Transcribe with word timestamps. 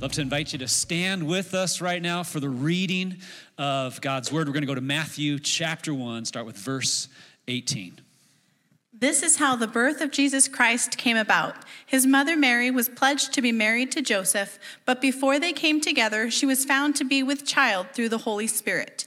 Love 0.00 0.12
to 0.12 0.22
invite 0.22 0.50
you 0.54 0.58
to 0.58 0.66
stand 0.66 1.22
with 1.26 1.52
us 1.52 1.82
right 1.82 2.00
now 2.00 2.22
for 2.22 2.40
the 2.40 2.48
reading 2.48 3.18
of 3.58 4.00
God's 4.00 4.32
word. 4.32 4.48
We're 4.48 4.54
going 4.54 4.62
to 4.62 4.66
go 4.66 4.74
to 4.74 4.80
Matthew 4.80 5.38
chapter 5.38 5.92
1, 5.92 6.24
start 6.24 6.46
with 6.46 6.56
verse 6.56 7.08
18. 7.48 8.00
This 8.94 9.22
is 9.22 9.36
how 9.36 9.56
the 9.56 9.66
birth 9.66 10.00
of 10.00 10.10
Jesus 10.10 10.48
Christ 10.48 10.96
came 10.96 11.18
about. 11.18 11.66
His 11.84 12.06
mother 12.06 12.34
Mary 12.34 12.70
was 12.70 12.88
pledged 12.88 13.34
to 13.34 13.42
be 13.42 13.52
married 13.52 13.92
to 13.92 14.00
Joseph, 14.00 14.58
but 14.86 15.02
before 15.02 15.38
they 15.38 15.52
came 15.52 15.82
together, 15.82 16.30
she 16.30 16.46
was 16.46 16.64
found 16.64 16.96
to 16.96 17.04
be 17.04 17.22
with 17.22 17.44
child 17.44 17.88
through 17.92 18.08
the 18.08 18.18
Holy 18.18 18.46
Spirit. 18.46 19.06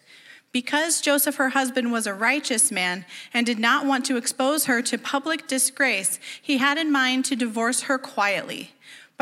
Because 0.51 1.01
Joseph, 1.01 1.37
her 1.37 1.49
husband, 1.49 1.91
was 1.91 2.05
a 2.05 2.13
righteous 2.13 2.71
man 2.71 3.05
and 3.33 3.47
did 3.47 3.57
not 3.57 3.87
want 3.87 4.05
to 4.05 4.17
expose 4.17 4.65
her 4.65 4.83
to 4.83 4.99
public 4.99 5.47
disgrace, 5.47 6.19
he 6.39 6.59
had 6.59 6.77
in 6.77 6.91
mind 6.91 7.25
to 7.25 7.35
divorce 7.35 7.81
her 7.81 7.97
quietly. 7.97 8.73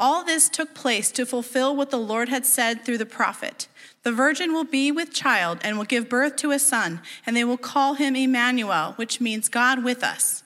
All 0.00 0.22
this 0.22 0.48
took 0.48 0.74
place 0.74 1.10
to 1.12 1.26
fulfill 1.26 1.74
what 1.74 1.90
the 1.90 1.98
Lord 1.98 2.28
had 2.28 2.46
said 2.46 2.84
through 2.84 2.98
the 2.98 3.06
prophet. 3.06 3.66
The 4.04 4.12
virgin 4.12 4.52
will 4.52 4.64
be 4.64 4.92
with 4.92 5.12
child 5.12 5.58
and 5.62 5.76
will 5.76 5.84
give 5.84 6.08
birth 6.08 6.36
to 6.36 6.52
a 6.52 6.58
son, 6.60 7.00
and 7.26 7.36
they 7.36 7.42
will 7.42 7.56
call 7.56 7.94
him 7.94 8.14
Emmanuel, 8.14 8.92
which 8.94 9.20
means 9.20 9.48
God 9.48 9.82
with 9.82 10.04
us. 10.04 10.44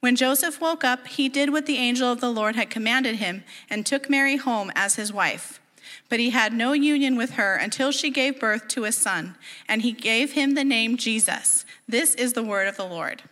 When 0.00 0.16
Joseph 0.16 0.60
woke 0.60 0.84
up, 0.84 1.06
he 1.06 1.28
did 1.28 1.52
what 1.52 1.66
the 1.66 1.76
angel 1.76 2.10
of 2.10 2.20
the 2.20 2.32
Lord 2.32 2.56
had 2.56 2.70
commanded 2.70 3.16
him 3.16 3.44
and 3.68 3.84
took 3.84 4.08
Mary 4.08 4.36
home 4.36 4.72
as 4.74 4.96
his 4.96 5.12
wife. 5.12 5.60
But 6.08 6.18
he 6.18 6.30
had 6.30 6.52
no 6.52 6.72
union 6.72 7.16
with 7.16 7.32
her 7.32 7.56
until 7.56 7.92
she 7.92 8.10
gave 8.10 8.40
birth 8.40 8.68
to 8.68 8.84
a 8.84 8.92
son, 8.92 9.36
and 9.68 9.82
he 9.82 9.92
gave 9.92 10.32
him 10.32 10.54
the 10.54 10.64
name 10.64 10.96
Jesus. 10.96 11.66
This 11.86 12.14
is 12.14 12.32
the 12.32 12.42
word 12.42 12.68
of 12.68 12.76
the 12.76 12.86
Lord. 12.86 13.22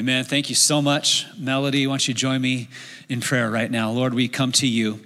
Amen. 0.00 0.24
Thank 0.24 0.48
you 0.48 0.54
so 0.54 0.80
much, 0.80 1.26
Melody. 1.36 1.86
Why 1.86 1.92
don't 1.92 2.08
you 2.08 2.14
join 2.14 2.40
me 2.40 2.70
in 3.10 3.20
prayer 3.20 3.50
right 3.50 3.70
now? 3.70 3.90
Lord, 3.90 4.14
we 4.14 4.28
come 4.28 4.50
to 4.52 4.66
you 4.66 4.98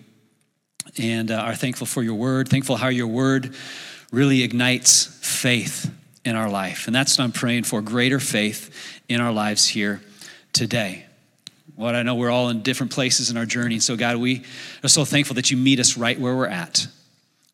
and 0.97 1.33
uh, 1.33 1.35
are 1.35 1.57
thankful 1.57 1.89
for 1.89 2.01
your 2.01 2.15
word, 2.15 2.49
thankful 2.49 2.77
how 2.77 2.87
your 2.87 3.09
word 3.09 3.57
really 4.13 4.45
ignites 4.45 5.07
faith 5.21 5.93
in 6.25 6.37
our 6.37 6.49
life. 6.49 6.87
And 6.87 6.95
that's 6.95 7.19
what 7.19 7.25
I'm 7.25 7.33
praying 7.33 7.65
for 7.65 7.83
greater 7.83 8.21
faith 8.21 9.03
in 9.09 9.21
our 9.21 9.33
lives 9.33 9.67
here 9.67 10.01
today. 10.53 11.07
What 11.75 11.97
I 11.97 12.05
know 12.05 12.15
we're 12.15 12.31
all 12.31 12.49
in 12.51 12.63
different 12.63 12.93
places 12.93 13.33
in 13.33 13.37
our 13.37 13.47
journey. 13.47 13.81
So, 13.81 13.97
God, 13.97 14.19
we 14.19 14.45
are 14.85 14.89
so 14.89 15.05
thankful 15.05 15.35
that 15.35 15.51
you 15.51 15.57
meet 15.57 15.81
us 15.81 15.97
right 15.97 16.21
where 16.21 16.37
we're 16.37 16.47
at. 16.47 16.87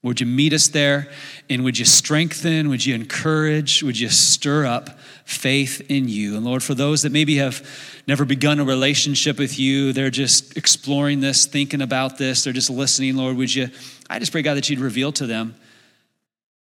Would 0.03 0.21
you 0.21 0.27
meet 0.27 0.53
us 0.55 0.69
there? 0.69 1.11
And 1.51 1.63
would 1.63 1.79
you 1.79 1.85
strengthen? 1.85 2.71
Would 2.71 2.87
you 2.87 2.95
encourage? 2.95 3.83
Would 3.83 3.99
you 3.99 4.09
stir 4.09 4.65
up 4.65 4.99
faith 5.27 5.83
in 5.91 6.09
you? 6.09 6.37
And 6.37 6.45
Lord, 6.45 6.63
for 6.63 6.75
those 6.75 7.03
that 7.03 7.13
maybe 7.13 7.37
have 7.37 7.67
never 8.07 8.25
begun 8.25 8.61
a 8.61 8.65
relationship 8.65 9.39
with 9.39 9.59
you, 9.59 9.93
they're 9.93 10.11
just 10.11 10.57
exploring 10.57 11.21
this, 11.21 11.47
thinking 11.47 11.83
about 11.83 12.17
this, 12.17 12.45
they're 12.45 12.53
just 12.53 12.71
listening, 12.71 13.17
Lord, 13.17 13.37
would 13.37 13.55
you? 13.55 13.69
I 14.09 14.19
just 14.19 14.33
pray, 14.33 14.43
God, 14.43 14.55
that 14.55 14.71
you'd 14.71 14.81
reveal 14.81 15.13
to 15.13 15.27
them 15.27 15.55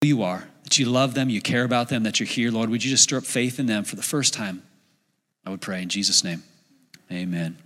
who 0.02 0.08
you 0.08 0.24
are, 0.24 0.48
that 0.64 0.80
you 0.80 0.86
love 0.86 1.14
them, 1.14 1.30
you 1.30 1.42
care 1.42 1.64
about 1.64 1.90
them, 1.90 2.04
that 2.04 2.20
you're 2.20 2.28
here, 2.28 2.50
Lord. 2.50 2.70
Would 2.70 2.84
you 2.84 2.90
just 2.90 3.04
stir 3.04 3.18
up 3.18 3.26
faith 3.26 3.60
in 3.60 3.68
them 3.68 3.84
for 3.84 3.96
the 3.96 4.02
first 4.02 4.34
time? 4.34 4.64
I 5.46 5.52
would 5.52 5.62
pray 5.62 5.84
in 5.84 5.90
Jesus' 5.90 6.24
name. 6.24 6.42
Amen. 7.12 7.58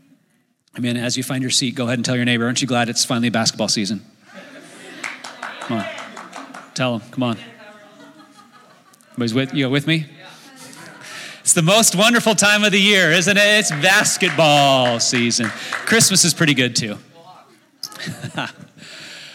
Amen. 0.77 0.97
As 0.97 1.15
you 1.15 1.23
find 1.23 1.41
your 1.41 1.51
seat, 1.51 1.75
go 1.75 1.85
ahead 1.85 1.97
and 1.97 2.03
tell 2.03 2.17
your 2.17 2.25
neighbor, 2.25 2.45
aren't 2.45 2.61
you 2.61 2.67
glad 2.67 2.89
it's 2.89 3.05
finally 3.05 3.29
basketball 3.29 3.69
season? 3.69 4.05
Come 5.65 5.79
on. 5.79 5.85
Tell 6.75 6.99
them. 6.99 7.09
Come 7.09 7.23
on. 7.23 7.37
Everybody's 9.07 9.33
with 9.33 9.53
you 9.55 9.67
with 9.67 9.87
me? 9.87 10.05
It's 11.39 11.53
the 11.53 11.63
most 11.63 11.95
wonderful 11.95 12.35
time 12.35 12.63
of 12.63 12.71
the 12.71 12.79
year, 12.79 13.11
isn't 13.11 13.35
it? 13.35 13.41
It's 13.41 13.71
basketball 13.71 14.99
season. 14.99 15.47
Christmas 15.47 16.23
is 16.23 16.35
pretty 16.35 16.53
good 16.53 16.75
too. 16.75 16.99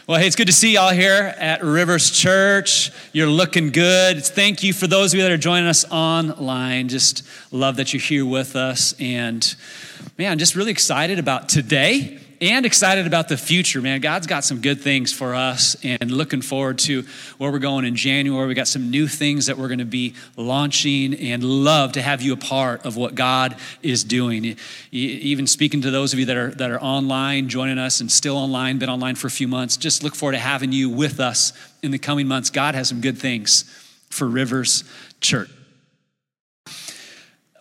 well, 0.06 0.20
hey, 0.20 0.28
it's 0.28 0.36
good 0.36 0.46
to 0.46 0.52
see 0.52 0.74
y'all 0.74 0.92
here 0.92 1.34
at 1.36 1.64
Rivers 1.64 2.12
Church. 2.12 2.92
You're 3.12 3.26
looking 3.26 3.70
good. 3.72 4.24
Thank 4.24 4.62
you 4.62 4.72
for 4.72 4.86
those 4.86 5.12
of 5.12 5.18
you 5.18 5.24
that 5.24 5.32
are 5.32 5.36
joining 5.36 5.68
us 5.68 5.84
online. 5.90 6.86
Just 6.86 7.26
love 7.50 7.74
that 7.78 7.92
you're 7.92 8.00
here 8.00 8.24
with 8.24 8.54
us. 8.54 8.94
And 9.00 9.52
man, 10.16 10.30
I'm 10.30 10.38
just 10.38 10.54
really 10.54 10.70
excited 10.70 11.18
about 11.18 11.48
today 11.48 12.20
and 12.40 12.64
excited 12.64 13.06
about 13.06 13.28
the 13.28 13.36
future, 13.36 13.82
man. 13.82 14.00
God's 14.00 14.26
got 14.26 14.44
some 14.44 14.62
good 14.62 14.80
things 14.80 15.12
for 15.12 15.34
us 15.34 15.76
and 15.84 16.10
looking 16.10 16.40
forward 16.40 16.78
to 16.78 17.04
where 17.36 17.52
we're 17.52 17.58
going 17.58 17.84
in 17.84 17.96
January. 17.96 18.46
We 18.46 18.54
got 18.54 18.68
some 18.68 18.90
new 18.90 19.06
things 19.06 19.46
that 19.46 19.58
we're 19.58 19.68
going 19.68 19.80
to 19.80 19.84
be 19.84 20.14
launching 20.36 21.14
and 21.14 21.44
love 21.44 21.92
to 21.92 22.02
have 22.02 22.22
you 22.22 22.32
a 22.32 22.38
part 22.38 22.86
of 22.86 22.96
what 22.96 23.14
God 23.14 23.56
is 23.82 24.04
doing. 24.04 24.56
Even 24.90 25.46
speaking 25.46 25.82
to 25.82 25.90
those 25.90 26.14
of 26.14 26.18
you 26.18 26.26
that 26.26 26.36
are 26.36 26.50
that 26.52 26.70
are 26.70 26.80
online, 26.80 27.48
joining 27.48 27.78
us 27.78 28.00
and 28.00 28.10
still 28.10 28.38
online, 28.38 28.78
been 28.78 28.90
online 28.90 29.16
for 29.16 29.26
a 29.26 29.30
few 29.30 29.48
months, 29.48 29.76
just 29.76 30.02
look 30.02 30.14
forward 30.14 30.32
to 30.32 30.38
having 30.38 30.72
you 30.72 30.88
with 30.88 31.20
us 31.20 31.52
in 31.82 31.90
the 31.90 31.98
coming 31.98 32.26
months. 32.26 32.48
God 32.48 32.74
has 32.74 32.88
some 32.88 33.02
good 33.02 33.18
things 33.18 33.64
for 34.08 34.26
Rivers 34.26 34.84
Church 35.20 35.50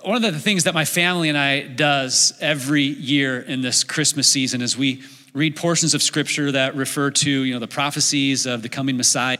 one 0.03 0.23
of 0.23 0.33
the 0.33 0.39
things 0.39 0.63
that 0.63 0.73
my 0.73 0.85
family 0.85 1.29
and 1.29 1.37
I 1.37 1.61
does 1.61 2.33
every 2.39 2.83
year 2.83 3.39
in 3.39 3.61
this 3.61 3.83
Christmas 3.83 4.27
season 4.27 4.61
is 4.61 4.77
we 4.77 5.03
read 5.33 5.55
portions 5.55 5.93
of 5.93 6.01
scripture 6.01 6.51
that 6.51 6.75
refer 6.75 7.11
to, 7.11 7.29
you 7.29 7.53
know, 7.53 7.59
the 7.59 7.67
prophecies 7.67 8.45
of 8.45 8.61
the 8.61 8.69
coming 8.69 8.97
Messiah 8.97 9.37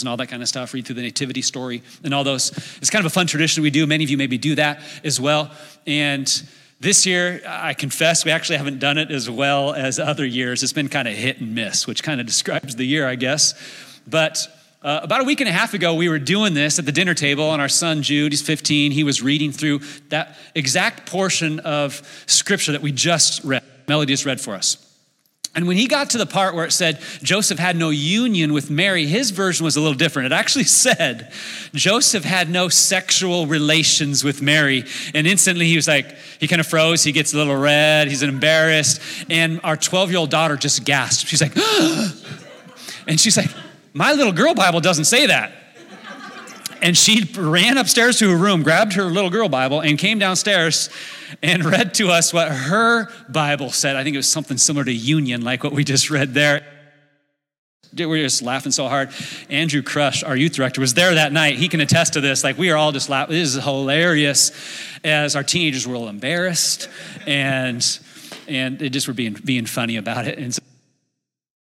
and 0.00 0.08
all 0.08 0.16
that 0.16 0.28
kind 0.28 0.42
of 0.42 0.48
stuff, 0.48 0.72
read 0.72 0.86
through 0.86 0.96
the 0.96 1.02
nativity 1.02 1.42
story 1.42 1.82
and 2.02 2.14
all 2.14 2.24
those. 2.24 2.50
It's 2.78 2.90
kind 2.90 3.04
of 3.04 3.12
a 3.12 3.14
fun 3.14 3.26
tradition 3.26 3.62
we 3.62 3.70
do. 3.70 3.86
Many 3.86 4.04
of 4.04 4.10
you 4.10 4.16
maybe 4.16 4.38
do 4.38 4.54
that 4.54 4.80
as 5.04 5.20
well. 5.20 5.50
And 5.86 6.26
this 6.80 7.06
year, 7.06 7.42
I 7.46 7.74
confess, 7.74 8.24
we 8.24 8.30
actually 8.30 8.56
haven't 8.56 8.78
done 8.78 8.98
it 8.98 9.10
as 9.10 9.30
well 9.30 9.72
as 9.74 9.98
other 9.98 10.24
years. 10.24 10.62
It's 10.62 10.72
been 10.72 10.88
kind 10.88 11.06
of 11.06 11.14
hit 11.14 11.40
and 11.40 11.54
miss, 11.54 11.86
which 11.86 12.02
kind 12.02 12.20
of 12.20 12.26
describes 12.26 12.76
the 12.76 12.84
year, 12.84 13.06
I 13.06 13.14
guess. 13.14 13.54
But 14.06 14.48
uh, 14.82 15.00
about 15.02 15.20
a 15.20 15.24
week 15.24 15.40
and 15.40 15.48
a 15.48 15.52
half 15.52 15.74
ago, 15.74 15.94
we 15.94 16.08
were 16.08 16.18
doing 16.18 16.54
this 16.54 16.78
at 16.78 16.86
the 16.86 16.92
dinner 16.92 17.14
table, 17.14 17.52
and 17.52 17.62
our 17.62 17.68
son 17.68 18.02
Jude, 18.02 18.32
he's 18.32 18.42
15, 18.42 18.92
he 18.92 19.04
was 19.04 19.22
reading 19.22 19.52
through 19.52 19.80
that 20.08 20.36
exact 20.54 21.08
portion 21.08 21.60
of 21.60 22.02
scripture 22.26 22.72
that 22.72 22.82
we 22.82 22.92
just 22.92 23.44
read, 23.44 23.62
Melody 23.86 24.12
just 24.12 24.26
read 24.26 24.40
for 24.40 24.54
us. 24.54 24.88
And 25.54 25.68
when 25.68 25.76
he 25.76 25.86
got 25.86 26.10
to 26.10 26.18
the 26.18 26.24
part 26.24 26.54
where 26.54 26.64
it 26.64 26.72
said 26.72 26.98
Joseph 27.22 27.58
had 27.58 27.76
no 27.76 27.90
union 27.90 28.54
with 28.54 28.70
Mary, 28.70 29.04
his 29.04 29.30
version 29.30 29.64
was 29.64 29.76
a 29.76 29.80
little 29.80 29.96
different. 29.96 30.26
It 30.26 30.32
actually 30.32 30.64
said 30.84 31.30
Joseph 31.74 32.24
had 32.24 32.48
no 32.48 32.68
sexual 32.68 33.46
relations 33.46 34.24
with 34.24 34.40
Mary. 34.40 34.84
And 35.14 35.26
instantly 35.26 35.66
he 35.66 35.76
was 35.76 35.86
like, 35.86 36.16
he 36.40 36.48
kind 36.48 36.60
of 36.60 36.66
froze. 36.66 37.04
He 37.04 37.12
gets 37.12 37.34
a 37.34 37.36
little 37.36 37.56
red. 37.56 38.08
He's 38.08 38.22
embarrassed. 38.22 39.02
And 39.28 39.60
our 39.62 39.76
12 39.76 40.10
year 40.10 40.20
old 40.20 40.30
daughter 40.30 40.56
just 40.56 40.84
gasped. 40.84 41.28
She's 41.28 41.42
like, 41.42 41.54
and 43.06 43.20
she's 43.20 43.36
like, 43.36 43.50
my 43.92 44.12
little 44.12 44.32
girl 44.32 44.54
Bible 44.54 44.80
doesn't 44.80 45.04
say 45.04 45.26
that. 45.26 45.52
And 46.80 46.98
she 46.98 47.22
ran 47.36 47.78
upstairs 47.78 48.18
to 48.18 48.28
her 48.28 48.36
room, 48.36 48.64
grabbed 48.64 48.94
her 48.94 49.04
little 49.04 49.30
girl 49.30 49.48
Bible, 49.48 49.80
and 49.80 49.96
came 49.96 50.18
downstairs 50.18 50.90
and 51.40 51.64
read 51.72 51.94
to 51.94 52.08
us 52.08 52.32
what 52.32 52.50
her 52.50 53.08
Bible 53.28 53.70
said. 53.70 53.94
I 53.94 54.02
think 54.02 54.14
it 54.14 54.18
was 54.18 54.28
something 54.28 54.56
similar 54.56 54.84
to 54.84 54.92
union, 54.92 55.42
like 55.42 55.62
what 55.62 55.72
we 55.72 55.84
just 55.84 56.10
read 56.10 56.34
there. 56.34 56.66
We 57.94 58.06
were 58.06 58.16
just 58.16 58.42
laughing 58.42 58.72
so 58.72 58.88
hard. 58.88 59.10
Andrew 59.50 59.82
Crush, 59.82 60.24
our 60.24 60.34
youth 60.34 60.54
director, 60.54 60.80
was 60.80 60.94
there 60.94 61.14
that 61.14 61.32
night. 61.32 61.56
He 61.56 61.68
can 61.68 61.80
attest 61.80 62.14
to 62.14 62.22
this. 62.22 62.42
Like, 62.42 62.56
we 62.56 62.70
are 62.70 62.76
all 62.76 62.90
just 62.90 63.10
laughing. 63.10 63.34
This 63.34 63.54
is 63.54 63.62
hilarious 63.62 64.50
as 65.04 65.36
our 65.36 65.44
teenagers 65.44 65.86
were 65.86 65.94
a 65.94 65.98
little 65.98 66.08
embarrassed 66.08 66.88
and 67.26 67.86
and 68.48 68.78
they 68.78 68.88
just 68.88 69.06
were 69.08 69.14
being, 69.14 69.34
being 69.44 69.66
funny 69.66 69.96
about 69.96 70.26
it. 70.26 70.38
And 70.38 70.52
so 70.54 70.62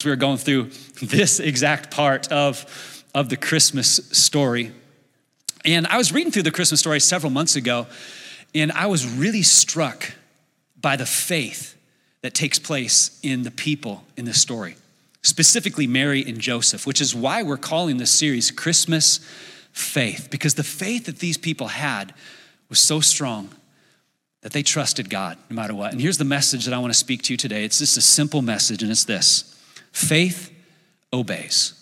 we 0.05 0.11
were 0.11 0.15
going 0.15 0.37
through 0.37 0.69
this 1.01 1.41
exact 1.41 1.91
part 1.91 2.31
of, 2.31 3.03
of 3.13 3.27
the 3.27 3.35
Christmas 3.35 3.97
story. 4.13 4.71
And 5.65 5.85
I 5.87 5.97
was 5.97 6.13
reading 6.13 6.31
through 6.31 6.43
the 6.43 6.51
Christmas 6.51 6.79
story 6.79 7.01
several 7.01 7.31
months 7.31 7.57
ago, 7.57 7.85
and 8.55 8.71
I 8.71 8.85
was 8.85 9.05
really 9.05 9.41
struck 9.41 10.13
by 10.79 10.95
the 10.95 11.05
faith 11.05 11.75
that 12.21 12.33
takes 12.33 12.59
place 12.59 13.19
in 13.23 13.43
the 13.43 13.51
people 13.51 14.05
in 14.15 14.23
this 14.23 14.41
story, 14.41 14.77
specifically 15.21 15.85
Mary 15.85 16.23
and 16.25 16.39
Joseph, 16.39 16.87
which 16.87 17.01
is 17.01 17.13
why 17.13 17.43
we're 17.43 17.57
calling 17.57 17.97
this 17.97 18.11
series 18.11 18.51
Christmas 18.51 19.19
Faith, 19.73 20.29
because 20.31 20.55
the 20.55 20.63
faith 20.63 21.05
that 21.07 21.19
these 21.19 21.37
people 21.37 21.67
had 21.67 22.13
was 22.69 22.79
so 22.79 23.01
strong 23.01 23.49
that 24.41 24.53
they 24.53 24.63
trusted 24.63 25.09
God 25.09 25.37
no 25.49 25.55
matter 25.55 25.75
what. 25.75 25.91
And 25.91 26.01
here's 26.01 26.17
the 26.17 26.23
message 26.23 26.65
that 26.65 26.73
I 26.73 26.79
want 26.79 26.91
to 26.91 26.97
speak 26.97 27.21
to 27.23 27.33
you 27.33 27.37
today 27.37 27.65
it's 27.65 27.79
just 27.79 27.97
a 27.97 28.01
simple 28.01 28.41
message, 28.41 28.81
and 28.81 28.91
it's 28.91 29.03
this 29.03 29.58
faith 29.91 30.53
obeys. 31.11 31.73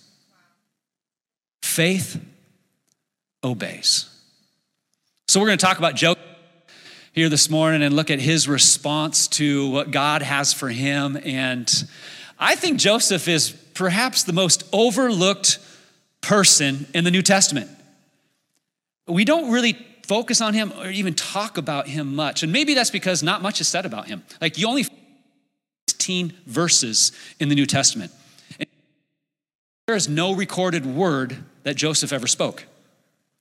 Faith 1.61 2.23
obeys. 3.43 4.09
So 5.27 5.39
we're 5.39 5.47
going 5.47 5.57
to 5.57 5.65
talk 5.65 5.77
about 5.77 5.95
Joseph 5.95 6.23
here 7.13 7.29
this 7.29 7.49
morning 7.49 7.81
and 7.81 7.95
look 7.95 8.09
at 8.09 8.19
his 8.19 8.47
response 8.47 9.27
to 9.27 9.69
what 9.71 9.91
God 9.91 10.21
has 10.21 10.53
for 10.53 10.69
him. 10.69 11.17
And 11.23 11.67
I 12.39 12.55
think 12.55 12.79
Joseph 12.79 13.27
is 13.27 13.51
perhaps 13.73 14.23
the 14.23 14.33
most 14.33 14.63
overlooked 14.71 15.59
person 16.21 16.87
in 16.93 17.03
the 17.03 17.11
New 17.11 17.21
Testament. 17.21 17.69
We 19.07 19.25
don't 19.25 19.51
really 19.51 19.73
focus 20.05 20.41
on 20.41 20.53
him 20.53 20.71
or 20.79 20.89
even 20.89 21.13
talk 21.13 21.57
about 21.57 21.87
him 21.87 22.15
much. 22.15 22.43
And 22.43 22.51
maybe 22.51 22.73
that's 22.73 22.91
because 22.91 23.21
not 23.21 23.41
much 23.41 23.61
is 23.61 23.67
said 23.67 23.85
about 23.85 24.07
him. 24.07 24.23
Like 24.39 24.57
you 24.57 24.67
only 24.67 24.85
16 26.07 26.33
verses 26.45 27.11
in 27.37 27.49
the 27.49 27.55
New 27.55 27.65
Testament. 27.65 28.13
There 29.87 29.95
is 29.97 30.07
no 30.07 30.33
recorded 30.33 30.85
word 30.85 31.35
that 31.63 31.75
Joseph 31.75 32.13
ever 32.13 32.27
spoke. 32.27 32.63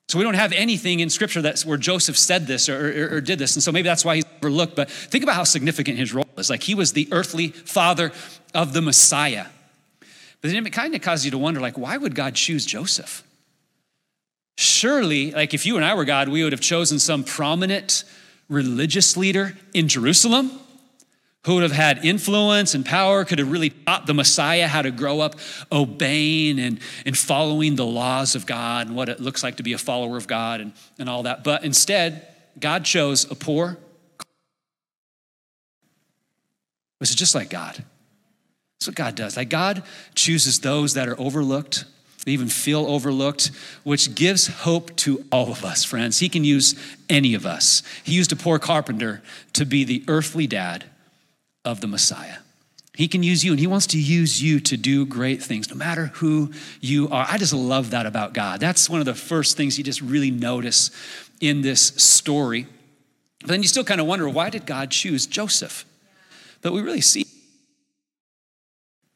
So 0.08 0.18
we 0.18 0.24
don't 0.24 0.34
have 0.34 0.52
anything 0.52 0.98
in 0.98 1.08
scripture 1.08 1.42
that's 1.42 1.64
where 1.64 1.76
Joseph 1.76 2.18
said 2.18 2.48
this 2.48 2.68
or, 2.68 3.04
or, 3.04 3.16
or, 3.16 3.20
did 3.20 3.38
this. 3.38 3.54
And 3.54 3.62
so 3.62 3.70
maybe 3.70 3.88
that's 3.88 4.04
why 4.04 4.16
he's 4.16 4.24
overlooked. 4.38 4.74
But 4.74 4.90
think 4.90 5.22
about 5.22 5.36
how 5.36 5.44
significant 5.44 5.96
his 5.96 6.12
role 6.12 6.26
is. 6.36 6.50
Like 6.50 6.64
he 6.64 6.74
was 6.74 6.92
the 6.92 7.08
earthly 7.12 7.50
father 7.50 8.10
of 8.52 8.72
the 8.72 8.82
Messiah. 8.82 9.46
But 10.40 10.50
then 10.50 10.66
it 10.66 10.72
kind 10.72 10.92
of 10.96 11.02
causes 11.02 11.24
you 11.24 11.30
to 11.32 11.38
wonder, 11.38 11.60
like, 11.60 11.78
why 11.78 11.96
would 11.96 12.16
God 12.16 12.34
choose 12.34 12.66
Joseph? 12.66 13.22
Surely, 14.58 15.30
like 15.30 15.54
if 15.54 15.66
you 15.66 15.76
and 15.76 15.84
I 15.84 15.94
were 15.94 16.04
God, 16.04 16.28
we 16.28 16.42
would 16.42 16.52
have 16.52 16.60
chosen 16.60 16.98
some 16.98 17.22
prominent 17.22 18.02
religious 18.48 19.16
leader 19.16 19.56
in 19.72 19.86
Jerusalem 19.86 20.50
who 21.46 21.54
would 21.54 21.62
have 21.62 21.72
had 21.72 22.04
influence 22.04 22.75
and 22.75 22.84
power, 22.84 23.25
could 23.25 23.38
have 23.38 23.50
really 23.50 23.70
taught 23.70 24.04
the 24.06 24.12
Messiah 24.12 24.66
how 24.66 24.82
to 24.82 24.90
grow 24.90 25.20
up 25.20 25.37
obeying 25.70 26.58
and, 26.58 26.81
and 27.06 27.16
following 27.16 27.76
the 27.76 27.87
laws 27.87 28.34
of 28.34 28.46
God 28.46 28.88
and 28.88 28.96
what 28.96 29.08
it 29.08 29.20
looks 29.20 29.44
like 29.44 29.56
to 29.58 29.62
be 29.62 29.72
a 29.72 29.78
follower 29.78 30.16
of 30.16 30.26
God 30.26 30.60
and, 30.60 30.72
and 30.98 31.08
all 31.08 31.22
that. 31.22 31.44
But 31.44 31.64
instead, 31.64 32.26
God 32.58 32.84
chose 32.84 33.31
a 33.31 33.37
poor, 33.37 33.78
which 36.98 37.10
is 37.10 37.16
just 37.16 37.37
like 37.37 37.49
God. 37.49 37.76
That's 38.81 38.88
what 38.88 38.96
God 38.96 39.14
does. 39.14 39.37
Like 39.37 39.49
God 39.49 39.84
chooses 40.16 40.58
those 40.58 40.94
that 40.94 41.08
are 41.08 41.19
overlooked, 41.19 41.84
they 42.25 42.32
even 42.32 42.49
feel 42.49 42.87
overlooked, 42.87 43.52
which 43.84 44.16
gives 44.16 44.49
hope 44.49 44.96
to 44.96 45.25
all 45.31 45.52
of 45.52 45.64
us, 45.64 45.84
friends. 45.84 46.19
He 46.19 46.28
can 46.28 46.42
use 46.42 46.75
any 47.08 47.34
of 47.34 47.46
us. 47.46 47.84
He 48.02 48.14
used 48.14 48.32
a 48.32 48.37
poor 48.37 48.58
carpenter 48.58 49.22
to 49.52 49.64
be 49.64 49.84
the 49.84 50.04
earthly 50.08 50.49
dad 50.49 50.87
of 51.66 51.82
the 51.82 51.86
Messiah. 51.86 52.38
He 52.94 53.08
can 53.08 53.22
use 53.22 53.44
you, 53.44 53.50
and 53.50 53.60
He 53.60 53.66
wants 53.66 53.88
to 53.88 54.00
use 54.00 54.42
you 54.42 54.58
to 54.60 54.76
do 54.78 55.04
great 55.04 55.42
things, 55.42 55.68
no 55.68 55.76
matter 55.76 56.06
who 56.14 56.52
you 56.80 57.10
are. 57.10 57.26
I 57.28 57.36
just 57.36 57.52
love 57.52 57.90
that 57.90 58.06
about 58.06 58.32
God. 58.32 58.58
That's 58.58 58.88
one 58.88 59.00
of 59.00 59.06
the 59.06 59.14
first 59.14 59.58
things 59.58 59.76
you 59.76 59.84
just 59.84 60.00
really 60.00 60.30
notice 60.30 60.90
in 61.40 61.60
this 61.60 61.82
story. 61.82 62.66
But 63.40 63.50
then 63.50 63.62
you 63.62 63.68
still 63.68 63.84
kind 63.84 64.00
of 64.00 64.06
wonder 64.06 64.26
why 64.28 64.48
did 64.48 64.64
God 64.64 64.90
choose 64.90 65.26
Joseph? 65.26 65.84
But 66.62 66.72
we 66.72 66.80
really 66.80 67.02
see 67.02 67.26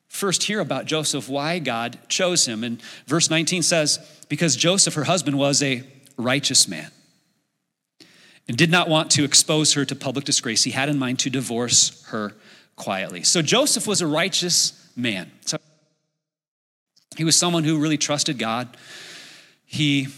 first 0.08 0.42
hear 0.42 0.60
about 0.60 0.84
Joseph, 0.84 1.30
why 1.30 1.58
God 1.58 1.98
chose 2.08 2.46
him. 2.46 2.62
And 2.62 2.82
verse 3.06 3.30
19 3.30 3.62
says, 3.62 3.98
Because 4.28 4.54
Joseph, 4.54 4.92
her 4.94 5.04
husband, 5.04 5.38
was 5.38 5.62
a 5.62 5.82
righteous 6.18 6.68
man 6.68 6.90
and 8.50 8.58
did 8.58 8.68
not 8.68 8.88
want 8.88 9.12
to 9.12 9.22
expose 9.22 9.74
her 9.74 9.84
to 9.84 9.94
public 9.94 10.24
disgrace. 10.24 10.64
He 10.64 10.72
had 10.72 10.88
in 10.88 10.98
mind 10.98 11.20
to 11.20 11.30
divorce 11.30 12.04
her 12.06 12.34
quietly. 12.74 13.22
So 13.22 13.42
Joseph 13.42 13.86
was 13.86 14.00
a 14.00 14.08
righteous 14.08 14.90
man. 14.96 15.30
So 15.42 15.56
he 17.16 17.22
was 17.22 17.38
someone 17.38 17.62
who 17.62 17.78
really 17.78 17.96
trusted 17.96 18.40
God. 18.40 18.76
He 19.66 20.08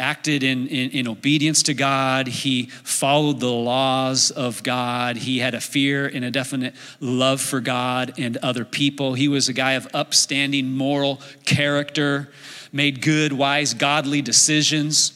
acted 0.00 0.42
in, 0.42 0.68
in, 0.68 0.92
in, 0.92 1.06
obedience 1.06 1.64
to 1.64 1.74
God. 1.74 2.28
He 2.28 2.70
followed 2.82 3.40
the 3.40 3.52
laws 3.52 4.30
of 4.30 4.62
God. 4.62 5.18
He 5.18 5.40
had 5.40 5.52
a 5.52 5.60
fear 5.60 6.06
and 6.06 6.24
a 6.24 6.30
definite 6.30 6.74
love 6.98 7.42
for 7.42 7.60
God 7.60 8.14
and 8.16 8.38
other 8.38 8.64
people. 8.64 9.12
He 9.12 9.28
was 9.28 9.50
a 9.50 9.52
guy 9.52 9.72
of 9.72 9.86
upstanding 9.92 10.70
moral 10.70 11.20
character, 11.44 12.32
made 12.72 13.02
good, 13.02 13.34
wise, 13.34 13.74
godly 13.74 14.22
decisions. 14.22 15.12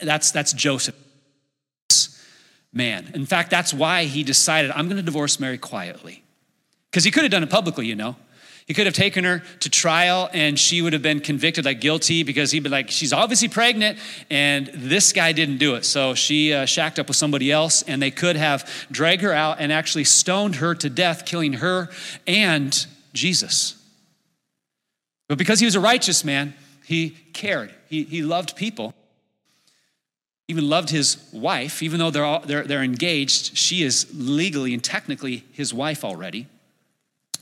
That's, 0.00 0.30
that's 0.30 0.52
Joseph 0.52 0.94
man. 2.74 3.10
In 3.14 3.24
fact, 3.24 3.50
that's 3.50 3.72
why 3.72 4.04
he 4.04 4.22
decided, 4.24 4.72
I'm 4.72 4.86
going 4.86 4.96
to 4.96 5.02
divorce 5.02 5.40
Mary 5.40 5.56
quietly. 5.56 6.22
Because 6.90 7.04
he 7.04 7.10
could 7.10 7.22
have 7.22 7.32
done 7.32 7.42
it 7.42 7.50
publicly, 7.50 7.86
you 7.86 7.94
know. 7.94 8.16
He 8.66 8.72
could 8.72 8.86
have 8.86 8.94
taken 8.94 9.24
her 9.24 9.42
to 9.60 9.68
trial 9.68 10.30
and 10.32 10.58
she 10.58 10.80
would 10.80 10.94
have 10.94 11.02
been 11.02 11.20
convicted 11.20 11.66
like 11.66 11.82
guilty 11.82 12.22
because 12.22 12.50
he'd 12.50 12.62
be 12.62 12.70
like, 12.70 12.90
she's 12.90 13.12
obviously 13.12 13.48
pregnant 13.48 13.98
and 14.30 14.70
this 14.72 15.12
guy 15.12 15.32
didn't 15.32 15.58
do 15.58 15.74
it. 15.74 15.84
So 15.84 16.14
she 16.14 16.54
uh, 16.54 16.64
shacked 16.64 16.98
up 16.98 17.08
with 17.08 17.16
somebody 17.16 17.52
else 17.52 17.82
and 17.82 18.00
they 18.00 18.10
could 18.10 18.36
have 18.36 18.86
dragged 18.90 19.20
her 19.20 19.34
out 19.34 19.60
and 19.60 19.70
actually 19.70 20.04
stoned 20.04 20.56
her 20.56 20.74
to 20.76 20.88
death, 20.88 21.26
killing 21.26 21.54
her 21.54 21.90
and 22.26 22.86
Jesus. 23.12 23.76
But 25.28 25.36
because 25.36 25.60
he 25.60 25.66
was 25.66 25.74
a 25.74 25.80
righteous 25.80 26.24
man, 26.24 26.54
he 26.86 27.10
cared, 27.34 27.74
he, 27.90 28.04
he 28.04 28.22
loved 28.22 28.56
people 28.56 28.94
even 30.48 30.68
loved 30.68 30.90
his 30.90 31.16
wife, 31.32 31.82
even 31.82 31.98
though 31.98 32.10
they're, 32.10 32.24
all, 32.24 32.40
they're, 32.40 32.64
they're 32.64 32.82
engaged, 32.82 33.56
she 33.56 33.82
is 33.82 34.06
legally 34.14 34.74
and 34.74 34.84
technically 34.84 35.44
his 35.52 35.72
wife 35.72 36.04
already. 36.04 36.46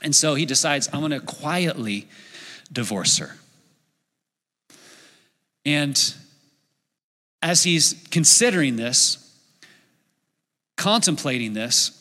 And 0.02 0.14
so 0.14 0.34
he 0.34 0.46
decides, 0.46 0.88
I'm 0.92 1.00
going 1.00 1.12
to 1.12 1.20
quietly 1.20 2.08
divorce 2.72 3.18
her. 3.18 3.36
And 5.64 6.14
as 7.40 7.62
he's 7.62 8.04
considering 8.10 8.76
this, 8.76 9.18
contemplating 10.76 11.54
this, 11.54 11.98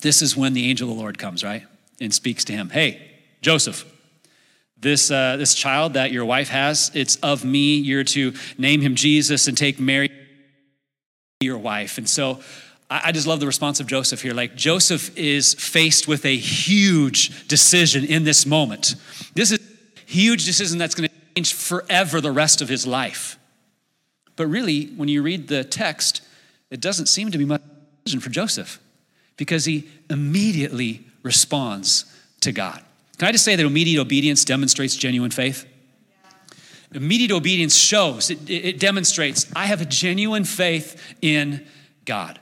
this 0.00 0.22
is 0.22 0.36
when 0.36 0.54
the 0.54 0.68
angel 0.68 0.88
of 0.90 0.96
the 0.96 1.00
Lord 1.00 1.18
comes, 1.18 1.44
right? 1.44 1.64
And 2.00 2.14
speaks 2.14 2.44
to 2.46 2.52
him 2.52 2.70
Hey, 2.70 3.10
Joseph, 3.42 3.84
this, 4.80 5.10
uh, 5.10 5.36
this 5.36 5.54
child 5.54 5.94
that 5.94 6.10
your 6.10 6.24
wife 6.24 6.48
has, 6.48 6.90
it's 6.94 7.16
of 7.16 7.44
me. 7.44 7.76
You're 7.76 8.04
to 8.04 8.32
name 8.56 8.80
him 8.80 8.94
Jesus 8.94 9.46
and 9.46 9.56
take 9.56 9.78
Mary, 9.78 10.10
your 11.40 11.58
wife. 11.58 11.98
And 11.98 12.08
so 12.08 12.40
I, 12.90 13.12
just 13.12 13.26
love 13.26 13.38
the 13.38 13.46
response 13.46 13.78
of 13.78 13.86
Joseph 13.86 14.20
here. 14.20 14.34
Like, 14.34 14.56
Joseph 14.56 15.16
is 15.16 15.54
faced 15.54 16.08
with 16.08 16.24
a 16.26 16.36
huge 16.36 17.46
decision 17.46 18.04
in 18.04 18.24
this 18.24 18.44
moment. 18.44 18.96
This 19.34 19.52
is 19.52 19.60
a 19.60 20.10
huge 20.10 20.44
decision 20.44 20.78
that's 20.78 20.96
going 20.96 21.08
to 21.08 21.14
change 21.36 21.54
forever 21.54 22.20
the 22.20 22.32
rest 22.32 22.60
of 22.60 22.68
his 22.68 22.86
life. 22.86 23.38
But 24.34 24.48
really, 24.48 24.86
when 24.86 25.08
you 25.08 25.22
read 25.22 25.46
the 25.46 25.62
text, 25.62 26.22
it 26.70 26.80
doesn't 26.80 27.06
seem 27.06 27.30
to 27.30 27.38
be 27.38 27.44
much 27.44 27.62
decision 28.04 28.20
for 28.20 28.30
Joseph 28.30 28.80
because 29.36 29.66
he 29.66 29.88
immediately 30.08 31.06
responds 31.22 32.04
to 32.40 32.50
God. 32.50 32.82
Can 33.20 33.28
I 33.28 33.32
just 33.32 33.44
say 33.44 33.54
that 33.54 33.66
immediate 33.66 34.00
obedience 34.00 34.46
demonstrates 34.46 34.96
genuine 34.96 35.30
faith? 35.30 35.66
Immediate 36.94 37.32
obedience 37.32 37.76
shows, 37.76 38.30
it, 38.30 38.48
it, 38.48 38.80
demonstrates, 38.80 39.44
I 39.54 39.66
have 39.66 39.82
a 39.82 39.84
genuine 39.84 40.44
faith 40.44 40.98
in 41.20 41.66
God. 42.06 42.40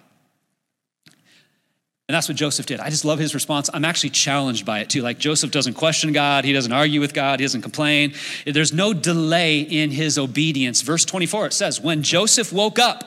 And 2.06 2.14
that's 2.14 2.28
what 2.28 2.36
Joseph 2.36 2.66
did. 2.66 2.78
I 2.78 2.90
just 2.90 3.04
love 3.04 3.18
his 3.18 3.34
response. 3.34 3.68
I'm 3.74 3.84
actually 3.84 4.10
challenged 4.10 4.64
by 4.64 4.78
it 4.78 4.88
too. 4.88 5.02
Like 5.02 5.18
Joseph 5.18 5.50
doesn't 5.50 5.74
question 5.74 6.12
God, 6.12 6.44
he 6.44 6.52
doesn't 6.52 6.72
argue 6.72 7.00
with 7.00 7.12
God, 7.12 7.40
he 7.40 7.44
doesn't 7.44 7.62
complain. 7.62 8.14
There's 8.46 8.72
no 8.72 8.92
delay 8.94 9.62
in 9.62 9.90
his 9.90 10.16
obedience. 10.16 10.82
Verse 10.82 11.04
24, 11.04 11.46
it 11.46 11.54
says, 11.54 11.80
When 11.80 12.04
Joseph 12.04 12.52
woke 12.52 12.78
up, 12.78 13.02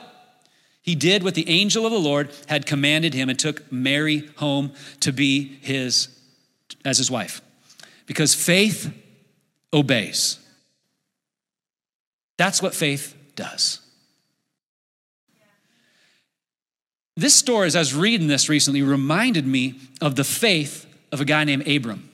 he 0.82 0.94
did 0.94 1.22
what 1.22 1.34
the 1.34 1.48
angel 1.48 1.86
of 1.86 1.92
the 1.92 1.98
Lord 1.98 2.32
had 2.48 2.66
commanded 2.66 3.14
him 3.14 3.30
and 3.30 3.38
took 3.38 3.72
Mary 3.72 4.28
home 4.36 4.74
to 5.00 5.10
be 5.10 5.56
his 5.62 6.08
as 6.84 6.98
his 6.98 7.10
wife 7.10 7.40
because 8.06 8.34
faith 8.34 8.92
obeys. 9.72 10.38
That's 12.36 12.60
what 12.60 12.74
faith 12.74 13.14
does. 13.36 13.80
This 17.16 17.34
story, 17.34 17.66
as 17.66 17.76
I 17.76 17.80
was 17.80 17.94
reading 17.94 18.26
this 18.26 18.48
recently, 18.48 18.82
reminded 18.82 19.46
me 19.46 19.74
of 20.00 20.16
the 20.16 20.24
faith 20.24 20.86
of 21.12 21.20
a 21.20 21.24
guy 21.24 21.44
named 21.44 21.68
Abram. 21.68 22.11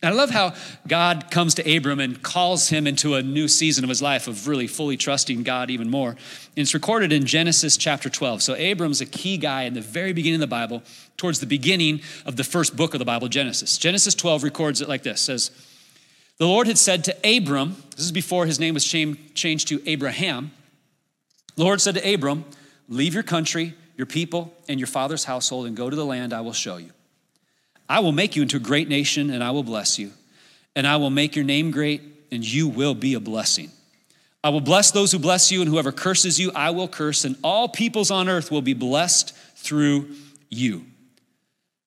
I 0.00 0.10
love 0.10 0.30
how 0.30 0.54
God 0.86 1.28
comes 1.28 1.54
to 1.54 1.76
Abram 1.76 1.98
and 1.98 2.22
calls 2.22 2.68
him 2.68 2.86
into 2.86 3.14
a 3.14 3.22
new 3.22 3.48
season 3.48 3.82
of 3.82 3.88
his 3.88 4.00
life 4.00 4.28
of 4.28 4.46
really 4.46 4.68
fully 4.68 4.96
trusting 4.96 5.42
God 5.42 5.70
even 5.70 5.90
more. 5.90 6.10
And 6.10 6.18
it's 6.54 6.72
recorded 6.72 7.12
in 7.12 7.26
Genesis 7.26 7.76
chapter 7.76 8.08
12. 8.08 8.40
So 8.40 8.54
Abram's 8.54 9.00
a 9.00 9.06
key 9.06 9.38
guy 9.38 9.62
in 9.62 9.74
the 9.74 9.80
very 9.80 10.12
beginning 10.12 10.36
of 10.36 10.42
the 10.42 10.46
Bible, 10.46 10.84
towards 11.16 11.40
the 11.40 11.46
beginning 11.46 12.00
of 12.24 12.36
the 12.36 12.44
first 12.44 12.76
book 12.76 12.94
of 12.94 13.00
the 13.00 13.04
Bible, 13.04 13.26
Genesis. 13.26 13.76
Genesis 13.76 14.14
12 14.14 14.44
records 14.44 14.80
it 14.80 14.88
like 14.88 15.02
this 15.02 15.20
says, 15.20 15.50
The 16.36 16.46
Lord 16.46 16.68
had 16.68 16.78
said 16.78 17.02
to 17.04 17.36
Abram, 17.36 17.74
this 17.96 18.04
is 18.04 18.12
before 18.12 18.46
his 18.46 18.60
name 18.60 18.74
was 18.74 18.84
changed 18.84 19.66
to 19.66 19.82
Abraham. 19.84 20.52
The 21.56 21.64
Lord 21.64 21.80
said 21.80 21.96
to 21.96 22.14
Abram, 22.14 22.44
Leave 22.88 23.14
your 23.14 23.24
country, 23.24 23.74
your 23.96 24.06
people, 24.06 24.54
and 24.68 24.78
your 24.78 24.86
father's 24.86 25.24
household, 25.24 25.66
and 25.66 25.76
go 25.76 25.90
to 25.90 25.96
the 25.96 26.06
land 26.06 26.32
I 26.32 26.40
will 26.40 26.52
show 26.52 26.76
you. 26.76 26.90
I 27.88 28.00
will 28.00 28.12
make 28.12 28.36
you 28.36 28.42
into 28.42 28.56
a 28.56 28.60
great 28.60 28.88
nation 28.88 29.30
and 29.30 29.42
I 29.42 29.50
will 29.50 29.62
bless 29.62 29.98
you. 29.98 30.12
And 30.76 30.86
I 30.86 30.96
will 30.96 31.10
make 31.10 31.34
your 31.34 31.44
name 31.44 31.70
great 31.70 32.02
and 32.30 32.44
you 32.44 32.68
will 32.68 32.94
be 32.94 33.14
a 33.14 33.20
blessing. 33.20 33.70
I 34.44 34.50
will 34.50 34.60
bless 34.60 34.92
those 34.92 35.10
who 35.10 35.18
bless 35.18 35.50
you, 35.50 35.60
and 35.62 35.68
whoever 35.68 35.90
curses 35.90 36.38
you, 36.38 36.52
I 36.54 36.70
will 36.70 36.86
curse, 36.86 37.24
and 37.24 37.36
all 37.42 37.68
peoples 37.68 38.10
on 38.10 38.28
earth 38.28 38.50
will 38.50 38.62
be 38.62 38.74
blessed 38.74 39.34
through 39.56 40.14
you. 40.48 40.84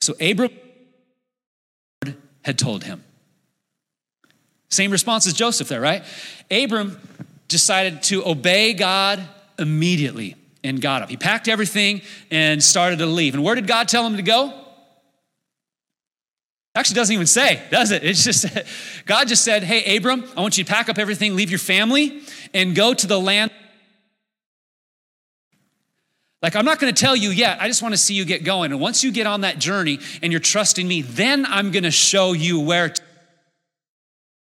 So 0.01 0.13
Abram 0.19 0.51
had 2.43 2.59
told 2.59 2.83
him. 2.83 3.03
Same 4.69 4.91
response 4.91 5.27
as 5.27 5.33
Joseph 5.33 5.69
there, 5.69 5.81
right? 5.81 6.03
Abram 6.49 6.99
decided 7.47 8.03
to 8.03 8.25
obey 8.27 8.73
God 8.73 9.21
immediately 9.57 10.35
and 10.63 10.81
got 10.81 11.01
up. 11.01 11.09
He 11.09 11.17
packed 11.17 11.47
everything 11.47 12.01
and 12.29 12.63
started 12.63 12.99
to 12.99 13.05
leave. 13.05 13.33
And 13.33 13.43
where 13.43 13.55
did 13.55 13.67
God 13.67 13.87
tell 13.87 14.05
him 14.05 14.17
to 14.17 14.23
go? 14.23 14.53
Actually, 16.73 16.95
doesn't 16.95 17.13
even 17.13 17.27
say, 17.27 17.61
does 17.69 17.91
it? 17.91 18.03
It's 18.03 18.23
just, 18.23 18.45
God 19.05 19.27
just 19.27 19.43
said, 19.43 19.63
Hey, 19.63 19.97
Abram, 19.97 20.23
I 20.37 20.41
want 20.41 20.57
you 20.57 20.63
to 20.63 20.71
pack 20.71 20.87
up 20.89 20.97
everything, 20.97 21.35
leave 21.35 21.49
your 21.49 21.59
family, 21.59 22.21
and 22.53 22.75
go 22.75 22.93
to 22.93 23.07
the 23.07 23.19
land. 23.19 23.51
Like, 26.41 26.55
I'm 26.55 26.65
not 26.65 26.79
going 26.79 26.93
to 26.93 26.99
tell 26.99 27.15
you 27.15 27.29
yet. 27.29 27.61
I 27.61 27.67
just 27.67 27.83
want 27.83 27.93
to 27.93 27.97
see 27.97 28.15
you 28.15 28.25
get 28.25 28.43
going. 28.43 28.71
And 28.71 28.81
once 28.81 29.03
you 29.03 29.11
get 29.11 29.27
on 29.27 29.41
that 29.41 29.59
journey 29.59 29.99
and 30.23 30.31
you're 30.31 30.39
trusting 30.39 30.87
me, 30.87 31.03
then 31.03 31.45
I'm 31.45 31.71
going 31.71 31.83
to 31.83 31.91
show 31.91 32.33
you 32.33 32.59
where 32.59 32.89
to 32.89 33.01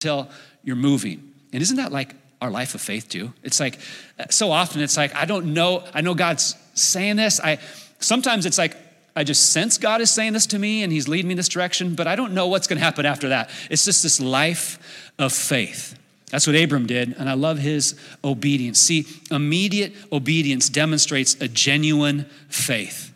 till 0.00 0.28
you're 0.62 0.76
moving. 0.76 1.32
And 1.52 1.62
isn't 1.62 1.76
that 1.76 1.92
like 1.92 2.14
our 2.40 2.50
life 2.50 2.74
of 2.74 2.80
faith 2.80 3.08
too? 3.08 3.32
It's 3.42 3.60
like 3.60 3.78
uh, 4.18 4.24
so 4.30 4.50
often 4.50 4.80
it's 4.80 4.96
like 4.96 5.14
I 5.14 5.26
don't 5.26 5.52
know, 5.54 5.84
I 5.94 6.00
know 6.00 6.14
God's 6.14 6.56
saying 6.74 7.16
this. 7.16 7.38
I 7.38 7.58
sometimes 7.98 8.46
it's 8.46 8.58
like 8.58 8.76
I 9.16 9.24
just 9.24 9.52
sense 9.52 9.78
God 9.78 10.00
is 10.00 10.10
saying 10.10 10.32
this 10.32 10.46
to 10.46 10.58
me 10.58 10.82
and 10.82 10.92
He's 10.92 11.08
leading 11.08 11.28
me 11.28 11.32
in 11.32 11.36
this 11.36 11.48
direction, 11.48 11.94
but 11.94 12.06
I 12.06 12.16
don't 12.16 12.32
know 12.32 12.46
what's 12.46 12.66
going 12.66 12.78
to 12.78 12.84
happen 12.84 13.06
after 13.06 13.30
that. 13.30 13.50
It's 13.70 13.84
just 13.84 14.02
this 14.02 14.20
life 14.20 15.10
of 15.18 15.32
faith. 15.32 15.96
That's 16.30 16.46
what 16.46 16.54
Abram 16.54 16.86
did, 16.86 17.16
and 17.18 17.28
I 17.28 17.32
love 17.32 17.58
his 17.58 17.98
obedience. 18.22 18.78
See, 18.78 19.06
immediate 19.32 19.94
obedience 20.12 20.68
demonstrates 20.68 21.34
a 21.40 21.48
genuine 21.48 22.26
faith. 22.48 23.12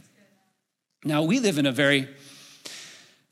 Now, 1.04 1.22
we 1.22 1.38
live 1.38 1.58
in 1.58 1.66
a 1.66 1.72
very 1.72 2.08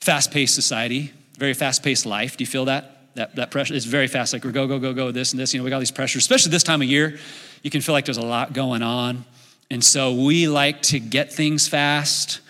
fast 0.00 0.30
paced 0.30 0.54
society, 0.54 1.12
very 1.36 1.54
fast 1.54 1.82
paced 1.82 2.06
life. 2.06 2.36
Do 2.36 2.42
you 2.42 2.46
feel 2.46 2.66
that? 2.66 2.90
That, 3.14 3.36
that 3.36 3.50
pressure 3.50 3.74
is 3.74 3.84
very 3.84 4.06
fast, 4.06 4.32
like 4.32 4.44
we're 4.44 4.52
go, 4.52 4.66
go, 4.66 4.78
go, 4.78 4.94
go, 4.94 5.10
this 5.10 5.32
and 5.32 5.40
this. 5.40 5.52
You 5.52 5.60
know, 5.60 5.64
we 5.64 5.70
got 5.70 5.76
all 5.76 5.80
these 5.80 5.90
pressures, 5.90 6.22
especially 6.22 6.50
this 6.50 6.62
time 6.62 6.80
of 6.80 6.88
year. 6.88 7.18
You 7.62 7.70
can 7.70 7.80
feel 7.80 7.92
like 7.92 8.06
there's 8.06 8.16
a 8.16 8.22
lot 8.22 8.52
going 8.54 8.82
on. 8.82 9.24
And 9.70 9.84
so 9.84 10.14
we 10.14 10.48
like 10.48 10.80
to 10.82 11.00
get 11.00 11.32
things 11.32 11.68
fast. 11.68 12.40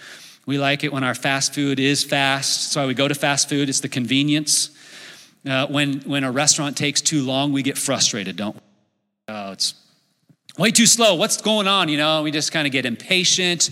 We 0.44 0.58
like 0.58 0.82
it 0.82 0.92
when 0.92 1.04
our 1.04 1.14
fast 1.14 1.54
food 1.54 1.78
is 1.78 2.02
fast. 2.02 2.74
Why 2.76 2.86
we 2.86 2.94
go 2.94 3.06
to 3.06 3.14
fast 3.14 3.48
food, 3.48 3.68
it's 3.68 3.80
the 3.80 3.88
convenience. 3.88 4.70
Uh, 5.48 5.66
when, 5.68 6.00
when 6.00 6.24
a 6.24 6.32
restaurant 6.32 6.76
takes 6.76 7.00
too 7.00 7.22
long, 7.22 7.52
we 7.52 7.62
get 7.62 7.78
frustrated, 7.78 8.36
don't 8.36 8.54
we? 8.56 8.60
Oh, 9.28 9.52
it's 9.52 9.74
way 10.58 10.70
too 10.70 10.86
slow. 10.86 11.14
What's 11.14 11.40
going 11.40 11.68
on? 11.68 11.88
You 11.88 11.96
know, 11.96 12.22
we 12.22 12.30
just 12.30 12.52
kind 12.52 12.66
of 12.66 12.72
get 12.72 12.86
impatient 12.86 13.70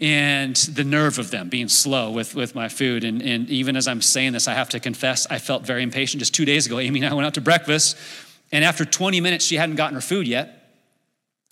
and 0.00 0.56
the 0.56 0.82
nerve 0.82 1.20
of 1.20 1.30
them 1.30 1.48
being 1.48 1.68
slow 1.68 2.10
with, 2.10 2.34
with 2.34 2.56
my 2.56 2.68
food. 2.68 3.04
And, 3.04 3.22
and 3.22 3.48
even 3.48 3.76
as 3.76 3.86
I'm 3.86 4.02
saying 4.02 4.32
this, 4.32 4.48
I 4.48 4.54
have 4.54 4.68
to 4.70 4.80
confess, 4.80 5.28
I 5.30 5.38
felt 5.38 5.64
very 5.64 5.84
impatient. 5.84 6.18
Just 6.18 6.34
two 6.34 6.44
days 6.44 6.66
ago, 6.66 6.80
Amy 6.80 7.00
and 7.00 7.08
I 7.08 7.14
went 7.14 7.26
out 7.26 7.34
to 7.34 7.40
breakfast, 7.40 7.96
and 8.50 8.64
after 8.64 8.84
20 8.84 9.20
minutes, 9.20 9.44
she 9.44 9.56
hadn't 9.56 9.76
gotten 9.76 9.94
her 9.94 10.00
food 10.00 10.26
yet. 10.26 10.58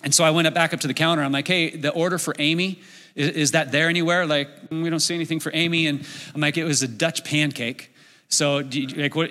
And 0.03 0.13
so 0.13 0.25
I 0.25 0.31
went 0.31 0.49
up 0.49 0.55
back 0.55 0.75
up 0.75 0.81
to 0.81 0.89
the 0.89 0.95
counter. 0.95 1.23
I'm 1.23 1.31
like, 1.31 1.47
hey, 1.47 1.77
the 1.77 1.91
order 1.91 2.19
for 2.19 2.35
Amy, 2.39 2.81
is, 3.15 3.31
is 3.31 3.51
that 3.53 3.73
there 3.73 3.89
anywhere? 3.89 4.27
Like, 4.27 4.49
we 4.71 4.89
don't 4.91 5.01
see 5.01 5.15
anything 5.15 5.41
for 5.41 5.51
Amy. 5.55 5.87
And 5.87 6.07
I'm 6.35 6.41
like, 6.41 6.57
it 6.57 6.65
was 6.65 6.83
a 6.83 6.89
Dutch 6.89 7.25
pancake. 7.25 7.91
So, 8.33 8.59
you, 8.59 8.87
like, 8.87 9.17
what 9.17 9.31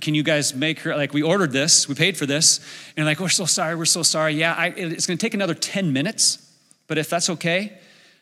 can 0.00 0.14
you 0.14 0.22
guys 0.22 0.54
make 0.54 0.78
her? 0.80 0.96
Like, 0.96 1.12
we 1.12 1.20
ordered 1.20 1.50
this, 1.50 1.88
we 1.88 1.96
paid 1.96 2.16
for 2.16 2.26
this, 2.26 2.60
and 2.96 3.04
like, 3.04 3.18
we're 3.18 3.28
so 3.28 3.44
sorry, 3.44 3.74
we're 3.74 3.84
so 3.86 4.04
sorry. 4.04 4.34
Yeah, 4.34 4.54
I, 4.54 4.68
it's 4.68 5.04
going 5.04 5.18
to 5.18 5.20
take 5.20 5.34
another 5.34 5.52
10 5.52 5.92
minutes, 5.92 6.38
but 6.86 6.96
if 6.96 7.10
that's 7.10 7.28
okay, 7.28 7.76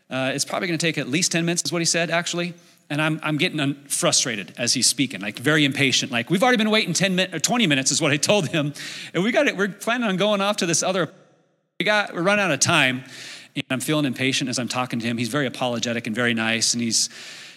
uh, 0.08 0.32
it's 0.34 0.46
probably 0.46 0.66
going 0.66 0.78
to 0.78 0.87
take 0.87 0.96
at 0.96 1.08
least 1.08 1.30
10 1.32 1.44
minutes, 1.44 1.62
is 1.64 1.73
what 1.73 1.82
he 1.82 1.87
said, 1.87 2.11
actually. 2.11 2.54
And 2.88 3.02
I'm, 3.02 3.20
I'm 3.23 3.37
getting 3.37 3.75
frustrated 3.87 4.54
as 4.56 4.73
he's 4.73 4.87
speaking, 4.87 5.20
like 5.20 5.38
very 5.38 5.66
impatient. 5.66 6.11
Like, 6.11 6.30
we've 6.30 6.42
already 6.42 6.58
been 6.58 6.70
waiting 6.70 6.94
10 6.94 7.14
minutes 7.16 7.34
or 7.34 7.38
20 7.38 7.66
minutes, 7.66 7.90
is 7.90 8.00
what 8.00 8.11
I 8.11 8.16
told 8.16 8.49
him. 8.49 8.73
And 9.12 9.25
we 9.25 9.30
got 9.30 9.46
it, 9.46 9.58
we're 9.58 9.68
planning 9.68 10.08
on 10.08 10.16
going 10.16 10.40
off 10.40 10.56
to 10.58 10.66
this 10.66 10.82
other, 10.82 11.12
we 11.78 11.84
got, 11.84 12.14
we're 12.14 12.23
running 12.23 12.46
out 12.46 12.50
of 12.50 12.61
time. 12.61 13.04
And 13.56 13.64
I'm 13.70 13.80
feeling 13.80 14.04
impatient 14.04 14.50
as 14.50 14.58
I'm 14.58 14.68
talking 14.68 14.99
to 14.99 15.06
him. 15.06 15.16
He's 15.16 15.28
very 15.28 15.46
apologetic 15.46 16.06
and 16.06 16.14
very 16.14 16.34
nice. 16.34 16.75
And 16.75 16.82
he's, 16.82 17.08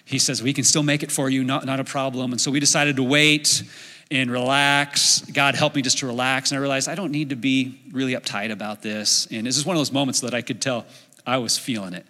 he 0.05 0.19
says, 0.19 0.43
We 0.43 0.53
can 0.53 0.63
still 0.63 0.83
make 0.83 1.03
it 1.03 1.11
for 1.11 1.29
you, 1.29 1.43
not, 1.43 1.65
not 1.65 1.79
a 1.79 1.83
problem. 1.83 2.31
And 2.31 2.39
so 2.39 2.51
we 2.51 2.59
decided 2.59 2.95
to 2.97 3.03
wait 3.03 3.63
and 4.11 4.31
relax. 4.31 5.21
God 5.21 5.55
helped 5.55 5.75
me 5.75 5.81
just 5.81 5.97
to 5.99 6.07
relax. 6.07 6.51
And 6.51 6.57
I 6.57 6.61
realized 6.61 6.87
I 6.87 6.95
don't 6.95 7.11
need 7.11 7.29
to 7.31 7.35
be 7.35 7.79
really 7.91 8.13
uptight 8.13 8.51
about 8.51 8.81
this. 8.81 9.27
And 9.31 9.45
this 9.45 9.57
is 9.57 9.65
one 9.65 9.75
of 9.75 9.79
those 9.79 9.91
moments 9.91 10.21
that 10.21 10.33
I 10.33 10.41
could 10.41 10.61
tell 10.61 10.85
I 11.25 11.37
was 11.37 11.57
feeling 11.57 11.93
it. 11.93 12.05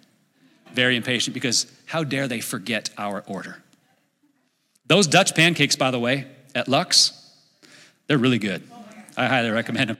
Very 0.74 0.96
impatient 0.96 1.34
because 1.34 1.66
how 1.86 2.04
dare 2.04 2.28
they 2.28 2.40
forget 2.40 2.90
our 2.98 3.24
order? 3.26 3.62
Those 4.86 5.06
Dutch 5.06 5.34
pancakes, 5.34 5.76
by 5.76 5.90
the 5.90 5.98
way, 5.98 6.26
at 6.54 6.68
Lux, 6.68 7.12
they're 8.06 8.18
really 8.18 8.38
good. 8.38 8.62
I 9.16 9.26
highly 9.26 9.50
recommend 9.50 9.90
them. 9.90 9.98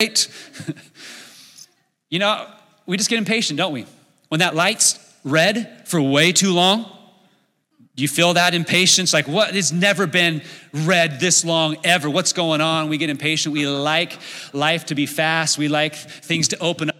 You 2.10 2.20
know, 2.20 2.46
we 2.86 2.96
just 2.96 3.10
get 3.10 3.18
impatient, 3.18 3.56
don't 3.56 3.72
we? 3.72 3.86
When 4.28 4.40
that 4.40 4.54
light's 4.54 4.98
red 5.24 5.82
for 5.86 6.00
way 6.00 6.32
too 6.32 6.52
long, 6.52 6.90
you 7.96 8.08
feel 8.08 8.34
that 8.34 8.54
impatience? 8.54 9.12
Like, 9.12 9.28
what? 9.28 9.54
It's 9.54 9.70
never 9.70 10.06
been 10.06 10.42
red 10.72 11.20
this 11.20 11.44
long 11.44 11.76
ever. 11.84 12.10
What's 12.10 12.32
going 12.32 12.60
on? 12.60 12.88
We 12.88 12.98
get 12.98 13.08
impatient. 13.08 13.52
We 13.52 13.68
like 13.68 14.18
life 14.52 14.86
to 14.86 14.96
be 14.96 15.06
fast. 15.06 15.58
We 15.58 15.68
like 15.68 15.94
things 15.94 16.48
to 16.48 16.58
open 16.58 16.90
up 16.90 16.96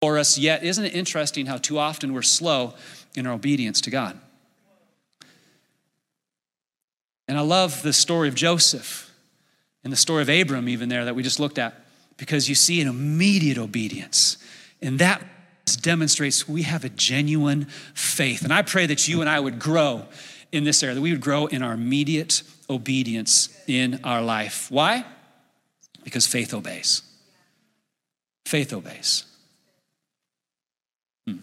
for 0.00 0.18
us. 0.18 0.38
Yet, 0.38 0.64
isn't 0.64 0.84
it 0.84 0.94
interesting 0.94 1.44
how 1.44 1.58
too 1.58 1.78
often 1.78 2.14
we're 2.14 2.22
slow 2.22 2.74
in 3.14 3.26
our 3.26 3.34
obedience 3.34 3.82
to 3.82 3.90
God? 3.90 4.18
And 7.28 7.36
I 7.36 7.42
love 7.42 7.82
the 7.82 7.92
story 7.92 8.28
of 8.28 8.34
Joseph 8.34 9.12
and 9.84 9.92
the 9.92 9.96
story 9.96 10.22
of 10.22 10.28
Abram, 10.30 10.68
even 10.68 10.88
there, 10.88 11.04
that 11.04 11.14
we 11.14 11.22
just 11.22 11.38
looked 11.38 11.58
at, 11.58 11.85
because 12.16 12.48
you 12.48 12.54
see 12.54 12.80
an 12.80 12.88
immediate 12.88 13.58
obedience. 13.58 14.38
And 14.80 14.98
that 14.98 15.22
demonstrates 15.82 16.48
we 16.48 16.62
have 16.62 16.84
a 16.84 16.88
genuine 16.88 17.66
faith. 17.94 18.42
And 18.42 18.52
I 18.52 18.62
pray 18.62 18.86
that 18.86 19.08
you 19.08 19.20
and 19.20 19.28
I 19.28 19.40
would 19.40 19.58
grow 19.58 20.06
in 20.52 20.64
this 20.64 20.82
area, 20.82 20.94
that 20.94 21.00
we 21.00 21.10
would 21.10 21.20
grow 21.20 21.46
in 21.46 21.62
our 21.62 21.72
immediate 21.72 22.42
obedience 22.70 23.48
in 23.66 24.00
our 24.04 24.22
life. 24.22 24.70
Why? 24.70 25.04
Because 26.04 26.26
faith 26.26 26.54
obeys. 26.54 27.02
Faith 28.46 28.72
obeys. 28.72 29.24
Hmm. 31.26 31.38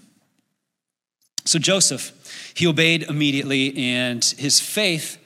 So 1.43 1.59
Joseph, 1.59 2.53
he 2.55 2.65
obeyed 2.65 3.03
immediately, 3.03 3.75
and 3.77 4.23
his 4.23 4.61
faith, 4.61 5.17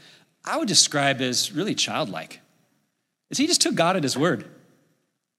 I 0.44 0.58
would 0.58 0.68
describe 0.68 1.22
as 1.22 1.52
really 1.52 1.76
childlike. 1.76 2.40
Is 3.30 3.38
he 3.38 3.46
just 3.46 3.62
took 3.62 3.76
God 3.76 3.96
at 3.96 4.04
his 4.04 4.18
word. 4.18 4.50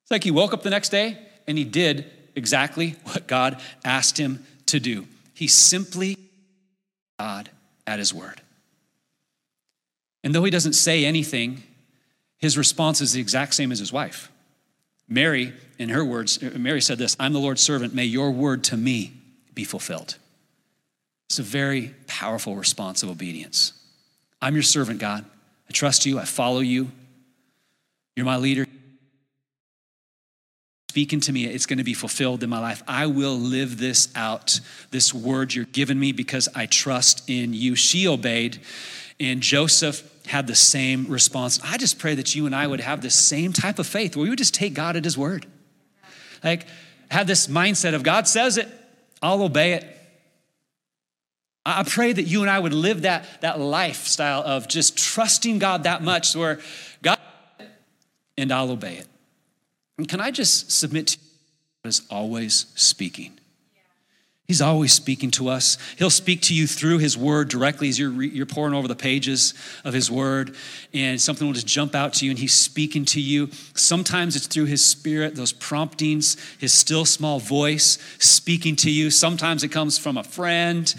It's 0.09 0.13
like 0.13 0.25
he 0.25 0.31
woke 0.31 0.55
up 0.55 0.63
the 0.63 0.71
next 0.71 0.89
day 0.89 1.19
and 1.47 1.59
he 1.59 1.65
did 1.65 2.11
exactly 2.35 2.97
what 3.05 3.27
God 3.27 3.61
asked 3.85 4.17
him 4.17 4.43
to 4.65 4.81
do. 4.81 5.07
He 5.35 5.49
simply 5.49 6.17
God 7.19 7.51
at 7.87 7.99
his 7.99 8.15
word. 8.15 8.41
And 10.25 10.35
though 10.35 10.45
he 10.45 10.51
doesn't 10.51 10.73
say 10.73 11.05
anything, 11.05 11.63
his 12.39 12.57
response 12.57 13.03
is 13.03 13.13
the 13.13 13.21
exact 13.21 13.53
same 13.53 13.71
as 13.71 13.81
his 13.81 13.93
wife. 13.93 14.33
Mary, 15.07 15.53
in 15.79 15.91
her 15.91 16.03
words, 16.03 16.41
Mary 16.41 16.81
said 16.81 16.97
this 16.97 17.15
I'm 17.21 17.35
the 17.35 17.39
Lord's 17.39 17.61
servant. 17.61 17.93
May 17.93 18.07
your 18.07 18.31
word 18.31 18.65
to 18.65 18.79
me 18.79 19.13
be 19.53 19.65
fulfilled. 19.65 20.17
It's 21.29 21.39
a 21.39 21.43
very 21.43 21.95
powerful 22.07 22.57
response 22.57 23.03
of 23.03 23.11
obedience. 23.11 23.75
I'm 24.41 24.55
your 24.55 24.63
servant, 24.63 25.01
God. 25.01 25.27
I 25.69 25.73
trust 25.73 26.07
you. 26.07 26.19
I 26.19 26.25
follow 26.25 26.61
you. 26.61 26.91
You're 28.17 28.25
my 28.25 28.39
leader 28.39 28.65
speaking 30.99 31.21
to 31.21 31.33
me, 31.33 31.45
it's 31.45 31.65
going 31.65 31.79
to 31.79 31.85
be 31.85 31.95
fulfilled 31.95 32.43
in 32.43 32.51
my 32.51 32.59
life. 32.59 32.83
I 32.89 33.07
will 33.07 33.39
live 33.39 33.79
this 33.79 34.09
out, 34.17 34.59
this 34.91 35.15
word 35.15 35.55
you're 35.55 35.65
giving 35.67 35.97
me, 35.97 36.11
because 36.11 36.49
I 36.57 36.67
trust 36.67 37.23
in 37.31 37.55
you. 37.55 37.77
She 37.77 38.09
obeyed, 38.09 38.59
And 39.21 39.41
Joseph 39.41 40.03
had 40.27 40.49
the 40.49 40.57
same 40.57 41.07
response. 41.07 41.61
I 41.63 41.77
just 41.77 42.01
pray 42.01 42.17
that 42.17 42.35
you 42.35 42.47
and 42.47 42.55
I 42.55 42.67
would 42.67 42.81
have 42.81 43.01
the 43.01 43.11
same 43.11 43.53
type 43.53 43.79
of 43.79 43.87
faith 43.87 44.17
where 44.17 44.25
we 44.25 44.29
would 44.31 44.39
just 44.39 44.55
take 44.55 44.75
God 44.75 44.97
at 44.97 45.05
his 45.05 45.17
word. 45.17 45.47
Like, 46.43 46.67
have 47.13 47.29
this 47.29 47.47
mindset 47.47 47.95
of 47.95 48.03
God 48.03 48.27
says 48.27 48.57
it, 48.57 48.67
I'll 49.23 49.45
obey 49.45 49.75
it. 49.75 49.85
I 51.65 51.85
pray 51.85 52.13
that 52.13 52.25
you 52.25 52.41
and 52.41 52.51
I 52.51 52.59
would 52.59 52.75
live 52.75 53.03
that, 53.03 53.25
that 53.43 53.61
lifestyle 53.61 54.43
of 54.43 54.67
just 54.67 54.99
trusting 54.99 55.61
God 55.61 55.85
that 55.85 56.03
much 56.03 56.35
where 56.35 56.59
God 57.03 57.21
and 58.37 58.51
I'll 58.51 58.73
obey 58.73 58.97
it. 58.97 59.07
And 59.99 60.09
can 60.09 60.21
I 60.21 60.31
just 60.31 60.71
submit 60.71 61.09
to 61.09 61.19
you, 61.19 61.25
God 61.85 61.89
is 61.89 62.03
always 62.09 62.67
speaking. 62.77 63.39
He's 64.47 64.63
always 64.63 64.95
speaking 64.95 65.31
to 65.33 65.49
us. 65.49 65.77
He'll 65.99 66.09
speak 66.09 66.41
to 66.43 66.55
you 66.55 66.67
through 66.67 66.99
His 66.99 67.19
Word 67.19 67.51
directly 67.51 67.91
as 67.91 67.99
you're, 67.99 68.23
you're 68.23 68.47
pouring 68.47 68.73
over 68.73 68.89
the 68.89 68.97
pages 68.97 69.53
of 69.85 69.93
His 69.93 70.11
Word, 70.11 70.57
and 70.95 71.21
something 71.21 71.47
will 71.47 71.53
just 71.53 71.67
jump 71.67 71.95
out 71.95 72.15
to 72.15 72.25
you, 72.25 72.31
and 72.31 72.39
He's 72.39 72.55
speaking 72.55 73.05
to 73.07 73.21
you. 73.21 73.51
Sometimes 73.75 74.37
it's 74.37 74.47
through 74.47 74.65
His 74.65 74.83
Spirit, 74.83 75.35
those 75.35 75.53
promptings, 75.53 76.39
His 76.59 76.73
still 76.73 77.05
small 77.05 77.41
voice 77.41 77.99
speaking 78.19 78.75
to 78.77 78.91
you. 78.91 79.11
Sometimes 79.11 79.65
it 79.65 79.69
comes 79.69 79.99
from 79.99 80.17
a 80.17 80.25
friend. 80.25 80.95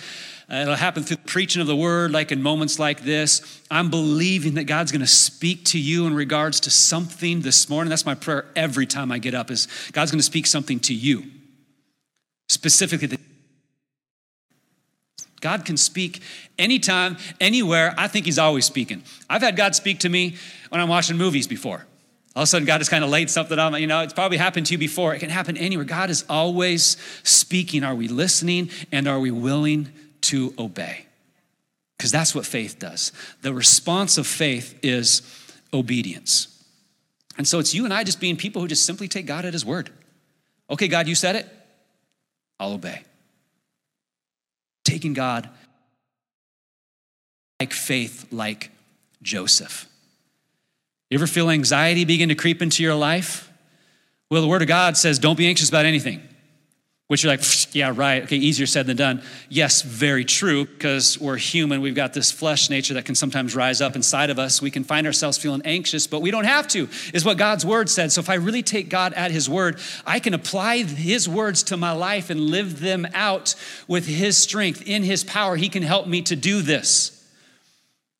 Uh, 0.51 0.55
it'll 0.55 0.75
happen 0.75 1.03
through 1.03 1.17
preaching 1.17 1.61
of 1.61 1.67
the 1.67 1.75
Word, 1.75 2.11
like 2.11 2.31
in 2.31 2.41
moments 2.41 2.79
like 2.79 3.01
this. 3.01 3.61
I'm 3.69 3.89
believing 3.89 4.55
that 4.55 4.63
God's 4.63 4.91
going 4.91 5.01
to 5.01 5.07
speak 5.07 5.65
to 5.65 5.79
you 5.79 6.07
in 6.07 6.15
regards 6.15 6.59
to 6.61 6.71
something 6.71 7.41
this 7.41 7.69
morning. 7.69 7.89
That's 7.89 8.05
my 8.05 8.15
prayer 8.15 8.45
every 8.55 8.87
time 8.87 9.11
I 9.11 9.19
get 9.19 9.35
up. 9.35 9.51
Is 9.51 9.67
God's 9.91 10.09
going 10.09 10.19
to 10.19 10.23
speak 10.23 10.47
something 10.47 10.79
to 10.81 10.93
you, 10.93 11.25
specifically. 12.47 13.17
God 15.39 15.65
can 15.65 15.77
speak 15.77 16.21
anytime, 16.57 17.17
anywhere. 17.39 17.93
I 17.97 18.07
think 18.07 18.25
He's 18.25 18.39
always 18.39 18.65
speaking. 18.65 19.03
I've 19.29 19.41
had 19.41 19.55
God 19.55 19.75
speak 19.75 19.99
to 19.99 20.09
me 20.09 20.35
when 20.69 20.81
I'm 20.81 20.89
watching 20.89 21.15
movies 21.15 21.47
before. 21.47 21.85
All 22.35 22.43
of 22.43 22.47
a 22.47 22.47
sudden, 22.47 22.65
God 22.65 22.79
has 22.79 22.89
kind 22.89 23.03
of 23.03 23.09
laid 23.09 23.29
something 23.29 23.57
on. 23.57 23.79
You 23.79 23.87
know, 23.87 24.01
it's 24.01 24.13
probably 24.13 24.37
happened 24.37 24.65
to 24.67 24.73
you 24.73 24.77
before. 24.77 25.13
It 25.13 25.19
can 25.19 25.29
happen 25.29 25.57
anywhere. 25.57 25.85
God 25.85 26.09
is 26.09 26.25
always 26.27 26.97
speaking. 27.23 27.83
Are 27.83 27.95
we 27.95 28.07
listening 28.07 28.69
and 28.91 29.07
are 29.07 29.19
we 29.19 29.29
willing 29.29 29.89
to 30.21 30.53
obey? 30.57 31.05
Because 31.97 32.11
that's 32.11 32.33
what 32.33 32.45
faith 32.45 32.79
does. 32.79 33.11
The 33.41 33.53
response 33.53 34.17
of 34.17 34.25
faith 34.25 34.77
is 34.81 35.21
obedience. 35.73 36.47
And 37.37 37.47
so 37.47 37.59
it's 37.59 37.73
you 37.73 37.85
and 37.85 37.93
I 37.93 38.03
just 38.03 38.19
being 38.19 38.37
people 38.37 38.61
who 38.61 38.67
just 38.67 38.85
simply 38.85 39.07
take 39.07 39.25
God 39.25 39.45
at 39.45 39.53
His 39.53 39.65
word. 39.65 39.89
Okay, 40.69 40.87
God, 40.87 41.07
you 41.07 41.15
said 41.15 41.35
it, 41.35 41.47
I'll 42.59 42.73
obey 42.73 43.03
taking 44.89 45.13
God 45.13 45.47
like 47.59 47.73
faith, 47.73 48.27
like 48.31 48.71
Joseph. 49.21 49.87
You 51.09 51.17
ever 51.17 51.27
feel 51.27 51.49
anxiety 51.49 52.05
begin 52.05 52.29
to 52.29 52.35
creep 52.35 52.61
into 52.61 52.83
your 52.83 52.95
life? 52.95 53.51
Well, 54.29 54.41
the 54.41 54.47
Word 54.47 54.61
of 54.61 54.67
God 54.67 54.97
says, 54.97 55.19
don't 55.19 55.37
be 55.37 55.47
anxious 55.47 55.69
about 55.69 55.85
anything. 55.85 56.21
Which 57.09 57.23
you're 57.23 57.33
like, 57.33 57.41
yeah, 57.73 57.91
right. 57.95 58.21
Okay, 58.21 58.35
easier 58.35 58.67
said 58.67 58.85
than 58.85 58.95
done. 58.95 59.23
Yes, 59.49 59.81
very 59.81 60.23
true, 60.23 60.65
because 60.65 61.19
we're 61.19 61.37
human. 61.37 61.81
We've 61.81 61.95
got 61.95 62.13
this 62.13 62.31
flesh 62.31 62.69
nature 62.69 62.93
that 62.93 63.05
can 63.05 63.15
sometimes 63.15 63.55
rise 63.55 63.81
up 63.81 63.95
inside 63.95 64.29
of 64.29 64.37
us. 64.37 64.61
We 64.61 64.69
can 64.69 64.83
find 64.83 65.07
ourselves 65.07 65.35
feeling 65.35 65.63
anxious, 65.65 66.05
but 66.05 66.21
we 66.21 66.29
don't 66.29 66.43
have 66.43 66.67
to, 66.67 66.87
is 67.11 67.25
what 67.25 67.39
God's 67.39 67.65
word 67.65 67.89
said. 67.89 68.11
So 68.11 68.21
if 68.21 68.29
I 68.29 68.35
really 68.35 68.61
take 68.61 68.89
God 68.89 69.13
at 69.13 69.31
his 69.31 69.49
word, 69.49 69.79
I 70.05 70.19
can 70.19 70.35
apply 70.35 70.83
his 70.83 71.27
words 71.27 71.63
to 71.63 71.77
my 71.77 71.93
life 71.93 72.29
and 72.29 72.39
live 72.39 72.79
them 72.79 73.07
out 73.15 73.55
with 73.87 74.05
his 74.05 74.37
strength. 74.37 74.83
In 74.85 75.01
his 75.01 75.23
power, 75.23 75.55
he 75.55 75.67
can 75.67 75.81
help 75.81 76.05
me 76.05 76.21
to 76.21 76.35
do 76.35 76.61
this. 76.61 77.27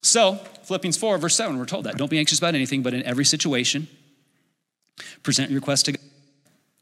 So, 0.02 0.38
Philippians 0.64 0.98
4, 0.98 1.20
verse 1.20 1.36
7, 1.36 1.60
we're 1.60 1.66
told 1.66 1.84
that. 1.84 1.98
Don't 1.98 2.10
be 2.10 2.18
anxious 2.18 2.40
about 2.40 2.56
anything, 2.56 2.82
but 2.82 2.96
in 2.96 3.04
every 3.04 3.26
situation, 3.26 3.88
present 5.22 5.52
your 5.52 5.60
request 5.60 5.86
to 5.86 5.92
God 5.92 6.02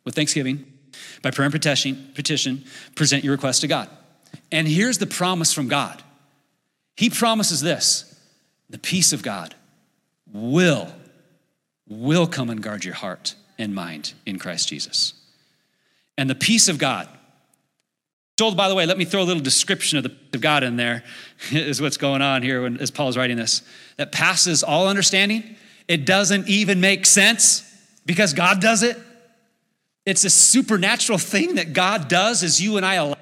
with 0.06 0.16
thanksgiving 0.16 0.77
by 1.22 1.32
prayer 1.32 1.46
and 1.46 1.54
petition, 1.54 2.12
petition, 2.16 2.64
present 2.96 3.24
your 3.24 3.34
request 3.34 3.62
to 3.62 3.68
God. 3.68 3.90
And 4.52 4.68
here's 4.68 4.98
the 4.98 5.08
promise 5.08 5.54
from 5.54 5.68
God 5.68 6.04
He 6.96 7.10
promises 7.10 7.62
this 7.62 8.20
the 8.70 8.78
peace 8.78 9.14
of 9.14 9.24
God 9.24 9.56
will, 10.32 10.92
will 11.88 12.28
come 12.28 12.50
and 12.50 12.62
guard 12.62 12.84
your 12.84 12.96
heart 12.96 13.36
and 13.58 13.74
mind 13.74 14.14
in 14.26 14.40
Christ 14.40 14.68
Jesus. 14.70 15.14
And 16.18 16.30
the 16.30 16.36
peace 16.36 16.68
of 16.68 16.78
God, 16.78 17.08
told, 18.38 18.56
by 18.56 18.70
the 18.70 18.76
way, 18.76 18.86
let 18.86 18.98
me 18.98 19.06
throw 19.06 19.22
a 19.22 19.26
little 19.26 19.42
description 19.42 19.98
of 19.98 20.04
the 20.04 20.16
of 20.38 20.42
God 20.42 20.64
in 20.64 20.78
there, 20.78 21.04
is 21.52 21.82
what's 21.82 21.98
going 21.98 22.22
on 22.22 22.44
here 22.44 22.62
when, 22.62 22.78
as 22.78 22.92
Paul's 22.92 23.18
writing 23.18 23.38
this. 23.38 23.62
That 23.98 24.12
passes 24.12 24.64
all 24.64 24.88
understanding. 24.88 25.56
It 25.88 26.06
doesn't 26.06 26.48
even 26.48 26.80
make 26.80 27.06
sense 27.06 27.64
because 28.06 28.34
God 28.34 28.62
does 28.62 28.84
it. 28.84 28.98
It's 30.08 30.24
a 30.24 30.30
supernatural 30.30 31.18
thing 31.18 31.56
that 31.56 31.74
God 31.74 32.08
does 32.08 32.42
as 32.42 32.62
you 32.62 32.78
and 32.78 32.86
I 32.86 32.94
allow. 32.94 33.18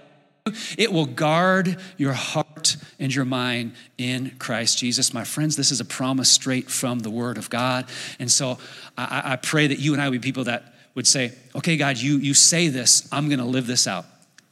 It 0.77 0.93
will 0.93 1.07
guard 1.07 1.79
your 1.97 2.13
heart 2.13 2.77
and 2.99 3.13
your 3.13 3.25
mind 3.25 3.73
in 3.97 4.35
Christ 4.37 4.77
Jesus. 4.77 5.11
My 5.11 5.23
friends, 5.23 5.55
this 5.55 5.71
is 5.71 5.79
a 5.79 5.85
promise 5.85 6.29
straight 6.29 6.69
from 6.69 6.99
the 6.99 7.09
Word 7.09 7.39
of 7.39 7.49
God. 7.49 7.87
And 8.19 8.29
so 8.29 8.59
I, 8.95 9.33
I 9.33 9.35
pray 9.37 9.65
that 9.65 9.79
you 9.79 9.93
and 9.93 10.01
I 10.01 10.09
would 10.09 10.21
be 10.21 10.23
people 10.23 10.43
that 10.43 10.75
would 10.93 11.07
say, 11.07 11.33
okay, 11.55 11.75
God, 11.75 11.97
you, 11.97 12.17
you 12.17 12.35
say 12.35 12.67
this, 12.67 13.09
I'm 13.11 13.29
going 13.29 13.39
to 13.39 13.45
live 13.45 13.65
this 13.65 13.87
out. 13.87 14.05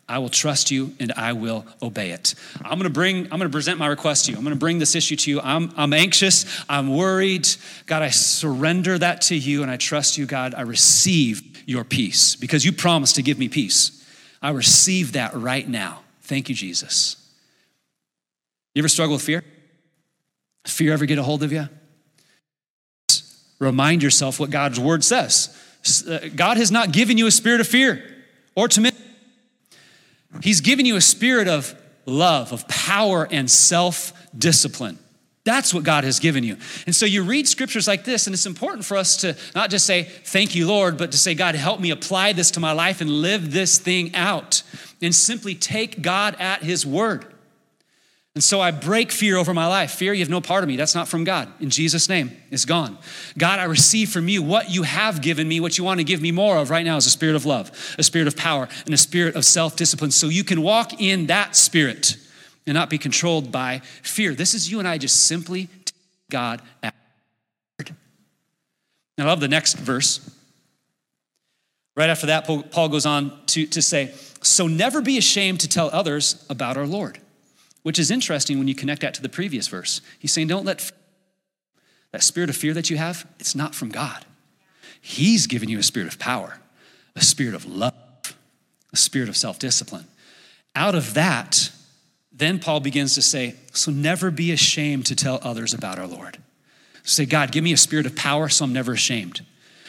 I 0.10 0.18
will 0.18 0.30
trust 0.30 0.72
you 0.72 0.96
and 1.00 1.12
I 1.12 1.34
will 1.34 1.68
obey 1.84 2.10
it. 2.10 2.34
I'm 2.64 2.80
going 2.80 2.84
to 2.84 2.90
bring, 2.90 3.32
I'm 3.32 3.40
to 3.40 3.50
present 3.50 3.78
my 3.78 3.88
request 3.88 4.26
to 4.26 4.32
you. 4.32 4.38
I'm 4.38 4.44
going 4.44 4.56
to 4.56 4.60
bring 4.60 4.80
this 4.80 4.96
issue 4.96 5.16
to 5.18 5.30
you. 5.30 5.40
I'm, 5.40 5.72
I'm 5.78 5.94
anxious. 5.94 6.64
I'm 6.68 6.96
worried. 6.96 7.48
God, 7.86 8.02
I 8.02 8.10
surrender 8.10 8.98
that 8.98 9.22
to 9.24 9.36
you 9.36 9.62
and 9.62 9.70
I 9.70 9.78
trust 9.78 10.18
you, 10.18 10.26
God. 10.26 10.56
I 10.56 10.62
receive 10.62 11.53
your 11.66 11.84
peace 11.84 12.36
because 12.36 12.66
you 12.66 12.72
promised 12.72 13.16
to 13.16 13.22
give 13.22 13.38
me 13.40 13.50
peace. 13.50 14.06
I 14.42 14.50
receive 14.50 15.14
that 15.14 15.34
right 15.34 15.68
now. 15.68 16.02
Thank 16.22 16.50
you, 16.50 16.56
Jesus. 16.56 17.18
You 18.74 18.82
ever 18.82 18.90
struggle 18.90 19.16
with 19.16 19.24
fear? 19.24 19.44
Fear 20.66 20.94
ever 20.94 21.06
get 21.06 21.18
a 21.18 21.24
hold 21.24 21.44
of 21.44 21.52
you? 21.52 21.68
Remind 23.60 24.04
yourself 24.04 24.40
what 24.40 24.50
God's 24.50 24.80
word 24.80 25.04
says. 25.04 25.58
Uh, 26.08 26.30
God 26.36 26.58
has 26.58 26.72
not 26.72 26.92
given 26.92 27.18
you 27.18 27.28
a 27.28 27.32
spirit 27.32 27.62
of 27.62 27.68
fear 27.68 28.04
or 28.56 28.68
timidity. 28.68 29.04
He's 30.42 30.62
given 30.62 30.86
you 30.86 30.96
a 30.96 31.02
spirit 31.02 31.48
of 31.48 31.76
love, 32.06 32.52
of 32.52 32.68
power, 32.68 33.28
and 33.30 33.50
self 33.50 34.14
discipline. 34.38 34.98
That's 35.46 35.74
what 35.74 35.84
God 35.84 36.06
has 36.06 36.20
given 36.20 36.44
you. 36.44 36.58
And 36.86 36.96
so 36.96 37.06
you 37.06 37.22
read 37.24 37.48
scriptures 37.50 37.88
like 37.88 38.06
this, 38.06 38.28
and 38.28 38.34
it's 38.34 38.46
important 38.46 38.86
for 38.86 38.96
us 38.96 39.18
to 39.18 39.36
not 39.54 39.70
just 39.70 39.86
say, 39.86 40.04
Thank 40.04 40.56
you, 40.56 40.68
Lord, 40.68 40.98
but 40.98 41.12
to 41.12 41.18
say, 41.18 41.36
God, 41.36 41.56
help 41.56 41.82
me 41.82 41.92
apply 41.92 42.32
this 42.34 42.52
to 42.52 42.62
my 42.62 42.72
life 42.72 43.02
and 43.02 43.10
live 43.10 43.52
this 43.52 43.78
thing 43.78 44.16
out. 44.16 44.64
And 45.02 45.14
simply 45.14 45.54
take 45.54 46.02
God 46.02 46.38
at 46.40 46.64
His 46.64 46.86
word. 46.86 47.26
And 48.36 48.44
so 48.44 48.62
I 48.62 48.72
break 48.72 49.12
fear 49.12 49.38
over 49.38 49.54
my 49.54 49.68
life. 49.68 49.92
Fear, 49.92 50.14
you 50.14 50.22
have 50.22 50.30
no 50.30 50.42
part 50.42 50.64
of 50.64 50.68
me. 50.68 50.76
That's 50.76 50.96
not 50.96 51.08
from 51.08 51.24
God. 51.24 51.50
In 51.60 51.70
Jesus' 51.70 52.10
name, 52.10 52.32
it's 52.50 52.66
gone. 52.66 52.98
God, 53.38 53.60
I 53.60 53.66
receive 53.66 54.10
from 54.10 54.28
you 54.28 54.42
what 54.42 54.72
you 54.72 54.84
have 54.84 55.22
given 55.22 55.48
me, 55.48 55.60
what 55.60 55.78
you 55.78 55.84
want 55.84 56.00
to 56.00 56.04
give 56.04 56.22
me 56.22 56.32
more 56.32 56.58
of 56.58 56.72
right 56.72 56.86
now 56.86 56.98
is 56.98 57.06
a 57.06 57.12
spirit 57.12 57.36
of 57.36 57.46
love, 57.46 57.70
a 58.00 58.04
spirit 58.04 58.28
of 58.28 58.36
power, 58.36 58.70
and 58.86 58.94
a 58.94 58.98
spirit 58.98 59.36
of 59.36 59.46
self 59.46 59.76
discipline. 59.76 60.10
So 60.10 60.30
you 60.30 60.44
can 60.44 60.64
walk 60.64 61.00
in 61.00 61.28
that 61.28 61.56
spirit 61.56 62.16
and 62.66 62.76
not 62.76 62.90
be 62.90 62.98
controlled 62.98 63.52
by 63.52 63.80
fear. 64.02 64.34
This 64.34 64.54
is 64.54 64.72
you 64.72 64.80
and 64.80 64.88
I 64.88 64.98
just 64.98 65.28
simply 65.28 65.70
God 66.30 66.62
at. 66.82 66.96
I 69.18 69.26
love 69.26 69.40
the 69.40 69.48
next 69.48 69.76
verse. 69.76 70.30
Right 71.96 72.10
after 72.10 72.28
that, 72.28 72.46
Paul 72.46 72.90
goes 72.90 73.06
on 73.06 73.32
to, 73.48 73.68
to 73.68 73.82
say, 73.82 74.12
So 74.42 74.68
never 74.68 75.02
be 75.02 75.18
ashamed 75.18 75.60
to 75.60 75.70
tell 75.70 75.90
others 75.94 76.44
about 76.50 76.78
our 76.78 76.88
Lord, 76.88 77.20
which 77.84 78.00
is 78.00 78.10
interesting 78.10 78.58
when 78.58 78.68
you 78.68 78.74
connect 78.74 79.02
that 79.02 79.14
to 79.14 79.22
the 79.22 79.30
previous 79.30 79.68
verse. 79.68 80.02
He's 80.18 80.34
saying, 80.34 80.48
Don't 80.48 80.66
let 80.66 80.92
that 82.12 82.24
spirit 82.24 82.50
of 82.50 82.56
fear 82.56 82.74
that 82.74 82.90
you 82.90 82.98
have, 82.98 83.28
it's 83.40 83.56
not 83.56 83.76
from 83.76 83.90
God. 83.90 84.26
He's 85.02 85.48
given 85.48 85.68
you 85.70 85.80
a 85.80 85.84
spirit 85.84 86.08
of 86.08 86.18
power, 86.18 86.60
a 87.16 87.22
spirit 87.22 87.54
of 87.54 87.66
love, 87.66 87.94
a 88.92 88.98
spirit 88.98 89.30
of 89.30 89.38
self 89.38 89.60
discipline. 89.60 90.06
Out 90.76 90.96
of 90.96 91.14
that, 91.14 91.72
then 92.34 92.60
Paul 92.60 92.80
begins 92.80 93.16
to 93.16 93.22
say, 93.22 93.56
So 93.74 93.92
never 93.92 94.32
be 94.32 94.52
ashamed 94.52 95.06
to 95.08 95.16
tell 95.16 95.40
others 95.44 95.74
about 95.74 96.00
our 96.00 96.08
Lord. 96.08 96.38
Say, 97.04 97.26
God, 97.26 97.52
give 97.52 97.64
me 97.64 97.74
a 97.74 97.78
spirit 97.78 98.06
of 98.06 98.16
power 98.16 98.50
so 98.50 98.66
I'm 98.66 98.74
never 98.74 98.94
ashamed. 98.94 99.46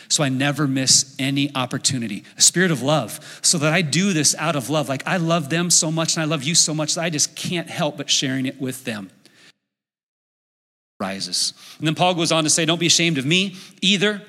So 0.09 0.23
I 0.23 0.29
never 0.29 0.67
miss 0.67 1.15
any 1.19 1.55
opportunity. 1.55 2.25
A 2.37 2.43
spirit 2.43 2.71
of 2.71 2.83
love, 2.83 3.41
so 3.43 3.57
that 3.59 3.73
I 3.73 3.81
do 3.81 4.13
this 4.13 4.35
out 4.37 4.55
of 4.57 4.69
love. 4.69 4.89
Like 4.89 5.07
I 5.07 5.17
love 5.17 5.49
them 5.49 5.71
so 5.71 5.91
much 5.91 6.17
and 6.17 6.23
I 6.23 6.27
love 6.27 6.43
you 6.43 6.55
so 6.55 6.75
much 6.75 6.95
that 6.95 7.03
I 7.03 7.11
just 7.11 7.35
can't 7.35 7.71
help 7.71 7.97
but 7.97 8.11
sharing 8.11 8.45
it 8.45 8.61
with 8.61 8.85
them. 8.85 9.11
Rises. 11.01 11.55
And 11.79 11.87
then 11.87 11.95
Paul 11.95 12.15
goes 12.15 12.31
on 12.31 12.45
to 12.45 12.51
say, 12.51 12.67
Don't 12.67 12.79
be 12.79 12.87
ashamed 12.87 13.17
of 13.17 13.25
me 13.25 13.57
either, 13.81 14.23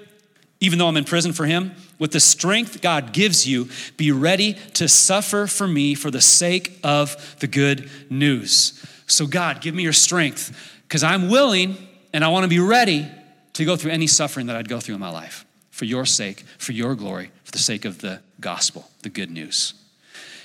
even 0.62 0.80
though 0.80 0.88
I'm 0.88 0.98
in 0.98 1.04
prison 1.04 1.34
for 1.34 1.46
him. 1.46 1.74
With 1.98 2.12
the 2.12 2.20
strength 2.20 2.82
God 2.82 3.14
gives 3.14 3.48
you, 3.48 3.70
be 3.98 4.12
ready 4.12 4.54
to 4.74 4.88
suffer 4.88 5.48
for 5.48 5.68
me 5.68 5.96
for 5.96 6.12
the 6.12 6.22
sake 6.22 6.80
of 6.84 7.38
the 7.40 7.48
good 7.48 7.90
news. 8.10 8.86
So, 9.08 9.28
God, 9.28 9.62
give 9.62 9.76
me 9.76 9.84
your 9.84 9.94
strength. 9.94 10.74
because 10.88 11.04
I'm 11.04 11.30
willing 11.30 11.78
and 12.14 12.24
I 12.24 12.30
want 12.30 12.44
to 12.44 12.50
be 12.50 12.60
ready 12.60 13.08
to 13.54 13.66
go 13.66 13.76
through 13.76 13.92
any 13.92 14.08
suffering 14.08 14.48
that 14.48 14.56
I'd 14.56 14.70
go 14.70 14.80
through 14.80 14.96
in 14.96 15.02
my 15.02 15.10
life 15.10 15.46
for 15.72 15.86
your 15.86 16.06
sake, 16.06 16.44
for 16.58 16.72
your 16.72 16.96
glory, 16.96 17.32
for 17.44 17.52
the 17.52 17.58
sake 17.58 17.86
of 17.86 18.00
the 18.00 18.22
gospel, 18.40 18.90
the 19.02 19.10
good 19.10 19.30
news. 19.30 19.74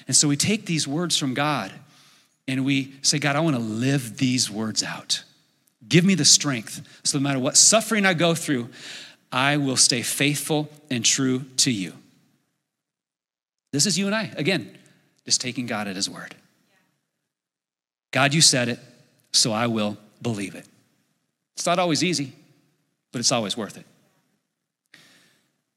And 0.07 0.17
so 0.17 0.27
we 0.27 0.37
take 0.37 0.67
these 0.67 0.89
words 0.89 1.17
from 1.17 1.35
God 1.35 1.73
and 2.49 2.65
we 2.65 2.95
say, 3.03 3.19
God, 3.19 3.37
I 3.37 3.41
want 3.41 3.55
to 3.55 3.63
live 3.63 4.17
these 4.17 4.51
words 4.51 4.83
out. 4.83 5.23
Give 5.89 6.05
me 6.05 6.15
the 6.15 6.25
strength 6.25 6.83
so 7.05 7.19
no 7.19 7.23
matter 7.23 7.39
what 7.39 7.57
suffering 7.57 8.07
I 8.07 8.15
go 8.15 8.35
through, 8.35 8.69
I 9.33 9.57
will 9.57 9.77
stay 9.77 10.03
faithful 10.03 10.69
and 10.91 11.05
true 11.05 11.45
to 11.59 11.71
you. 11.71 11.93
This 13.73 13.87
is 13.87 13.99
you 13.99 14.07
and 14.07 14.15
I, 14.15 14.33
again, 14.37 14.77
just 15.25 15.41
taking 15.41 15.67
God 15.67 15.87
at 15.87 15.97
his 15.97 16.11
word. 16.11 16.35
God, 18.11 18.35
you 18.35 18.41
said 18.41 18.69
it, 18.69 18.81
so 19.33 19.53
I 19.53 19.69
will 19.69 19.97
believe 20.21 20.55
it. 20.55 20.67
It's 21.57 21.67
not 21.67 21.79
always 21.79 22.03
easy, 22.03 22.33
but 23.13 23.21
it's 23.21 23.31
always 23.31 23.57
worth 23.57 23.77
it. 23.77 23.87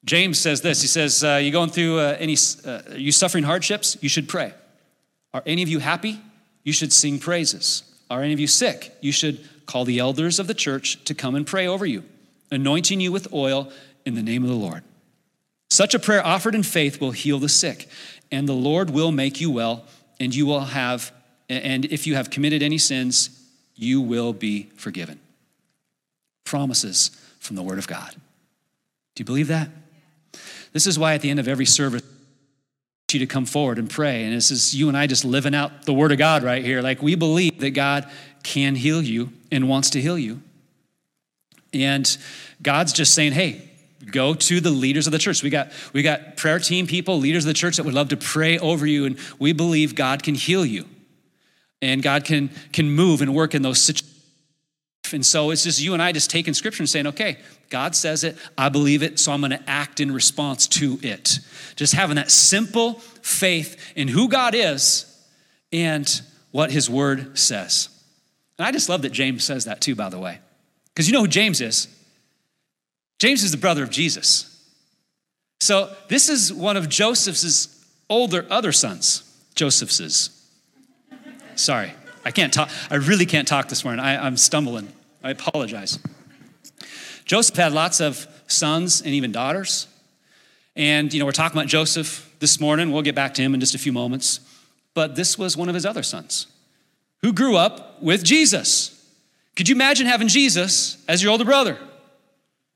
James 0.05 0.39
says 0.39 0.61
this 0.61 0.81
He 0.81 0.87
says, 0.87 1.23
uh, 1.23 1.39
You 1.41 1.51
going 1.51 1.69
through 1.69 1.99
uh, 1.99 2.17
any, 2.19 2.35
uh, 2.65 2.81
are 2.89 2.97
you 2.97 3.11
suffering 3.11 3.43
hardships? 3.43 3.97
You 4.01 4.09
should 4.09 4.27
pray. 4.27 4.53
Are 5.33 5.43
any 5.45 5.63
of 5.63 5.69
you 5.69 5.79
happy? 5.79 6.19
You 6.63 6.73
should 6.73 6.93
sing 6.93 7.19
praises. 7.19 7.83
Are 8.09 8.21
any 8.21 8.33
of 8.33 8.39
you 8.39 8.47
sick? 8.47 8.95
You 9.01 9.11
should 9.11 9.47
call 9.65 9.85
the 9.85 9.99
elders 9.99 10.39
of 10.39 10.47
the 10.47 10.53
church 10.53 11.03
to 11.05 11.13
come 11.13 11.35
and 11.35 11.47
pray 11.47 11.67
over 11.67 11.85
you, 11.85 12.03
anointing 12.53 12.99
you 12.99 13.11
with 13.11 13.33
oil 13.33 13.71
in 14.05 14.15
the 14.15 14.21
name 14.21 14.43
of 14.43 14.49
the 14.49 14.55
Lord. 14.55 14.83
Such 15.69 15.93
a 15.93 15.99
prayer 15.99 16.25
offered 16.25 16.55
in 16.55 16.63
faith 16.63 17.01
will 17.01 17.11
heal 17.11 17.39
the 17.39 17.49
sick, 17.49 17.87
and 18.31 18.47
the 18.47 18.53
Lord 18.53 18.89
will 18.89 19.11
make 19.11 19.41
you 19.41 19.49
well, 19.49 19.85
and 20.19 20.33
you 20.33 20.45
will 20.45 20.59
have, 20.61 21.11
and 21.49 21.85
if 21.85 22.05
you 22.05 22.15
have 22.15 22.29
committed 22.29 22.61
any 22.61 22.77
sins, 22.77 23.29
you 23.75 24.01
will 24.01 24.33
be 24.33 24.69
forgiven. 24.75 25.19
Promises 26.43 27.09
from 27.39 27.55
the 27.55 27.63
Word 27.63 27.79
of 27.79 27.87
God. 27.87 28.13
Do 29.15 29.21
you 29.21 29.25
believe 29.25 29.47
that? 29.47 29.69
This 30.73 30.87
is 30.87 30.97
why 30.97 31.13
at 31.13 31.21
the 31.21 31.29
end 31.29 31.39
of 31.39 31.47
every 31.47 31.65
service, 31.65 32.03
you 33.13 33.19
to 33.19 33.25
come 33.27 33.45
forward 33.45 33.77
and 33.77 33.89
pray. 33.89 34.23
And 34.23 34.35
this 34.35 34.51
is 34.51 34.75
you 34.75 34.87
and 34.87 34.97
I 34.97 35.07
just 35.07 35.23
living 35.23 35.55
out 35.55 35.85
the 35.85 35.93
word 35.93 36.11
of 36.11 36.17
God 36.17 36.43
right 36.43 36.63
here. 36.63 36.81
Like 36.81 37.01
we 37.01 37.15
believe 37.15 37.59
that 37.59 37.71
God 37.71 38.09
can 38.43 38.75
heal 38.75 39.01
you 39.01 39.31
and 39.51 39.69
wants 39.69 39.91
to 39.91 40.01
heal 40.01 40.17
you. 40.17 40.41
And 41.73 42.17
God's 42.61 42.93
just 42.93 43.13
saying, 43.13 43.33
hey, 43.33 43.69
go 44.11 44.33
to 44.33 44.59
the 44.59 44.69
leaders 44.69 45.07
of 45.07 45.11
the 45.11 45.19
church. 45.19 45.43
We 45.43 45.49
got 45.49 45.71
we 45.93 46.03
got 46.03 46.37
prayer 46.37 46.59
team 46.59 46.87
people, 46.87 47.17
leaders 47.17 47.45
of 47.45 47.47
the 47.47 47.53
church 47.53 47.77
that 47.77 47.83
would 47.83 47.93
love 47.93 48.09
to 48.09 48.17
pray 48.17 48.57
over 48.59 48.85
you, 48.85 49.05
and 49.05 49.17
we 49.39 49.53
believe 49.53 49.95
God 49.95 50.23
can 50.23 50.35
heal 50.35 50.65
you. 50.65 50.85
And 51.81 52.01
God 52.01 52.23
can 52.23 52.49
can 52.71 52.89
move 52.91 53.21
and 53.21 53.33
work 53.33 53.55
in 53.55 53.61
those 53.61 53.79
situations. 53.79 54.11
And 55.11 55.25
so 55.25 55.51
it's 55.51 55.63
just 55.63 55.81
you 55.81 55.93
and 55.93 56.01
I 56.01 56.11
just 56.11 56.31
taking 56.31 56.53
scripture 56.53 56.81
and 56.81 56.89
saying, 56.89 57.07
okay, 57.07 57.37
God 57.69 57.95
says 57.95 58.23
it, 58.23 58.37
I 58.57 58.69
believe 58.69 59.03
it, 59.03 59.19
so 59.19 59.31
I'm 59.31 59.41
going 59.41 59.51
to 59.51 59.69
act 59.69 59.99
in 59.99 60.11
response 60.11 60.65
to 60.69 60.97
it. 61.03 61.39
Just 61.75 61.93
having 61.93 62.15
that 62.15 62.31
simple 62.31 62.93
faith 63.21 63.93
in 63.95 64.07
who 64.07 64.29
God 64.29 64.55
is 64.55 65.05
and 65.71 66.21
what 66.51 66.71
his 66.71 66.89
word 66.89 67.37
says. 67.37 67.89
And 68.57 68.65
I 68.65 68.71
just 68.71 68.89
love 68.89 69.01
that 69.01 69.11
James 69.11 69.43
says 69.43 69.65
that 69.65 69.81
too, 69.81 69.93
by 69.93 70.09
the 70.09 70.19
way. 70.19 70.39
Because 70.93 71.07
you 71.07 71.13
know 71.13 71.21
who 71.21 71.27
James 71.27 71.61
is? 71.61 71.87
James 73.19 73.43
is 73.43 73.51
the 73.51 73.57
brother 73.57 73.83
of 73.83 73.89
Jesus. 73.89 74.49
So 75.59 75.95
this 76.09 76.29
is 76.29 76.51
one 76.53 76.77
of 76.77 76.89
Joseph's 76.89 77.85
older 78.09 78.45
other 78.49 78.71
sons. 78.71 79.23
Joseph's. 79.55 80.29
Sorry, 81.55 81.93
I 82.25 82.31
can't 82.31 82.53
talk. 82.53 82.69
I 82.89 82.95
really 82.95 83.25
can't 83.25 83.47
talk 83.47 83.69
this 83.69 83.83
morning. 83.83 84.03
I, 84.03 84.25
I'm 84.25 84.37
stumbling. 84.37 84.91
I 85.23 85.31
apologize. 85.31 85.99
Joseph 87.25 87.55
had 87.55 87.71
lots 87.71 88.01
of 88.01 88.27
sons 88.47 89.01
and 89.01 89.13
even 89.13 89.31
daughters. 89.31 89.87
And, 90.75 91.13
you 91.13 91.19
know, 91.19 91.25
we're 91.25 91.31
talking 91.31 91.57
about 91.57 91.69
Joseph 91.69 92.29
this 92.39 92.59
morning. 92.59 92.91
We'll 92.91 93.03
get 93.03 93.15
back 93.15 93.33
to 93.35 93.41
him 93.41 93.53
in 93.53 93.59
just 93.59 93.75
a 93.75 93.77
few 93.77 93.93
moments. 93.93 94.39
But 94.93 95.15
this 95.15 95.37
was 95.37 95.55
one 95.55 95.69
of 95.69 95.75
his 95.75 95.85
other 95.85 96.03
sons 96.03 96.47
who 97.21 97.31
grew 97.31 97.55
up 97.55 98.01
with 98.01 98.23
Jesus. 98.23 98.92
Could 99.55 99.69
you 99.69 99.75
imagine 99.75 100.07
having 100.07 100.27
Jesus 100.27 100.97
as 101.07 101.21
your 101.21 101.31
older 101.31 101.45
brother? 101.45 101.77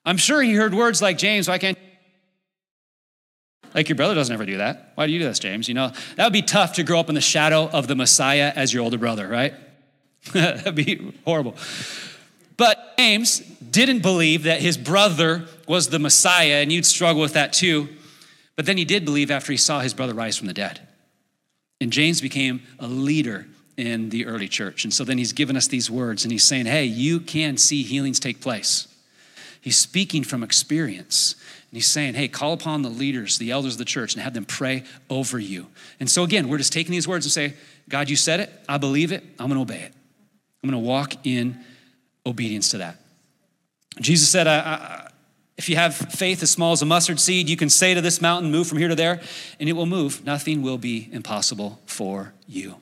I'm 0.06 0.18
sure 0.18 0.42
he 0.42 0.54
heard 0.54 0.74
words 0.74 1.02
like, 1.02 1.18
James, 1.18 1.48
why 1.48 1.58
can't 1.58 1.78
like 3.74 3.90
your 3.90 3.96
brother 3.96 4.16
doesn't 4.16 4.34
ever 4.34 4.46
do 4.46 4.58
that. 4.58 4.94
Why 4.96 5.06
do 5.06 5.14
you 5.14 5.20
do 5.20 5.26
this, 5.26 5.38
James? 5.38 5.68
You 5.68 5.76
know, 5.76 5.92
that 6.16 6.24
would 6.24 6.34
be 6.34 6.42
tough 6.42 6.74
to 6.74 6.84
grow 6.84 7.00
up 7.00 7.10
in 7.10 7.16
the 7.16 7.22
shadow 7.22 7.70
of 7.70 7.88
the 7.88 7.96
Messiah 7.96 8.52
as 8.56 8.74
your 8.74 8.84
older 8.84 8.98
brother, 8.98 9.28
right? 9.28 9.54
That'd 10.34 10.74
be 10.74 11.14
horrible. 11.26 11.56
But 12.56 12.96
James 12.98 13.40
didn't 13.40 14.02
believe 14.02 14.44
that 14.44 14.62
his 14.62 14.78
brother 14.78 15.46
was 15.68 15.90
the 15.90 16.00
Messiah, 16.00 16.56
and 16.56 16.72
you'd 16.72 16.88
struggle 16.88 17.22
with 17.22 17.34
that 17.34 17.54
too. 17.54 17.90
But 18.56 18.66
then 18.66 18.78
he 18.78 18.86
did 18.86 19.06
believe 19.06 19.30
after 19.30 19.52
he 19.52 19.58
saw 19.58 19.82
his 19.82 19.94
brother 19.94 20.16
rise 20.16 20.38
from 20.38 20.48
the 20.48 20.54
dead. 20.54 20.80
And 21.80 21.92
James 21.92 22.20
became 22.20 22.64
a 22.80 22.88
leader 22.88 23.46
in 23.78 24.10
the 24.10 24.26
early 24.26 24.48
church. 24.48 24.84
And 24.84 24.94
so 24.94 25.04
then 25.04 25.18
he's 25.18 25.34
given 25.34 25.56
us 25.56 25.68
these 25.68 25.90
words, 25.90 26.26
and 26.26 26.32
he's 26.32 26.44
saying, 26.44 26.66
Hey, 26.66 26.86
you 26.86 27.20
can 27.20 27.58
see 27.58 27.84
healings 27.84 28.20
take 28.20 28.42
place. 28.42 28.88
He's 29.62 29.78
speaking 29.78 30.24
from 30.24 30.44
experience. 30.44 31.36
And 31.70 31.76
he's 31.76 31.88
saying, 31.88 32.14
hey, 32.14 32.30
call 32.30 32.54
upon 32.54 32.84
the 32.84 32.90
leaders, 32.90 33.38
the 33.38 33.52
elders 33.52 33.74
of 33.74 33.80
the 33.80 33.86
church, 33.86 34.14
and 34.14 34.24
have 34.24 34.34
them 34.34 34.46
pray 34.46 34.84
over 35.10 35.38
you. 35.38 35.68
And 36.00 36.10
so 36.10 36.24
again, 36.24 36.48
we're 36.48 36.58
just 36.58 36.72
taking 36.72 36.94
these 36.94 37.06
words 37.08 37.26
and 37.26 37.32
say, 37.34 37.54
God, 37.90 38.10
you 38.10 38.16
said 38.16 38.40
it. 38.40 38.50
I 38.70 38.78
believe 38.78 39.12
it. 39.12 39.24
I'm 39.38 39.50
going 39.50 39.58
to 39.58 39.74
obey 39.74 39.84
it. 39.84 39.94
I'm 40.64 40.70
going 40.70 40.82
to 40.82 40.88
walk 40.88 41.26
in 41.26 41.60
obedience 42.26 42.70
to 42.70 42.78
that. 42.78 43.02
Jesus 44.00 44.30
said, 44.30 44.48
I, 44.48 44.58
I, 44.60 45.10
if 45.58 45.68
you 45.68 45.76
have 45.76 45.96
faith 45.96 46.42
as 46.44 46.52
small 46.52 46.72
as 46.72 46.82
a 46.82 46.86
mustard 46.86 47.20
seed, 47.20 47.50
you 47.50 47.58
can 47.58 47.70
say 47.70 47.94
to 47.94 48.00
this 48.00 48.22
mountain, 48.22 48.50
move 48.50 48.68
from 48.68 48.78
here 48.78 48.88
to 48.88 48.96
there, 48.96 49.20
and 49.60 49.68
it 49.68 49.74
will 49.74 49.86
move. 49.86 50.24
Nothing 50.24 50.62
will 50.62 50.78
be 50.78 51.10
impossible 51.12 51.82
for 51.86 52.34
you. 52.48 52.76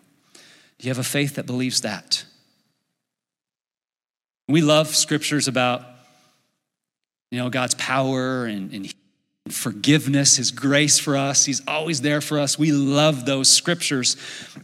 Do 0.80 0.88
you 0.88 0.90
have 0.90 1.00
a 1.00 1.04
faith 1.04 1.36
that 1.36 1.46
believes 1.46 1.82
that? 1.82 2.26
We 4.48 4.62
love 4.62 4.88
scriptures 4.90 5.48
about, 5.48 5.84
you 7.32 7.40
know, 7.40 7.50
God's 7.50 7.76
power 7.76 8.46
and, 8.46 8.72
and 8.74 8.94
forgiveness, 9.50 10.38
His 10.38 10.52
grace 10.52 11.00
for 11.00 11.18
us. 11.18 11.46
He's 11.46 11.66
always 11.68 12.02
there 12.02 12.22
for 12.22 12.40
us. 12.40 12.58
We 12.58 12.72
love 12.72 13.26
those 13.26 13.50
scriptures. 13.50 14.18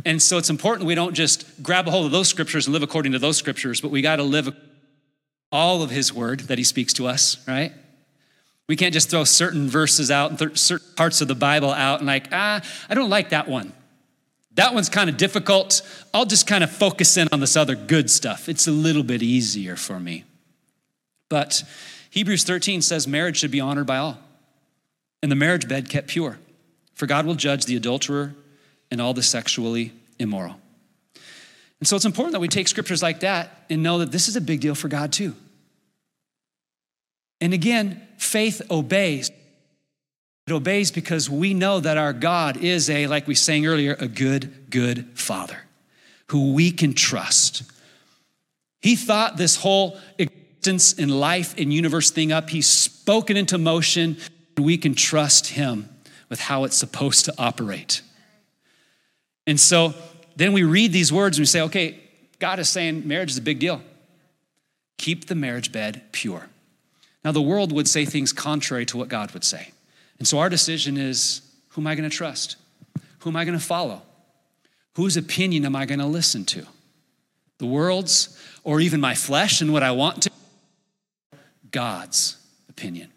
And 0.06 0.22
so 0.22 0.38
it's 0.38 0.50
important 0.50 0.88
we 0.88 0.96
don't 0.96 1.14
just 1.14 1.64
grab 1.64 1.88
a 1.88 1.92
hold 1.92 2.06
of 2.06 2.12
those 2.12 2.28
scriptures 2.28 2.68
and 2.68 2.74
live 2.74 2.84
according 2.84 3.14
to 3.14 3.20
those 3.20 3.38
scriptures, 3.38 3.82
but 3.82 3.92
we 3.92 4.02
got 4.02 4.18
to 4.18 4.24
live 4.24 4.56
all 5.52 5.84
of 5.84 5.90
his 5.90 6.14
word 6.14 6.42
that 6.42 6.58
he 6.58 6.64
speaks 6.64 6.94
to 6.94 7.08
us, 7.08 7.38
right? 7.48 7.74
We 8.68 8.76
can't 8.76 8.94
just 8.94 9.10
throw 9.10 9.24
certain 9.26 9.68
verses 9.68 10.10
out 10.10 10.30
and 10.32 10.58
certain 10.58 10.88
parts 10.96 11.22
of 11.22 11.28
the 11.28 11.36
Bible 11.36 11.72
out 11.72 12.00
and 12.00 12.08
like, 12.08 12.28
ah, 12.32 12.62
I 12.90 12.94
don't 12.94 13.10
like 13.10 13.30
that 13.30 13.48
one. 13.48 13.74
That 14.56 14.74
one's 14.74 14.90
kind 14.90 15.10
of 15.10 15.18
difficult. 15.18 15.82
I'll 16.14 16.26
just 16.26 16.46
kind 16.46 16.64
of 16.64 16.72
focus 16.72 17.18
in 17.18 17.28
on 17.32 17.40
this 17.40 17.56
other 17.56 17.76
good 17.76 18.10
stuff. 18.10 18.50
It's 18.50 18.68
a 18.68 18.72
little 18.72 19.04
bit 19.04 19.24
easier 19.24 19.76
for 19.76 20.00
me. 20.00 20.26
But 21.30 21.64
Hebrews 22.10 22.44
13 22.44 22.82
says 22.82 23.08
marriage 23.08 23.38
should 23.38 23.52
be 23.52 23.62
honored 23.62 23.88
by 23.88 23.98
all, 23.98 24.18
and 25.24 25.32
the 25.32 25.36
marriage 25.36 25.68
bed 25.68 25.90
kept 25.90 26.08
pure. 26.08 26.38
For 26.94 27.06
God 27.06 27.26
will 27.26 27.36
judge 27.36 27.66
the 27.66 27.78
adulterer 27.78 28.36
and 28.92 29.02
all 29.02 29.14
the 29.14 29.24
sexually 29.24 29.94
immoral. 30.20 30.58
And 31.80 31.88
so 31.88 31.96
it's 31.96 32.06
important 32.06 32.34
that 32.34 32.40
we 32.42 32.48
take 32.48 32.68
scriptures 32.68 33.02
like 33.02 33.22
that 33.22 33.66
and 33.70 33.82
know 33.82 34.00
that 34.00 34.12
this 34.12 34.28
is 34.28 34.36
a 34.36 34.42
big 34.42 34.60
deal 34.60 34.76
for 34.76 34.88
God 34.88 35.12
too. 35.12 35.36
And 37.40 37.54
again, 37.54 38.08
faith 38.18 38.62
obeys. 38.70 39.32
It 40.48 40.54
obeys 40.54 40.92
because 40.92 41.30
we 41.30 41.54
know 41.54 41.80
that 41.80 41.98
our 41.98 42.14
God 42.14 42.58
is 42.58 42.90
a, 42.90 43.08
like 43.08 43.28
we 43.28 43.36
sang 43.36 43.66
earlier, 43.66 43.96
a 44.00 44.08
good, 44.08 44.70
good 44.70 45.18
Father 45.18 45.58
who 46.28 46.54
we 46.54 46.72
can 46.72 46.94
trust. 46.94 47.64
He 48.82 48.96
thought 48.96 49.38
this 49.38 49.58
whole 49.58 49.98
existence 50.18 50.94
and 50.98 51.12
life 51.12 51.54
and 51.58 51.74
universe 51.74 52.10
thing 52.10 52.32
up. 52.32 52.50
He's 52.50 52.68
spoken 52.68 53.36
into 53.36 53.58
motion, 53.58 54.18
and 54.56 54.66
we 54.66 54.78
can 54.78 54.96
trust 54.96 55.48
Him 55.48 55.90
with 56.30 56.40
how 56.40 56.64
it's 56.64 56.78
supposed 56.78 57.26
to 57.26 57.34
operate. 57.38 58.02
And 59.46 59.60
so, 59.60 59.94
then 60.38 60.54
we 60.54 60.64
read 60.64 60.94
these 60.94 61.12
words 61.12 61.38
and 61.38 61.42
we 61.42 61.48
say, 61.48 61.62
okay, 61.62 62.00
God 62.40 62.60
is 62.60 62.70
saying 62.70 63.08
marriage 63.08 63.32
is 63.32 63.38
a 63.38 63.42
big 63.42 63.60
deal. 63.60 63.82
Keep 64.98 65.28
the 65.28 65.36
marriage 65.36 65.72
bed 65.72 66.02
pure. 66.12 66.48
Now, 67.26 67.32
the 67.32 67.42
world 67.42 67.72
would 67.72 67.88
say 67.88 68.06
things 68.06 68.32
contrary 68.32 68.86
to 68.88 68.98
what 68.98 69.10
God 69.10 69.32
would 69.32 69.44
say. 69.44 69.72
And 70.22 70.28
so 70.28 70.38
our 70.38 70.50
decision 70.50 70.98
is 70.98 71.42
who 71.70 71.82
am 71.82 71.88
I 71.88 71.96
going 71.96 72.08
to 72.08 72.16
trust? 72.16 72.58
Who 73.22 73.32
am 73.32 73.36
I 73.36 73.44
going 73.44 73.58
to 73.58 73.66
follow? 73.66 74.04
Whose 74.96 75.18
opinion 75.18 75.66
am 75.66 75.76
I 75.76 75.88
going 75.88 76.00
to 76.00 76.06
listen 76.06 76.46
to? 76.46 76.68
The 77.58 77.66
world's 77.66 78.40
or 78.64 78.80
even 78.80 79.02
my 79.02 79.16
flesh 79.16 79.62
and 79.62 79.74
what 79.74 79.82
I 79.82 79.90
want 79.90 80.22
to? 80.22 80.32
God's 81.72 82.38
opinion. 82.70 83.10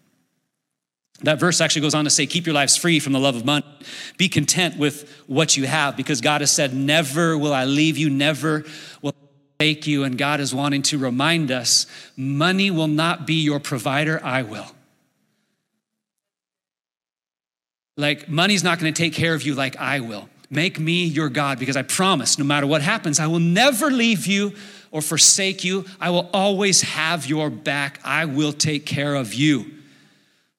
That 1.20 1.38
verse 1.38 1.60
actually 1.60 1.82
goes 1.82 1.94
on 1.94 2.04
to 2.04 2.10
say, 2.10 2.24
Keep 2.24 2.46
your 2.46 2.54
lives 2.54 2.74
free 2.74 2.98
from 3.00 3.12
the 3.12 3.20
love 3.20 3.36
of 3.36 3.44
money. 3.44 3.66
Be 4.16 4.30
content 4.30 4.78
with 4.78 5.06
what 5.26 5.58
you 5.58 5.66
have, 5.66 5.98
because 5.98 6.22
God 6.22 6.40
has 6.40 6.50
said, 6.50 6.72
Never 6.72 7.36
will 7.36 7.52
I 7.52 7.66
leave 7.66 7.98
you, 7.98 8.08
never 8.08 8.64
will 9.02 9.14
I 9.60 9.62
take 9.62 9.86
you, 9.86 10.04
and 10.04 10.16
God 10.16 10.40
is 10.40 10.54
wanting 10.54 10.80
to 10.84 10.96
remind 10.96 11.50
us 11.50 11.84
money 12.16 12.70
will 12.70 12.88
not 12.88 13.26
be 13.26 13.42
your 13.42 13.60
provider, 13.60 14.24
I 14.24 14.40
will. 14.40 14.73
Like, 17.96 18.28
money's 18.28 18.64
not 18.64 18.78
going 18.78 18.92
to 18.92 19.02
take 19.02 19.12
care 19.12 19.34
of 19.34 19.42
you 19.42 19.54
like 19.54 19.76
I 19.76 20.00
will. 20.00 20.28
Make 20.50 20.78
me 20.78 21.04
your 21.04 21.28
God 21.28 21.58
because 21.58 21.76
I 21.76 21.82
promise 21.82 22.38
no 22.38 22.44
matter 22.44 22.66
what 22.66 22.82
happens, 22.82 23.20
I 23.20 23.26
will 23.26 23.40
never 23.40 23.90
leave 23.90 24.26
you 24.26 24.52
or 24.90 25.00
forsake 25.00 25.64
you. 25.64 25.84
I 26.00 26.10
will 26.10 26.28
always 26.32 26.82
have 26.82 27.26
your 27.26 27.50
back. 27.50 28.00
I 28.04 28.24
will 28.24 28.52
take 28.52 28.86
care 28.86 29.14
of 29.14 29.34
you. 29.34 29.70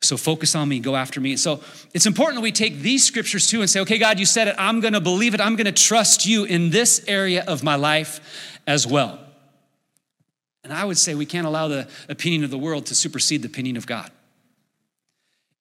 So 0.01 0.17
focus 0.17 0.55
on 0.55 0.69
me, 0.69 0.79
go 0.79 0.95
after 0.95 1.19
me. 1.19 1.35
So 1.35 1.61
it's 1.93 2.05
important 2.05 2.37
that 2.37 2.41
we 2.41 2.51
take 2.51 2.79
these 2.79 3.03
scriptures 3.03 3.47
too 3.47 3.61
and 3.61 3.69
say, 3.69 3.79
okay, 3.81 3.97
God, 3.97 4.19
you 4.19 4.25
said 4.25 4.47
it. 4.47 4.55
I'm 4.57 4.79
going 4.79 4.93
to 4.93 5.01
believe 5.01 5.33
it. 5.33 5.41
I'm 5.41 5.55
going 5.55 5.65
to 5.65 5.71
trust 5.71 6.25
you 6.25 6.43
in 6.43 6.69
this 6.69 7.03
area 7.07 7.43
of 7.47 7.63
my 7.63 7.75
life 7.75 8.59
as 8.67 8.85
well. 8.85 9.19
And 10.63 10.73
I 10.73 10.83
would 10.83 10.97
say 10.97 11.15
we 11.15 11.25
can't 11.25 11.47
allow 11.47 11.67
the 11.67 11.87
opinion 12.09 12.43
of 12.43 12.49
the 12.49 12.57
world 12.57 12.87
to 12.87 12.95
supersede 12.95 13.41
the 13.41 13.47
opinion 13.47 13.77
of 13.77 13.85
God. 13.87 14.11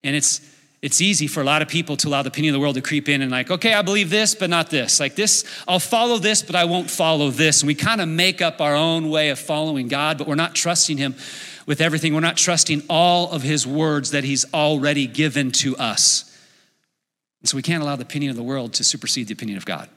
And 0.02 0.14
it's 0.16 0.40
it's 0.84 1.00
easy 1.00 1.26
for 1.26 1.40
a 1.40 1.44
lot 1.44 1.62
of 1.62 1.68
people 1.68 1.96
to 1.96 2.08
allow 2.08 2.20
the 2.20 2.28
opinion 2.28 2.54
of 2.54 2.58
the 2.58 2.60
world 2.60 2.74
to 2.74 2.82
creep 2.82 3.08
in 3.08 3.22
and 3.22 3.30
like, 3.30 3.50
okay, 3.50 3.72
I 3.72 3.80
believe 3.80 4.10
this, 4.10 4.34
but 4.34 4.50
not 4.50 4.68
this. 4.68 5.00
Like 5.00 5.14
this, 5.14 5.42
I'll 5.66 5.78
follow 5.78 6.18
this, 6.18 6.42
but 6.42 6.54
I 6.54 6.66
won't 6.66 6.90
follow 6.90 7.30
this. 7.30 7.62
And 7.62 7.68
we 7.68 7.74
kind 7.74 8.02
of 8.02 8.08
make 8.08 8.42
up 8.42 8.60
our 8.60 8.74
own 8.74 9.08
way 9.08 9.30
of 9.30 9.38
following 9.38 9.88
God, 9.88 10.18
but 10.18 10.26
we're 10.26 10.34
not 10.34 10.54
trusting 10.54 10.98
Him 10.98 11.14
with 11.64 11.80
everything. 11.80 12.12
We're 12.12 12.20
not 12.20 12.36
trusting 12.36 12.82
all 12.90 13.30
of 13.30 13.40
His 13.40 13.66
words 13.66 14.10
that 14.10 14.24
He's 14.24 14.44
already 14.52 15.06
given 15.06 15.52
to 15.52 15.74
us. 15.78 16.30
And 17.40 17.48
so 17.48 17.56
we 17.56 17.62
can't 17.62 17.82
allow 17.82 17.96
the 17.96 18.02
opinion 18.02 18.28
of 18.28 18.36
the 18.36 18.42
world 18.42 18.74
to 18.74 18.84
supersede 18.84 19.28
the 19.28 19.32
opinion 19.32 19.56
of 19.56 19.64
God. 19.64 19.88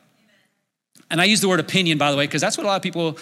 And 1.12 1.20
I 1.20 1.26
use 1.26 1.42
the 1.42 1.50
word 1.50 1.60
opinion, 1.60 1.98
by 1.98 2.12
the 2.12 2.18
way, 2.18 2.28
because 2.28 2.40
that's 2.40 2.58
what 2.58 2.64
a 2.64 2.68
lot 2.68 2.78
of 2.78 2.82
people 2.82 3.18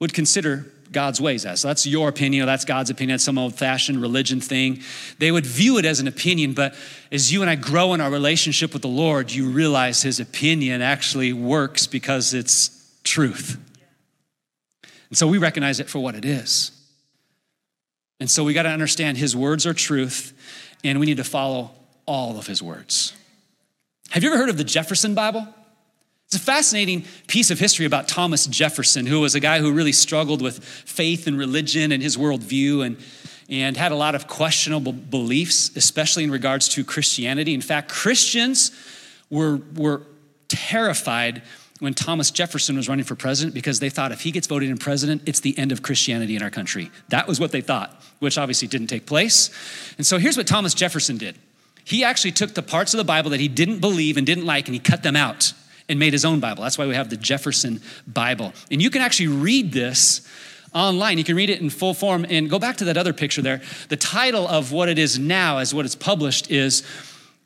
would 0.00 0.14
consider 0.14 0.72
God's 0.92 1.20
ways 1.20 1.44
as. 1.46 1.60
So 1.60 1.68
that's 1.68 1.86
your 1.86 2.08
opinion, 2.08 2.42
or 2.42 2.46
that's 2.46 2.64
God's 2.64 2.90
opinion, 2.90 3.14
that's 3.14 3.24
some 3.24 3.38
old 3.38 3.54
fashioned 3.54 4.00
religion 4.00 4.40
thing. 4.40 4.80
They 5.18 5.32
would 5.32 5.46
view 5.46 5.78
it 5.78 5.84
as 5.84 6.00
an 6.00 6.06
opinion, 6.06 6.52
but 6.52 6.74
as 7.10 7.32
you 7.32 7.40
and 7.40 7.50
I 7.50 7.54
grow 7.54 7.94
in 7.94 8.00
our 8.00 8.10
relationship 8.10 8.72
with 8.72 8.82
the 8.82 8.88
Lord, 8.88 9.32
you 9.32 9.48
realize 9.48 10.02
his 10.02 10.20
opinion 10.20 10.82
actually 10.82 11.32
works 11.32 11.86
because 11.86 12.34
it's 12.34 12.90
truth. 13.04 13.58
And 15.08 15.18
so 15.18 15.26
we 15.26 15.38
recognize 15.38 15.80
it 15.80 15.90
for 15.90 15.98
what 15.98 16.14
it 16.14 16.24
is. 16.24 16.70
And 18.20 18.30
so 18.30 18.44
we 18.44 18.54
got 18.54 18.62
to 18.62 18.70
understand 18.70 19.18
his 19.18 19.34
words 19.34 19.66
are 19.66 19.74
truth, 19.74 20.32
and 20.84 21.00
we 21.00 21.06
need 21.06 21.16
to 21.16 21.24
follow 21.24 21.72
all 22.06 22.38
of 22.38 22.46
his 22.46 22.62
words. 22.62 23.14
Have 24.10 24.22
you 24.22 24.30
ever 24.30 24.38
heard 24.38 24.48
of 24.48 24.58
the 24.58 24.64
Jefferson 24.64 25.14
Bible? 25.14 25.48
It's 26.32 26.40
a 26.40 26.46
fascinating 26.46 27.04
piece 27.26 27.50
of 27.50 27.58
history 27.58 27.84
about 27.84 28.08
Thomas 28.08 28.46
Jefferson, 28.46 29.04
who 29.04 29.20
was 29.20 29.34
a 29.34 29.40
guy 29.40 29.58
who 29.58 29.70
really 29.70 29.92
struggled 29.92 30.40
with 30.40 30.64
faith 30.64 31.26
and 31.26 31.36
religion 31.36 31.92
and 31.92 32.02
his 32.02 32.16
worldview 32.16 32.86
and, 32.86 32.96
and 33.50 33.76
had 33.76 33.92
a 33.92 33.96
lot 33.96 34.14
of 34.14 34.28
questionable 34.28 34.94
beliefs, 34.94 35.76
especially 35.76 36.24
in 36.24 36.30
regards 36.30 36.70
to 36.70 36.84
Christianity. 36.84 37.52
In 37.52 37.60
fact, 37.60 37.92
Christians 37.92 38.72
were, 39.28 39.60
were 39.76 40.04
terrified 40.48 41.42
when 41.80 41.92
Thomas 41.92 42.30
Jefferson 42.30 42.76
was 42.76 42.88
running 42.88 43.04
for 43.04 43.14
president 43.14 43.52
because 43.52 43.80
they 43.80 43.90
thought 43.90 44.10
if 44.10 44.22
he 44.22 44.30
gets 44.30 44.46
voted 44.46 44.70
in 44.70 44.78
president, 44.78 45.20
it's 45.26 45.40
the 45.40 45.58
end 45.58 45.70
of 45.70 45.82
Christianity 45.82 46.34
in 46.34 46.42
our 46.42 46.48
country. 46.48 46.90
That 47.10 47.28
was 47.28 47.40
what 47.40 47.52
they 47.52 47.60
thought, 47.60 48.02
which 48.20 48.38
obviously 48.38 48.68
didn't 48.68 48.86
take 48.86 49.04
place. 49.04 49.50
And 49.98 50.06
so 50.06 50.16
here's 50.16 50.38
what 50.38 50.46
Thomas 50.46 50.72
Jefferson 50.72 51.18
did 51.18 51.36
he 51.84 52.04
actually 52.04 52.32
took 52.32 52.54
the 52.54 52.62
parts 52.62 52.94
of 52.94 52.98
the 52.98 53.04
Bible 53.04 53.28
that 53.32 53.40
he 53.40 53.48
didn't 53.48 53.80
believe 53.80 54.16
and 54.16 54.24
didn't 54.24 54.46
like 54.46 54.66
and 54.66 54.74
he 54.74 54.80
cut 54.80 55.02
them 55.02 55.14
out 55.14 55.52
and 55.88 55.98
made 55.98 56.12
his 56.12 56.24
own 56.24 56.40
Bible. 56.40 56.62
That's 56.62 56.78
why 56.78 56.86
we 56.86 56.94
have 56.94 57.10
the 57.10 57.16
Jefferson 57.16 57.80
Bible. 58.06 58.52
And 58.70 58.80
you 58.80 58.90
can 58.90 59.02
actually 59.02 59.28
read 59.28 59.72
this 59.72 60.26
online. 60.74 61.18
You 61.18 61.24
can 61.24 61.36
read 61.36 61.50
it 61.50 61.60
in 61.60 61.70
full 61.70 61.94
form. 61.94 62.26
And 62.28 62.48
go 62.48 62.58
back 62.58 62.76
to 62.78 62.84
that 62.86 62.96
other 62.96 63.12
picture 63.12 63.42
there. 63.42 63.60
The 63.88 63.96
title 63.96 64.46
of 64.46 64.72
what 64.72 64.88
it 64.88 64.98
is 64.98 65.18
now, 65.18 65.58
as 65.58 65.74
what 65.74 65.84
it's 65.84 65.94
published, 65.94 66.50
is 66.50 66.82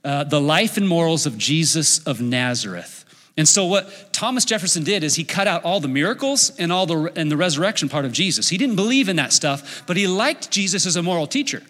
uh, 0.04 0.24
The 0.24 0.40
Life 0.40 0.76
and 0.76 0.88
Morals 0.88 1.26
of 1.26 1.36
Jesus 1.36 1.98
of 2.06 2.20
Nazareth. 2.20 3.04
And 3.36 3.46
so 3.46 3.66
what 3.66 4.12
Thomas 4.12 4.44
Jefferson 4.44 4.82
did 4.82 5.04
is 5.04 5.14
he 5.14 5.24
cut 5.24 5.46
out 5.46 5.62
all 5.64 5.78
the 5.80 5.88
miracles 5.88 6.50
and 6.58 6.72
all 6.72 6.86
the 6.86 7.12
and 7.16 7.30
the 7.30 7.36
resurrection 7.36 7.88
part 7.88 8.06
of 8.06 8.12
Jesus. 8.12 8.48
He 8.48 8.56
didn't 8.56 8.76
believe 8.76 9.10
in 9.10 9.16
that 9.16 9.32
stuff, 9.32 9.82
but 9.86 9.96
he 9.96 10.06
liked 10.06 10.50
Jesus 10.50 10.86
as 10.86 10.96
a 10.96 11.02
moral 11.02 11.26
teacher. 11.26 11.62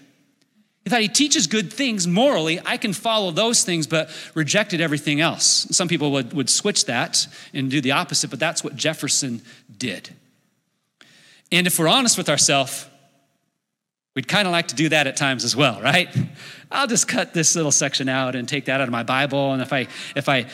He 0.87 0.91
thought 0.91 1.01
he 1.01 1.09
teaches 1.09 1.49
good 1.49 1.73
things 1.73 2.07
morally. 2.07 2.61
I 2.65 2.77
can 2.77 2.93
follow 2.93 3.33
those 3.33 3.65
things, 3.65 3.89
but 3.89 4.09
rejected 4.35 4.81
everything 4.81 5.21
else. 5.21 5.67
Some 5.73 5.89
people 5.89 6.13
would, 6.13 6.33
would 6.33 6.49
switch 6.49 6.85
that 6.85 7.27
and 7.53 7.69
do 7.69 7.81
the 7.81 7.91
opposite, 7.91 8.31
but 8.31 8.39
that's 8.39 8.63
what 8.63 8.77
Jefferson 8.77 9.43
did. 9.77 10.11
And 11.51 11.67
if 11.67 11.81
we're 11.81 11.89
honest 11.89 12.17
with 12.17 12.29
ourselves, 12.29 12.87
we'd 14.15 14.29
kind 14.29 14.47
of 14.47 14.53
like 14.53 14.69
to 14.69 14.77
do 14.77 14.89
that 14.91 15.09
at 15.09 15.17
times 15.17 15.43
as 15.43 15.57
well, 15.57 15.83
right? 15.83 16.09
I'll 16.71 16.87
just 16.87 17.09
cut 17.09 17.35
this 17.35 17.57
little 17.57 17.73
section 17.73 18.09
out 18.09 18.37
and 18.37 18.49
take 18.49 18.67
that 18.67 18.81
out 18.81 18.87
of 18.87 18.93
my 18.93 19.03
Bible. 19.03 19.55
And 19.55 19.63
if 19.63 19.73
I 19.73 19.89
if 20.15 20.29
I 20.29 20.47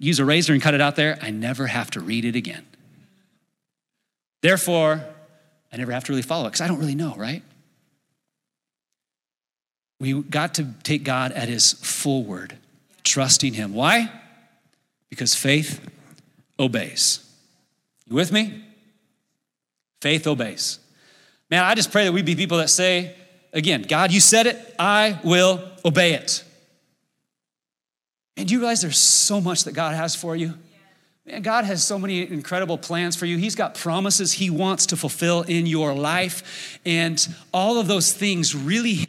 use 0.00 0.18
a 0.18 0.24
razor 0.24 0.54
and 0.54 0.60
cut 0.60 0.74
it 0.74 0.80
out 0.80 0.96
there, 0.96 1.20
I 1.22 1.30
never 1.30 1.68
have 1.68 1.92
to 1.92 2.00
read 2.00 2.24
it 2.24 2.34
again. 2.34 2.66
Therefore, 4.42 5.04
I 5.72 5.76
never 5.76 5.92
have 5.92 6.02
to 6.02 6.12
really 6.12 6.22
follow 6.22 6.46
it 6.46 6.48
because 6.48 6.62
I 6.62 6.66
don't 6.66 6.80
really 6.80 6.96
know, 6.96 7.14
right? 7.14 7.44
We 10.00 10.22
got 10.22 10.54
to 10.54 10.66
take 10.82 11.02
God 11.02 11.32
at 11.32 11.48
his 11.48 11.72
full 11.72 12.24
word, 12.24 12.56
trusting 13.02 13.54
him. 13.54 13.74
Why? 13.74 14.10
Because 15.10 15.34
faith 15.34 15.80
obeys. 16.58 17.24
You 18.06 18.16
with 18.16 18.30
me? 18.30 18.64
Faith 20.00 20.26
obeys. 20.26 20.78
Man, 21.50 21.64
I 21.64 21.74
just 21.74 21.90
pray 21.90 22.04
that 22.04 22.12
we 22.12 22.22
be 22.22 22.36
people 22.36 22.58
that 22.58 22.70
say, 22.70 23.16
again, 23.52 23.82
God, 23.82 24.12
you 24.12 24.20
said 24.20 24.46
it, 24.46 24.74
I 24.78 25.18
will 25.24 25.68
obey 25.84 26.14
it. 26.14 26.44
And 28.36 28.46
do 28.46 28.54
you 28.54 28.60
realize 28.60 28.82
there's 28.82 28.98
so 28.98 29.40
much 29.40 29.64
that 29.64 29.72
God 29.72 29.96
has 29.96 30.14
for 30.14 30.36
you? 30.36 30.54
Man, 31.26 31.42
God 31.42 31.64
has 31.64 31.82
so 31.82 31.98
many 31.98 32.30
incredible 32.30 32.78
plans 32.78 33.16
for 33.16 33.26
you. 33.26 33.36
He's 33.36 33.56
got 33.56 33.74
promises 33.74 34.32
He 34.32 34.48
wants 34.48 34.86
to 34.86 34.96
fulfill 34.96 35.42
in 35.42 35.66
your 35.66 35.92
life. 35.92 36.78
And 36.86 37.26
all 37.52 37.78
of 37.78 37.88
those 37.88 38.12
things 38.12 38.54
really 38.54 39.06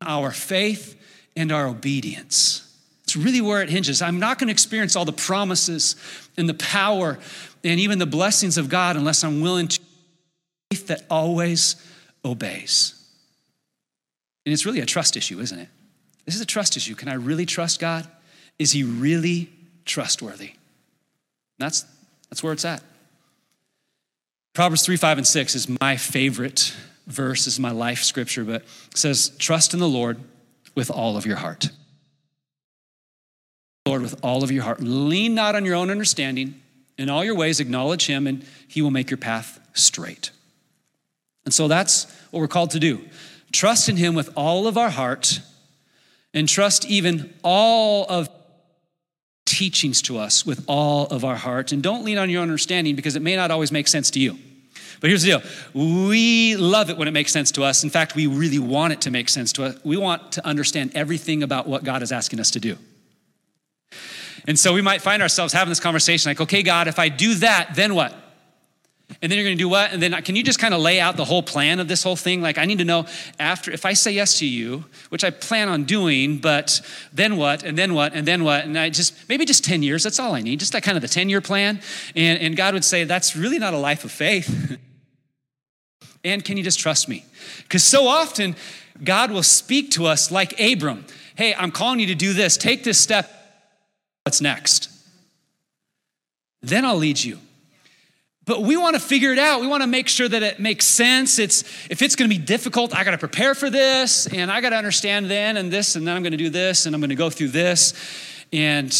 our 0.00 0.30
faith 0.30 0.98
and 1.36 1.52
our 1.52 1.66
obedience. 1.66 2.66
It's 3.04 3.16
really 3.16 3.40
where 3.40 3.60
it 3.62 3.68
hinges. 3.68 4.02
I'm 4.02 4.20
not 4.20 4.38
going 4.38 4.48
to 4.48 4.52
experience 4.52 4.94
all 4.96 5.04
the 5.04 5.12
promises 5.12 5.96
and 6.36 6.48
the 6.48 6.54
power 6.54 7.18
and 7.64 7.80
even 7.80 7.98
the 7.98 8.06
blessings 8.06 8.56
of 8.56 8.68
God 8.68 8.96
unless 8.96 9.24
I'm 9.24 9.40
willing 9.40 9.68
to 9.68 9.80
faith 10.70 10.86
that 10.86 11.04
always 11.10 11.76
obeys. 12.24 12.94
And 14.46 14.52
it's 14.52 14.64
really 14.64 14.80
a 14.80 14.86
trust 14.86 15.16
issue, 15.16 15.40
isn't 15.40 15.58
it? 15.58 15.68
This 16.24 16.34
is 16.34 16.40
a 16.40 16.46
trust 16.46 16.76
issue. 16.76 16.94
Can 16.94 17.08
I 17.08 17.14
really 17.14 17.46
trust 17.46 17.80
God? 17.80 18.06
Is 18.58 18.72
he 18.72 18.84
really 18.84 19.50
trustworthy? 19.84 20.52
That's, 21.58 21.84
that's 22.28 22.42
where 22.42 22.52
it's 22.52 22.64
at. 22.64 22.82
Proverbs 24.54 24.82
3, 24.82 24.96
5, 24.96 25.18
and 25.18 25.26
6 25.26 25.54
is 25.54 25.80
my 25.80 25.96
favorite 25.96 26.74
verse 27.06 27.46
is 27.46 27.58
my 27.58 27.70
life 27.70 28.02
scripture, 28.02 28.44
but 28.44 28.64
says, 28.94 29.30
Trust 29.38 29.74
in 29.74 29.80
the 29.80 29.88
Lord 29.88 30.18
with 30.74 30.90
all 30.90 31.16
of 31.16 31.26
your 31.26 31.36
heart. 31.36 31.70
Lord, 33.86 34.02
with 34.02 34.20
all 34.22 34.44
of 34.44 34.50
your 34.50 34.62
heart. 34.62 34.80
Lean 34.80 35.34
not 35.34 35.54
on 35.54 35.64
your 35.64 35.74
own 35.74 35.90
understanding. 35.90 36.60
In 36.98 37.08
all 37.08 37.24
your 37.24 37.34
ways, 37.34 37.60
acknowledge 37.60 38.06
him, 38.06 38.26
and 38.26 38.44
he 38.68 38.82
will 38.82 38.90
make 38.90 39.10
your 39.10 39.16
path 39.16 39.58
straight. 39.72 40.30
And 41.44 41.54
so 41.54 41.66
that's 41.66 42.04
what 42.30 42.40
we're 42.40 42.48
called 42.48 42.70
to 42.72 42.78
do. 42.78 43.00
Trust 43.52 43.88
in 43.88 43.96
him 43.96 44.14
with 44.14 44.30
all 44.36 44.66
of 44.66 44.76
our 44.76 44.90
heart, 44.90 45.40
and 46.34 46.48
trust 46.48 46.84
even 46.86 47.34
all 47.42 48.06
of 48.08 48.28
teachings 49.46 50.02
to 50.02 50.18
us 50.18 50.46
with 50.46 50.64
all 50.68 51.06
of 51.06 51.24
our 51.24 51.36
heart. 51.36 51.72
And 51.72 51.82
don't 51.82 52.04
lean 52.04 52.18
on 52.18 52.30
your 52.30 52.42
own 52.42 52.48
understanding 52.48 52.94
because 52.94 53.16
it 53.16 53.22
may 53.22 53.34
not 53.34 53.50
always 53.50 53.72
make 53.72 53.88
sense 53.88 54.10
to 54.12 54.20
you. 54.20 54.38
But 55.00 55.08
here's 55.08 55.22
the 55.22 55.30
deal 55.30 55.42
we 55.74 56.56
love 56.56 56.90
it 56.90 56.96
when 56.96 57.08
it 57.08 57.12
makes 57.12 57.32
sense 57.32 57.50
to 57.52 57.64
us. 57.64 57.82
In 57.82 57.90
fact, 57.90 58.14
we 58.14 58.26
really 58.26 58.58
want 58.58 58.92
it 58.92 59.00
to 59.02 59.10
make 59.10 59.28
sense 59.28 59.52
to 59.54 59.64
us. 59.64 59.78
We 59.84 59.96
want 59.96 60.32
to 60.32 60.46
understand 60.46 60.92
everything 60.94 61.42
about 61.42 61.66
what 61.66 61.84
God 61.84 62.02
is 62.02 62.12
asking 62.12 62.40
us 62.40 62.50
to 62.52 62.60
do. 62.60 62.76
And 64.46 64.58
so 64.58 64.72
we 64.72 64.82
might 64.82 65.02
find 65.02 65.22
ourselves 65.22 65.52
having 65.52 65.70
this 65.70 65.80
conversation 65.80 66.30
like, 66.30 66.40
okay, 66.40 66.62
God, 66.62 66.88
if 66.88 66.98
I 66.98 67.08
do 67.08 67.34
that, 67.36 67.74
then 67.74 67.94
what? 67.94 68.14
And 69.20 69.30
then 69.30 69.38
you're 69.38 69.44
going 69.44 69.56
to 69.56 69.62
do 69.62 69.68
what? 69.68 69.92
And 69.92 70.02
then 70.02 70.14
uh, 70.14 70.20
can 70.20 70.36
you 70.36 70.42
just 70.42 70.58
kind 70.58 70.72
of 70.72 70.80
lay 70.80 71.00
out 71.00 71.16
the 71.16 71.24
whole 71.24 71.42
plan 71.42 71.80
of 71.80 71.88
this 71.88 72.02
whole 72.02 72.16
thing? 72.16 72.40
Like, 72.40 72.58
I 72.58 72.64
need 72.64 72.78
to 72.78 72.84
know 72.84 73.06
after, 73.38 73.70
if 73.70 73.84
I 73.84 73.92
say 73.92 74.12
yes 74.12 74.38
to 74.38 74.46
you, 74.46 74.84
which 75.08 75.24
I 75.24 75.30
plan 75.30 75.68
on 75.68 75.84
doing, 75.84 76.38
but 76.38 76.80
then 77.12 77.36
what? 77.36 77.62
And 77.64 77.76
then 77.76 77.92
what? 77.92 78.14
And 78.14 78.26
then 78.26 78.44
what? 78.44 78.64
And 78.64 78.78
I 78.78 78.88
just, 78.88 79.28
maybe 79.28 79.44
just 79.44 79.64
10 79.64 79.82
years, 79.82 80.04
that's 80.04 80.20
all 80.20 80.34
I 80.34 80.42
need. 80.42 80.60
Just 80.60 80.72
that 80.72 80.82
kind 80.82 80.96
of 80.96 81.02
the 81.02 81.08
10 81.08 81.28
year 81.28 81.40
plan. 81.40 81.80
And, 82.14 82.40
and 82.40 82.56
God 82.56 82.72
would 82.74 82.84
say, 82.84 83.04
that's 83.04 83.34
really 83.34 83.58
not 83.58 83.74
a 83.74 83.78
life 83.78 84.04
of 84.04 84.12
faith. 84.12 84.78
And 86.24 86.44
can 86.44 86.56
you 86.56 86.62
just 86.62 86.78
trust 86.78 87.08
me? 87.08 87.24
Because 87.62 87.84
so 87.84 88.06
often, 88.06 88.56
God 89.02 89.30
will 89.30 89.42
speak 89.42 89.92
to 89.92 90.06
us 90.06 90.30
like 90.30 90.58
Abram 90.60 91.04
Hey, 91.40 91.54
I'm 91.54 91.70
calling 91.70 92.00
you 92.00 92.08
to 92.08 92.14
do 92.14 92.34
this. 92.34 92.58
Take 92.58 92.84
this 92.84 92.98
step. 92.98 93.30
What's 94.24 94.42
next? 94.42 94.90
Then 96.60 96.84
I'll 96.84 96.98
lead 96.98 97.18
you. 97.18 97.38
but 98.44 98.60
we 98.60 98.76
want 98.76 98.94
to 98.94 99.00
figure 99.00 99.32
it 99.32 99.38
out. 99.38 99.62
We 99.62 99.66
want 99.66 99.82
to 99.82 99.86
make 99.86 100.06
sure 100.06 100.28
that 100.28 100.42
it 100.42 100.60
makes 100.60 100.84
sense. 100.84 101.38
It's 101.38 101.62
if 101.88 102.02
it's 102.02 102.14
going 102.14 102.28
to 102.28 102.36
be 102.36 102.44
difficult, 102.44 102.94
I 102.94 103.04
got 103.04 103.12
to 103.12 103.18
prepare 103.18 103.54
for 103.54 103.70
this 103.70 104.26
and 104.26 104.50
I 104.50 104.60
got 104.60 104.70
to 104.70 104.76
understand 104.76 105.30
then 105.30 105.56
and 105.56 105.72
this 105.72 105.96
and 105.96 106.06
then 106.06 106.14
I'm 106.14 106.22
going 106.22 106.32
to 106.32 106.36
do 106.36 106.50
this 106.50 106.84
and 106.84 106.94
I'm 106.94 107.00
going 107.00 107.08
to 107.08 107.14
go 107.16 107.30
through 107.30 107.48
this. 107.48 107.94
And 108.52 108.92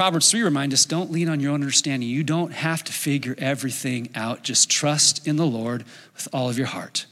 Proverbs 0.00 0.30
3 0.30 0.40
reminds 0.40 0.72
us 0.72 0.86
don't 0.86 1.12
lean 1.12 1.28
on 1.28 1.40
your 1.40 1.52
own 1.52 1.60
understanding. 1.60 2.08
You 2.08 2.24
don't 2.24 2.54
have 2.54 2.82
to 2.84 2.90
figure 2.90 3.34
everything 3.36 4.08
out. 4.14 4.42
Just 4.42 4.70
trust 4.70 5.26
in 5.26 5.36
the 5.36 5.46
Lord 5.46 5.84
with 6.14 6.26
all 6.32 6.48
of 6.48 6.56
your 6.56 6.68
heart. 6.68 7.04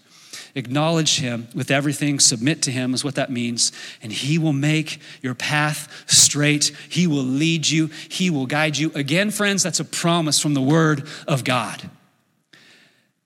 Acknowledge 0.54 1.20
Him 1.20 1.48
with 1.54 1.70
everything, 1.70 2.18
submit 2.18 2.62
to 2.62 2.70
Him, 2.70 2.94
is 2.94 3.04
what 3.04 3.16
that 3.16 3.30
means, 3.30 3.72
and 4.02 4.10
He 4.10 4.38
will 4.38 4.54
make 4.54 5.02
your 5.20 5.34
path 5.34 6.04
straight. 6.06 6.74
He 6.88 7.06
will 7.06 7.24
lead 7.24 7.68
you, 7.68 7.90
He 8.08 8.30
will 8.30 8.46
guide 8.46 8.78
you. 8.78 8.90
Again, 8.94 9.30
friends, 9.32 9.62
that's 9.62 9.80
a 9.80 9.84
promise 9.84 10.40
from 10.40 10.54
the 10.54 10.62
Word 10.62 11.06
of 11.26 11.44
God 11.44 11.90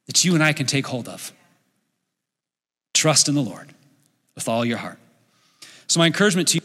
that 0.09 0.25
you 0.25 0.35
and 0.35 0.43
I 0.43 0.55
can 0.55 0.67
take 0.67 0.89
hold 0.89 1.09
of. 1.09 1.31
Trust 2.95 3.29
in 3.29 3.37
the 3.37 3.41
Lord 3.41 3.73
with 4.35 4.49
all 4.49 4.65
your 4.65 4.79
heart. 4.79 4.99
So, 5.87 6.01
my 6.01 6.07
encouragement 6.07 6.49
to 6.49 6.57
you 6.57 6.63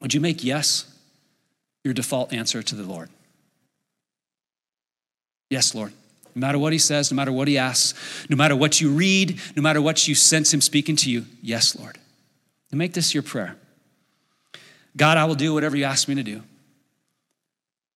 would 0.00 0.14
you 0.14 0.20
make 0.20 0.44
yes 0.44 0.86
your 1.84 1.94
default 1.94 2.32
answer 2.32 2.62
to 2.62 2.74
the 2.74 2.82
Lord? 2.82 3.08
Yes, 5.48 5.74
Lord. 5.74 5.92
No 6.34 6.40
matter 6.40 6.58
what 6.58 6.72
he 6.72 6.78
says, 6.78 7.10
no 7.10 7.16
matter 7.16 7.32
what 7.32 7.48
he 7.48 7.58
asks, 7.58 7.94
no 8.28 8.36
matter 8.36 8.54
what 8.54 8.80
you 8.80 8.90
read, 8.90 9.40
no 9.56 9.62
matter 9.62 9.82
what 9.82 10.06
you 10.06 10.14
sense 10.14 10.54
him 10.54 10.60
speaking 10.60 10.96
to 10.96 11.10
you, 11.10 11.26
yes, 11.42 11.76
Lord. 11.76 11.98
And 12.70 12.78
make 12.78 12.94
this 12.94 13.12
your 13.14 13.24
prayer. 13.24 13.56
God, 14.96 15.16
I 15.16 15.24
will 15.24 15.34
do 15.34 15.52
whatever 15.52 15.76
you 15.76 15.84
ask 15.84 16.08
me 16.08 16.14
to 16.14 16.22
do. 16.22 16.42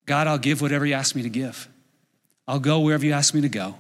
God, 0.07 0.27
I'll 0.27 0.38
give 0.38 0.61
whatever 0.61 0.85
you 0.85 0.94
ask 0.94 1.14
me 1.14 1.23
to 1.23 1.31
give. 1.31 1.68
I'll 2.47 2.61
go 2.61 2.81
wherever 2.81 3.07
you 3.07 3.12
ask 3.12 3.35
me 3.35 3.40
to 3.40 3.49
go. 3.49 3.77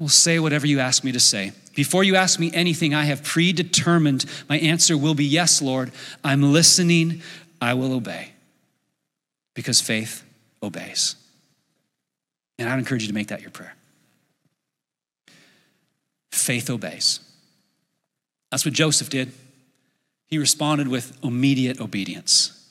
I'll 0.00 0.08
say 0.08 0.38
whatever 0.38 0.66
you 0.66 0.80
ask 0.80 1.04
me 1.04 1.12
to 1.12 1.20
say. 1.20 1.52
Before 1.74 2.04
you 2.04 2.16
ask 2.16 2.38
me 2.38 2.50
anything, 2.52 2.94
I 2.94 3.04
have 3.04 3.22
predetermined 3.22 4.24
my 4.48 4.58
answer 4.58 4.98
will 4.98 5.14
be 5.14 5.24
yes, 5.24 5.62
Lord. 5.62 5.92
I'm 6.22 6.52
listening. 6.52 7.22
I 7.60 7.74
will 7.74 7.92
obey. 7.94 8.33
Because 9.54 9.80
faith 9.80 10.24
obeys. 10.62 11.16
And 12.58 12.68
I'd 12.68 12.78
encourage 12.78 13.02
you 13.02 13.08
to 13.08 13.14
make 13.14 13.28
that 13.28 13.40
your 13.40 13.50
prayer. 13.50 13.74
Faith 16.32 16.68
obeys. 16.70 17.20
That's 18.50 18.64
what 18.64 18.74
Joseph 18.74 19.10
did. 19.10 19.32
He 20.26 20.38
responded 20.38 20.88
with 20.88 21.16
immediate 21.22 21.80
obedience. 21.80 22.68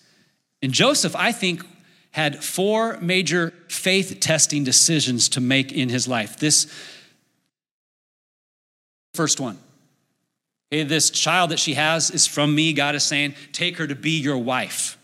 And 0.62 0.72
Joseph, 0.72 1.16
I 1.16 1.32
think, 1.32 1.66
had 2.12 2.44
four 2.44 2.98
major 3.02 3.54
faith 3.68 4.20
testing 4.20 4.64
decisions 4.64 5.30
to 5.30 5.42
make 5.42 5.72
in 5.72 5.90
his 5.90 6.08
life. 6.08 6.38
This 6.38 6.72
first 9.14 9.40
one. 9.40 9.58
Hey, 10.70 10.84
this 10.84 11.10
child 11.10 11.52
that 11.52 11.60
she 11.60 11.74
has 11.74 12.12
is 12.12 12.28
from 12.28 12.54
me. 12.56 12.74
God 12.74 12.96
is 12.96 13.04
saying, 13.04 13.36
take 13.52 13.78
her 13.78 13.88
to 13.88 13.96
be 13.96 14.20
your 14.20 14.38
wife. 14.38 14.98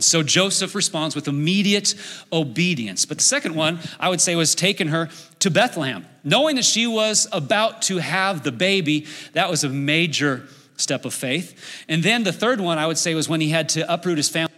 So 0.00 0.22
Joseph 0.22 0.74
responds 0.74 1.14
with 1.14 1.28
immediate 1.28 1.94
obedience. 2.32 3.04
But 3.04 3.18
the 3.18 3.24
second 3.24 3.54
one, 3.54 3.78
I 3.98 4.08
would 4.08 4.20
say, 4.20 4.34
was 4.36 4.54
taking 4.54 4.88
her 4.88 5.08
to 5.40 5.50
Bethlehem. 5.50 6.06
Knowing 6.24 6.56
that 6.56 6.64
she 6.64 6.86
was 6.86 7.26
about 7.32 7.82
to 7.82 7.98
have 7.98 8.42
the 8.42 8.52
baby, 8.52 9.06
that 9.32 9.50
was 9.50 9.64
a 9.64 9.68
major 9.68 10.46
step 10.76 11.04
of 11.04 11.14
faith. 11.14 11.84
And 11.88 12.02
then 12.02 12.24
the 12.24 12.32
third 12.32 12.60
one, 12.60 12.78
I 12.78 12.86
would 12.86 12.98
say, 12.98 13.14
was 13.14 13.28
when 13.28 13.40
he 13.40 13.50
had 13.50 13.68
to 13.70 13.92
uproot 13.92 14.16
his 14.16 14.28
family. 14.28 14.52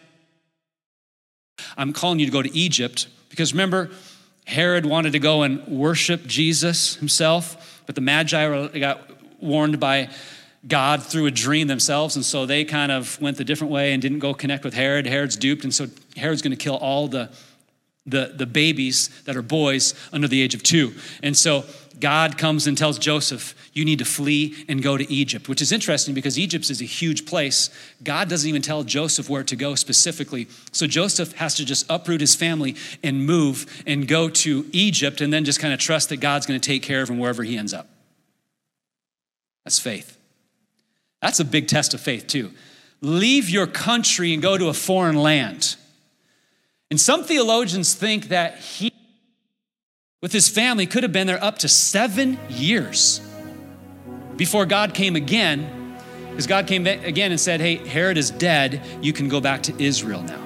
I'm 1.76 1.92
calling 1.92 2.18
you 2.18 2.26
to 2.26 2.33
go 2.33 2.42
to 2.42 2.55
Egypt 2.57 3.09
because 3.28 3.52
remember, 3.52 3.90
Herod 4.44 4.85
wanted 4.85 5.12
to 5.12 5.18
go 5.18 5.42
and 5.42 5.66
worship 5.66 6.26
Jesus 6.26 6.96
himself, 6.96 7.83
but 7.87 7.94
the 7.94 8.00
Magi 8.00 8.78
got 8.78 9.00
warned 9.40 9.78
by 9.81 10.11
God 10.66 11.03
through 11.03 11.27
a 11.27 11.31
dream 11.31 11.66
themselves, 11.66 12.14
and 12.14 12.25
so 12.25 12.46
they 12.46 12.64
kind 12.64 12.92
of 12.92 13.20
went 13.20 13.37
the 13.37 13.44
different 13.44 13.72
way 13.72 13.92
and 13.92 14.01
didn't 14.01 14.20
go 14.20 14.33
connect 14.33 14.64
with 14.64 14.75
Herod. 14.75 15.07
Herod's 15.07 15.37
duped, 15.37 15.64
and 15.64 15.75
so 15.75 15.88
Herod's 16.16 16.42
going 16.42 16.57
to 16.57 16.62
kill 16.62 16.77
all 16.77 17.09
the, 17.09 17.31
the, 18.07 18.33
the 18.37 18.46
babies 18.46 19.09
that 19.25 19.37
are 19.37 19.42
boys 19.42 19.94
under 20.12 20.29
the 20.29 20.40
age 20.40 20.55
of 20.55 20.62
two. 20.62 20.94
And 21.22 21.37
so 21.37 21.64
God 21.98 22.38
comes 22.38 22.68
and 22.68 22.79
tells 22.79 22.96
Joseph, 22.96 23.55
You 23.72 23.85
need 23.85 23.98
to 23.98 24.05
flee 24.05 24.64
and 24.68 24.83
go 24.83 24.96
to 24.96 25.12
Egypt, 25.12 25.48
which 25.48 25.61
is 25.61 25.72
interesting 25.72 26.14
because 26.14 26.38
Egypt 26.38 26.70
is 26.70 26.81
a 26.81 26.85
huge 26.85 27.27
place. 27.27 27.68
God 28.05 28.29
doesn't 28.29 28.48
even 28.48 28.62
tell 28.62 28.85
Joseph 28.85 29.29
where 29.29 29.44
to 29.44 29.57
go 29.57 29.75
specifically. 29.75 30.46
So 30.70 30.87
Joseph 30.87 31.33
has 31.35 31.57
to 31.57 31.64
just 31.64 31.87
uproot 31.90 32.20
his 32.20 32.37
family 32.37 32.77
and 33.03 33.27
move 33.27 33.83
and 33.85 34.07
go 34.07 34.29
to 34.29 34.66
Egypt 34.72 35.20
and 35.20 35.33
then 35.33 35.44
just 35.44 35.59
kind 35.59 35.75
of 35.75 35.81
trust 35.81 36.09
that 36.11 36.18
God's 36.18 36.46
going 36.46 36.61
to 36.61 36.64
take 36.64 36.85
care 36.85 37.03
of 37.03 37.11
him 37.11 37.18
wherever 37.18 37.42
he 37.42 37.57
ends 37.57 37.75
up. 37.75 37.88
That's 39.64 39.81
faith. 39.81 40.18
That's 41.22 41.40
a 41.40 41.44
big 41.44 41.68
test 41.68 41.94
of 41.94 42.00
faith, 42.00 42.26
too. 42.26 42.50
Leave 43.00 43.48
your 43.48 43.66
country 43.66 44.35
and 44.35 44.42
go 44.42 44.58
to 44.58 44.68
a 44.68 44.74
foreign 44.74 45.16
land. 45.16 45.76
And 46.90 47.00
some 47.00 47.24
theologians 47.24 47.94
think 47.94 48.28
that 48.28 48.58
he, 48.58 48.92
with 50.20 50.32
his 50.32 50.48
family, 50.48 50.85
could 50.87 51.04
have 51.04 51.12
been 51.12 51.26
there 51.26 51.42
up 51.42 51.58
to 51.58 51.68
seven 51.68 52.38
years 52.50 53.20
before 54.37 54.66
God 54.66 54.94
came 54.94 55.16
again, 55.16 55.96
because 56.30 56.46
God 56.46 56.66
came 56.66 56.87
again 56.87 57.30
and 57.30 57.40
said, 57.40 57.61
Hey, 57.61 57.76
Herod 57.76 58.18
is 58.18 58.30
dead. 58.30 58.82
You 59.00 59.12
can 59.12 59.28
go 59.28 59.40
back 59.40 59.62
to 59.64 59.82
Israel 59.82 60.22
now. 60.22 60.44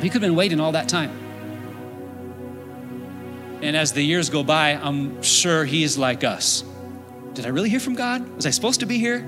He 0.00 0.08
could 0.08 0.22
have 0.22 0.28
been 0.30 0.36
waiting 0.36 0.60
all 0.60 0.72
that 0.72 0.88
time. 0.88 1.10
And 3.62 3.76
as 3.76 3.92
the 3.92 4.02
years 4.02 4.30
go 4.30 4.42
by, 4.42 4.70
I'm 4.70 5.22
sure 5.22 5.64
he's 5.64 5.98
like 5.98 6.24
us. 6.24 6.64
Did 7.34 7.46
I 7.46 7.50
really 7.50 7.68
hear 7.68 7.78
from 7.78 7.94
God? 7.94 8.28
Was 8.34 8.44
I 8.44 8.50
supposed 8.50 8.80
to 8.80 8.86
be 8.86 8.98
here? 8.98 9.18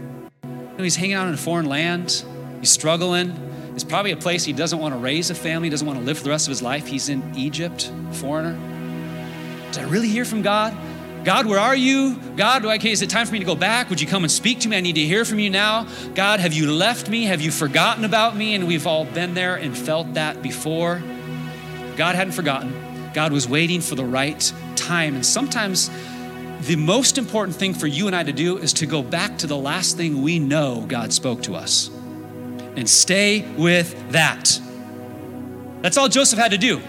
You 0.43 0.79
know, 0.79 0.83
he's 0.83 0.97
hanging 0.97 1.15
out 1.15 1.29
in 1.29 1.35
a 1.35 1.37
foreign 1.39 1.67
land. 1.67 2.25
He's 2.59 2.71
struggling. 2.71 3.31
It's 3.75 3.85
probably 3.85 4.11
a 4.11 4.17
place 4.17 4.45
he 4.45 4.53
doesn't 4.53 4.79
want 4.79 4.93
to 4.93 4.99
raise 4.99 5.31
a 5.31 5.37
family, 5.37 5.71
doesn't 5.71 5.87
want 5.87 6.01
to 6.01 6.05
live 6.05 6.19
for 6.19 6.25
the 6.25 6.31
rest 6.31 6.49
of 6.49 6.51
his 6.51 6.63
life. 6.63 6.87
He's 6.87 7.09
in 7.09 7.23
Egypt, 7.37 7.93
foreigner. 8.13 8.59
Did 9.71 9.85
I 9.85 9.89
really 9.89 10.09
hear 10.09 10.25
from 10.25 10.43
God? 10.43 10.77
God, 11.25 11.47
where 11.47 11.61
are 11.61 11.77
you? 11.77 12.17
God, 12.37 12.65
okay, 12.65 12.91
is 12.91 13.03
it 13.03 13.09
time 13.09 13.27
for 13.27 13.33
me 13.33 13.39
to 13.39 13.45
go 13.45 13.55
back? 13.55 13.89
Would 13.89 14.01
you 14.01 14.09
come 14.09 14.25
and 14.25 14.31
speak 14.31 14.59
to 14.61 14.69
me? 14.69 14.77
I 14.77 14.81
need 14.81 14.97
to 14.97 15.05
hear 15.05 15.25
from 15.25 15.39
you 15.39 15.51
now. 15.51 15.87
God, 16.17 16.41
have 16.41 16.53
you 16.53 16.73
left 16.73 17.09
me? 17.09 17.25
Have 17.25 17.41
you 17.41 17.53
forgotten 17.53 18.05
about 18.05 18.37
me? 18.37 18.57
And 18.57 18.67
we've 18.67 18.89
all 18.89 19.05
been 19.05 19.35
there 19.35 19.55
and 19.55 19.79
felt 19.79 20.15
that 20.15 20.43
before. 20.43 21.01
God 21.97 22.17
hadn't 22.17 22.33
forgotten. 22.33 23.11
God 23.15 23.31
was 23.33 23.49
waiting 23.49 23.81
for 23.81 23.95
the 23.95 24.05
right 24.05 24.53
time. 24.75 25.15
And 25.15 25.25
sometimes 25.25 25.91
the 26.63 26.77
most 26.77 27.19
important 27.19 27.57
thing 27.57 27.75
for 27.75 27.89
you 27.89 28.07
and 28.07 28.15
I 28.15 28.23
to 28.23 28.33
do 28.33 28.59
is 28.59 28.73
to 28.75 28.87
go 28.87 29.03
back 29.03 29.39
to 29.39 29.47
the 29.49 29.57
last 29.57 29.97
thing 29.97 30.23
we 30.23 30.39
know 30.39 30.85
God 30.87 31.13
spoke 31.13 31.43
to 31.45 31.57
us 31.57 31.91
and 32.77 32.89
stay 32.89 33.43
with 33.57 34.13
that. 34.13 34.61
That's 35.81 35.97
all 35.97 36.09
Joseph 36.09 36.39
had 36.39 36.53
to 36.53 36.59
do. 36.59 36.81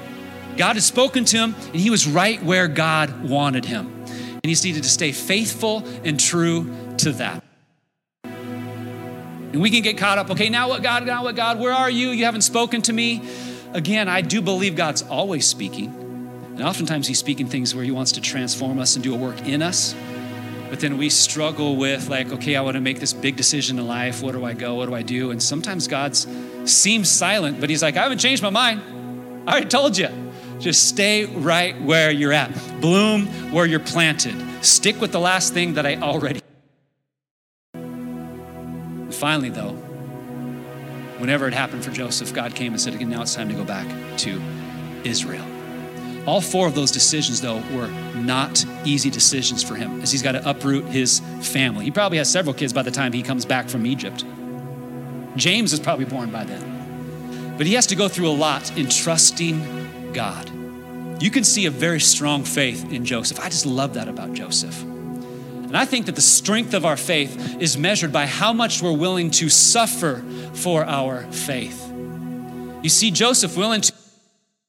God 0.57 0.75
had 0.75 0.83
spoken 0.83 1.25
to 1.25 1.38
him, 1.38 1.55
and 1.55 1.75
he 1.75 1.89
was 1.89 2.07
right 2.07 2.41
where 2.43 2.67
God 2.67 3.27
wanted 3.27 3.65
him. 3.65 3.91
And 4.05 4.41
he 4.43 4.51
just 4.51 4.63
needed 4.63 4.83
to 4.83 4.89
stay 4.89 5.12
faithful 5.12 5.83
and 6.03 6.19
true 6.19 6.71
to 6.97 7.12
that. 7.13 7.43
And 8.23 9.59
we 9.59 9.71
can 9.71 9.81
get 9.81 9.97
caught 9.97 10.19
up, 10.19 10.29
okay, 10.31 10.49
now 10.49 10.69
what, 10.69 10.83
God, 10.83 11.05
now 11.05 11.23
what, 11.23 11.36
God, 11.36 11.59
where 11.59 11.73
are 11.73 11.89
you? 11.89 12.09
You 12.09 12.25
haven't 12.25 12.41
spoken 12.41 12.83
to 12.83 12.93
me. 12.93 13.23
Again, 13.73 14.07
I 14.07 14.21
do 14.21 14.41
believe 14.41 14.75
God's 14.75 15.02
always 15.02 15.48
speaking. 15.48 16.02
And 16.54 16.62
oftentimes 16.62 17.08
he's 17.08 17.19
speaking 17.19 17.47
things 17.47 17.73
where 17.73 17.83
he 17.83 17.91
wants 17.91 18.12
to 18.13 18.21
transform 18.21 18.79
us 18.79 18.95
and 18.95 19.04
do 19.04 19.13
a 19.13 19.17
work 19.17 19.47
in 19.47 19.62
us. 19.62 19.95
But 20.69 20.79
then 20.79 20.97
we 20.97 21.10
struggle 21.10 21.75
with, 21.75 22.10
like, 22.10 22.31
okay, 22.31 22.56
I 22.56 22.62
want 22.62 22.75
to 22.75 22.81
make 22.81 22.99
this 22.99 23.13
big 23.13 23.35
decision 23.35 23.77
in 23.77 23.87
life. 23.87 24.21
Where 24.23 24.33
do 24.33 24.43
I 24.43 24.54
go? 24.54 24.75
What 24.75 24.87
do 24.87 24.95
I 24.95 25.01
do? 25.04 25.31
And 25.31 25.41
sometimes 25.41 25.87
God 25.87 26.15
seems 26.15 27.10
silent, 27.10 27.60
but 27.60 27.69
he's 27.69 27.83
like, 27.83 27.97
I 27.97 28.04
haven't 28.04 28.19
changed 28.19 28.41
my 28.41 28.49
mind. 28.49 28.81
I 29.47 29.51
already 29.51 29.67
told 29.67 29.97
you. 29.97 30.10
Just 30.60 30.87
stay 30.87 31.25
right 31.25 31.79
where 31.81 32.10
you're 32.10 32.33
at. 32.33 32.51
Bloom 32.81 33.27
where 33.51 33.65
you're 33.65 33.79
planted. 33.79 34.35
Stick 34.63 35.01
with 35.01 35.12
the 35.12 35.19
last 35.19 35.54
thing 35.54 35.73
that 35.73 35.85
I 35.85 35.97
already. 35.97 36.39
And 37.73 39.13
finally, 39.13 39.49
though, 39.49 39.73
whenever 41.19 41.47
it 41.47 41.54
happened 41.54 41.83
for 41.83 41.91
Joseph, 41.91 42.33
God 42.33 42.56
came 42.56 42.71
and 42.71 42.81
said, 42.81 42.93
again, 42.93 43.10
now 43.10 43.21
it's 43.23 43.35
time 43.35 43.49
to 43.49 43.56
go 43.56 43.63
back 43.65 43.87
to 44.19 44.41
Israel. 45.04 45.45
All 46.26 46.40
four 46.40 46.67
of 46.67 46.76
those 46.76 46.92
decisions, 46.92 47.42
though, 47.42 47.62
were 47.76 47.88
not 48.15 48.65
easy 48.86 49.10
decisions 49.10 49.62
for 49.62 49.76
him 49.76 50.02
as 50.02 50.12
he's 50.12 50.21
got 50.21 50.34
to 50.34 50.50
uproot 50.50 50.86
his 50.86 51.19
family. 51.42 51.84
He 51.84 51.92
probably 51.92 52.17
has 52.17 52.32
several 52.32 52.54
kids 52.54 52.71
by 52.71 52.82
the 52.82 52.92
time 52.92 53.12
he 53.12 53.24
comes 53.24 53.46
back 53.46 53.67
from 53.67 53.86
Egypt. 53.86 54.24
James 55.36 55.74
is 55.74 55.80
probably 55.80 56.06
born 56.06 56.32
by 56.32 56.46
then. 56.46 57.56
But 57.58 57.67
he 57.67 57.74
has 57.74 57.88
to 57.88 57.96
go 57.96 58.08
through 58.08 58.30
a 58.30 58.32
lot 58.32 58.76
in 58.78 58.88
trusting 58.88 60.13
God. 60.13 60.50
You 61.21 61.30
can 61.30 61.44
see 61.44 61.65
a 61.65 61.71
very 61.71 62.00
strong 62.00 62.44
faith 62.44 62.92
in 62.92 63.06
Joseph. 63.06 63.40
I 63.40 63.50
just 63.50 63.65
love 63.65 63.96
that 63.96 64.08
about 64.08 64.34
Joseph. 64.34 64.82
And 64.82 65.78
I 65.78 65.86
think 65.86 66.06
that 66.06 66.15
the 66.15 66.21
strength 66.21 66.74
of 66.74 66.86
our 66.86 66.98
faith 66.98 67.60
is 67.60 67.78
measured 67.78 68.12
by 68.12 68.28
how 68.28 68.54
much 68.54 68.82
we're 68.82 68.96
willing 68.96 69.32
to 69.32 69.50
suffer 69.50 70.24
for 70.54 70.86
our 70.86 71.24
faith. 71.32 71.92
You 72.82 72.90
see, 72.90 73.12
Joseph 73.12 73.58
willing 73.58 73.82
to 73.82 73.94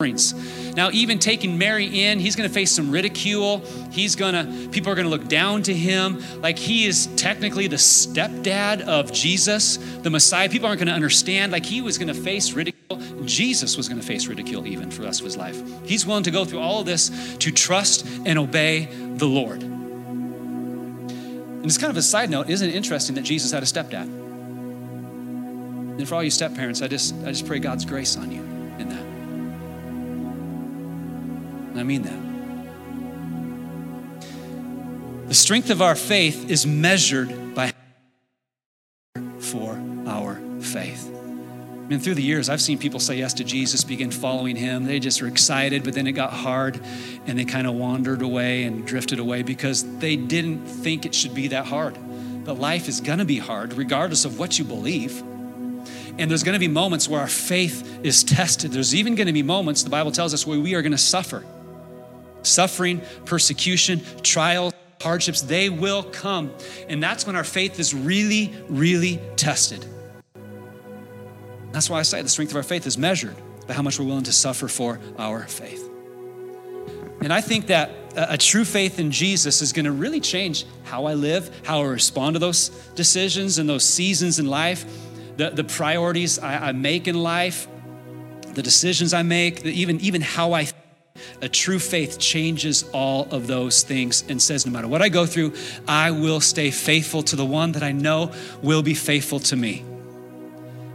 Now, 0.00 0.90
even 0.90 1.20
taking 1.20 1.56
Mary 1.56 1.86
in, 1.86 2.18
he's 2.18 2.34
going 2.34 2.48
to 2.48 2.52
face 2.52 2.72
some 2.72 2.90
ridicule. 2.90 3.58
He's 3.92 4.16
going 4.16 4.34
to, 4.34 4.68
people 4.70 4.90
are 4.90 4.96
going 4.96 5.06
to 5.06 5.10
look 5.10 5.28
down 5.28 5.62
to 5.62 5.72
him. 5.72 6.20
Like 6.40 6.58
he 6.58 6.84
is 6.84 7.06
technically 7.14 7.68
the 7.68 7.76
stepdad 7.76 8.80
of 8.80 9.12
Jesus, 9.12 9.76
the 9.76 10.10
Messiah. 10.10 10.48
People 10.48 10.66
aren't 10.66 10.80
going 10.80 10.88
to 10.88 10.94
understand. 10.94 11.52
Like 11.52 11.64
he 11.64 11.80
was 11.80 11.96
going 11.96 12.08
to 12.08 12.14
face 12.14 12.54
ridicule. 12.54 12.98
Jesus 13.24 13.76
was 13.76 13.88
going 13.88 14.00
to 14.00 14.06
face 14.06 14.26
ridicule 14.26 14.66
even 14.66 14.90
for 14.90 15.02
the 15.02 15.06
rest 15.06 15.20
of 15.20 15.26
his 15.26 15.36
life. 15.36 15.62
He's 15.84 16.04
willing 16.04 16.24
to 16.24 16.32
go 16.32 16.44
through 16.44 16.58
all 16.58 16.80
of 16.80 16.86
this 16.86 17.36
to 17.36 17.52
trust 17.52 18.04
and 18.26 18.36
obey 18.36 18.86
the 18.86 19.26
Lord. 19.26 19.62
And 19.62 21.64
it's 21.64 21.78
kind 21.78 21.92
of 21.92 21.96
a 21.96 22.02
side 22.02 22.30
note, 22.30 22.50
isn't 22.50 22.68
it 22.68 22.74
interesting 22.74 23.14
that 23.14 23.22
Jesus 23.22 23.52
had 23.52 23.62
a 23.62 23.66
stepdad? 23.66 24.08
And 25.98 26.08
for 26.08 26.16
all 26.16 26.24
you 26.24 26.30
step 26.30 26.52
parents, 26.56 26.82
I 26.82 26.88
just 26.88 27.14
I 27.22 27.26
just 27.26 27.46
pray 27.46 27.60
God's 27.60 27.84
grace 27.84 28.16
on 28.16 28.32
you 28.32 28.53
And 31.74 31.80
I 31.80 31.82
mean 31.82 32.02
that. 32.02 32.34
The 35.26 35.34
strength 35.34 35.70
of 35.70 35.82
our 35.82 35.96
faith 35.96 36.48
is 36.48 36.64
measured 36.64 37.56
by 37.56 37.72
for 39.40 39.76
our 40.06 40.40
faith. 40.60 41.10
I 41.10 41.86
mean, 41.88 41.98
through 41.98 42.14
the 42.14 42.22
years, 42.22 42.48
I've 42.48 42.60
seen 42.60 42.78
people 42.78 43.00
say 43.00 43.16
yes 43.16 43.34
to 43.34 43.44
Jesus, 43.44 43.82
begin 43.82 44.12
following 44.12 44.54
him. 44.54 44.84
They 44.84 45.00
just 45.00 45.20
were 45.20 45.26
excited, 45.26 45.82
but 45.82 45.94
then 45.94 46.06
it 46.06 46.12
got 46.12 46.32
hard 46.32 46.80
and 47.26 47.36
they 47.36 47.44
kind 47.44 47.66
of 47.66 47.74
wandered 47.74 48.22
away 48.22 48.62
and 48.62 48.86
drifted 48.86 49.18
away 49.18 49.42
because 49.42 49.98
they 49.98 50.14
didn't 50.14 50.64
think 50.64 51.04
it 51.04 51.12
should 51.12 51.34
be 51.34 51.48
that 51.48 51.66
hard. 51.66 51.98
But 52.44 52.60
life 52.60 52.86
is 52.86 53.00
going 53.00 53.18
to 53.18 53.24
be 53.24 53.38
hard, 53.38 53.72
regardless 53.72 54.24
of 54.24 54.38
what 54.38 54.58
you 54.60 54.64
believe. 54.64 55.20
And 56.16 56.30
there's 56.30 56.44
going 56.44 56.52
to 56.52 56.60
be 56.60 56.68
moments 56.68 57.08
where 57.08 57.20
our 57.20 57.26
faith 57.26 58.04
is 58.04 58.22
tested. 58.22 58.70
There's 58.70 58.94
even 58.94 59.16
going 59.16 59.26
to 59.26 59.32
be 59.32 59.42
moments, 59.42 59.82
the 59.82 59.90
Bible 59.90 60.12
tells 60.12 60.32
us, 60.32 60.46
where 60.46 60.60
we 60.60 60.74
are 60.74 60.82
going 60.82 60.92
to 60.92 60.98
suffer. 60.98 61.44
Suffering, 62.44 63.02
persecution, 63.24 64.00
trials, 64.22 64.72
hardships, 65.00 65.42
they 65.42 65.68
will 65.68 66.02
come. 66.02 66.52
And 66.88 67.02
that's 67.02 67.26
when 67.26 67.36
our 67.36 67.44
faith 67.44 67.78
is 67.78 67.92
really, 67.94 68.54
really 68.68 69.20
tested. 69.36 69.84
That's 71.72 71.90
why 71.90 71.98
I 71.98 72.02
say 72.02 72.22
the 72.22 72.28
strength 72.28 72.50
of 72.50 72.56
our 72.56 72.62
faith 72.62 72.86
is 72.86 72.96
measured 72.96 73.36
by 73.66 73.74
how 73.74 73.82
much 73.82 73.98
we're 73.98 74.06
willing 74.06 74.24
to 74.24 74.32
suffer 74.32 74.68
for 74.68 75.00
our 75.18 75.42
faith. 75.42 75.90
And 77.20 77.32
I 77.32 77.40
think 77.40 77.66
that 77.68 77.90
a, 78.16 78.38
true 78.38 78.64
faith 78.64 78.98
in 78.98 79.10
Jesus 79.10 79.62
is 79.62 79.72
going 79.72 79.86
to 79.86 79.92
really 79.92 80.20
change 80.20 80.66
how 80.84 81.06
I 81.06 81.14
live, 81.14 81.50
how 81.64 81.80
I 81.80 81.86
respond 81.86 82.34
to 82.34 82.38
those 82.38 82.68
decisions 82.94 83.58
and 83.58 83.68
those 83.68 83.84
seasons 83.84 84.38
in 84.38 84.46
life, 84.46 84.84
the, 85.36 85.50
the 85.50 85.64
priorities 85.64 86.38
I, 86.38 86.68
I 86.68 86.72
make 86.72 87.08
in 87.08 87.16
life, 87.16 87.66
the 88.52 88.62
decisions 88.62 89.14
I 89.14 89.22
make, 89.22 89.62
the, 89.62 89.72
even, 89.72 90.00
even 90.00 90.20
how 90.20 90.52
I 90.52 90.68
a 91.40 91.48
true 91.48 91.78
faith 91.78 92.18
changes 92.18 92.84
all 92.92 93.28
of 93.30 93.46
those 93.46 93.82
things 93.82 94.24
and 94.28 94.40
says, 94.40 94.66
no 94.66 94.72
matter 94.72 94.88
what 94.88 95.02
I 95.02 95.08
go 95.08 95.26
through, 95.26 95.54
I 95.86 96.10
will 96.10 96.40
stay 96.40 96.70
faithful 96.70 97.22
to 97.24 97.36
the 97.36 97.44
one 97.44 97.72
that 97.72 97.82
I 97.82 97.92
know 97.92 98.32
will 98.62 98.82
be 98.82 98.94
faithful 98.94 99.40
to 99.40 99.56
me. 99.56 99.84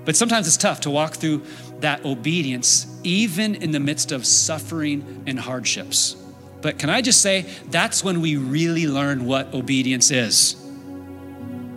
But 0.06 0.16
sometimes 0.16 0.48
it's 0.48 0.58
tough 0.58 0.82
to 0.82 0.90
walk 0.90 1.16
through 1.16 1.44
that 1.82 2.04
obedience, 2.04 2.88
even 3.04 3.56
in 3.56 3.72
the 3.72 3.80
midst 3.80 4.12
of 4.12 4.26
suffering 4.26 5.24
and 5.28 5.40
hardships. 5.40 6.16
But 6.62 6.78
can 6.78 6.90
I 6.90 7.02
just 7.02 7.22
say, 7.22 7.46
that's 7.68 8.04
when 8.04 8.20
we 8.20 8.36
really 8.36 8.88
learn 8.88 9.26
what 9.26 9.54
obedience 9.54 10.12
is. 10.12 10.56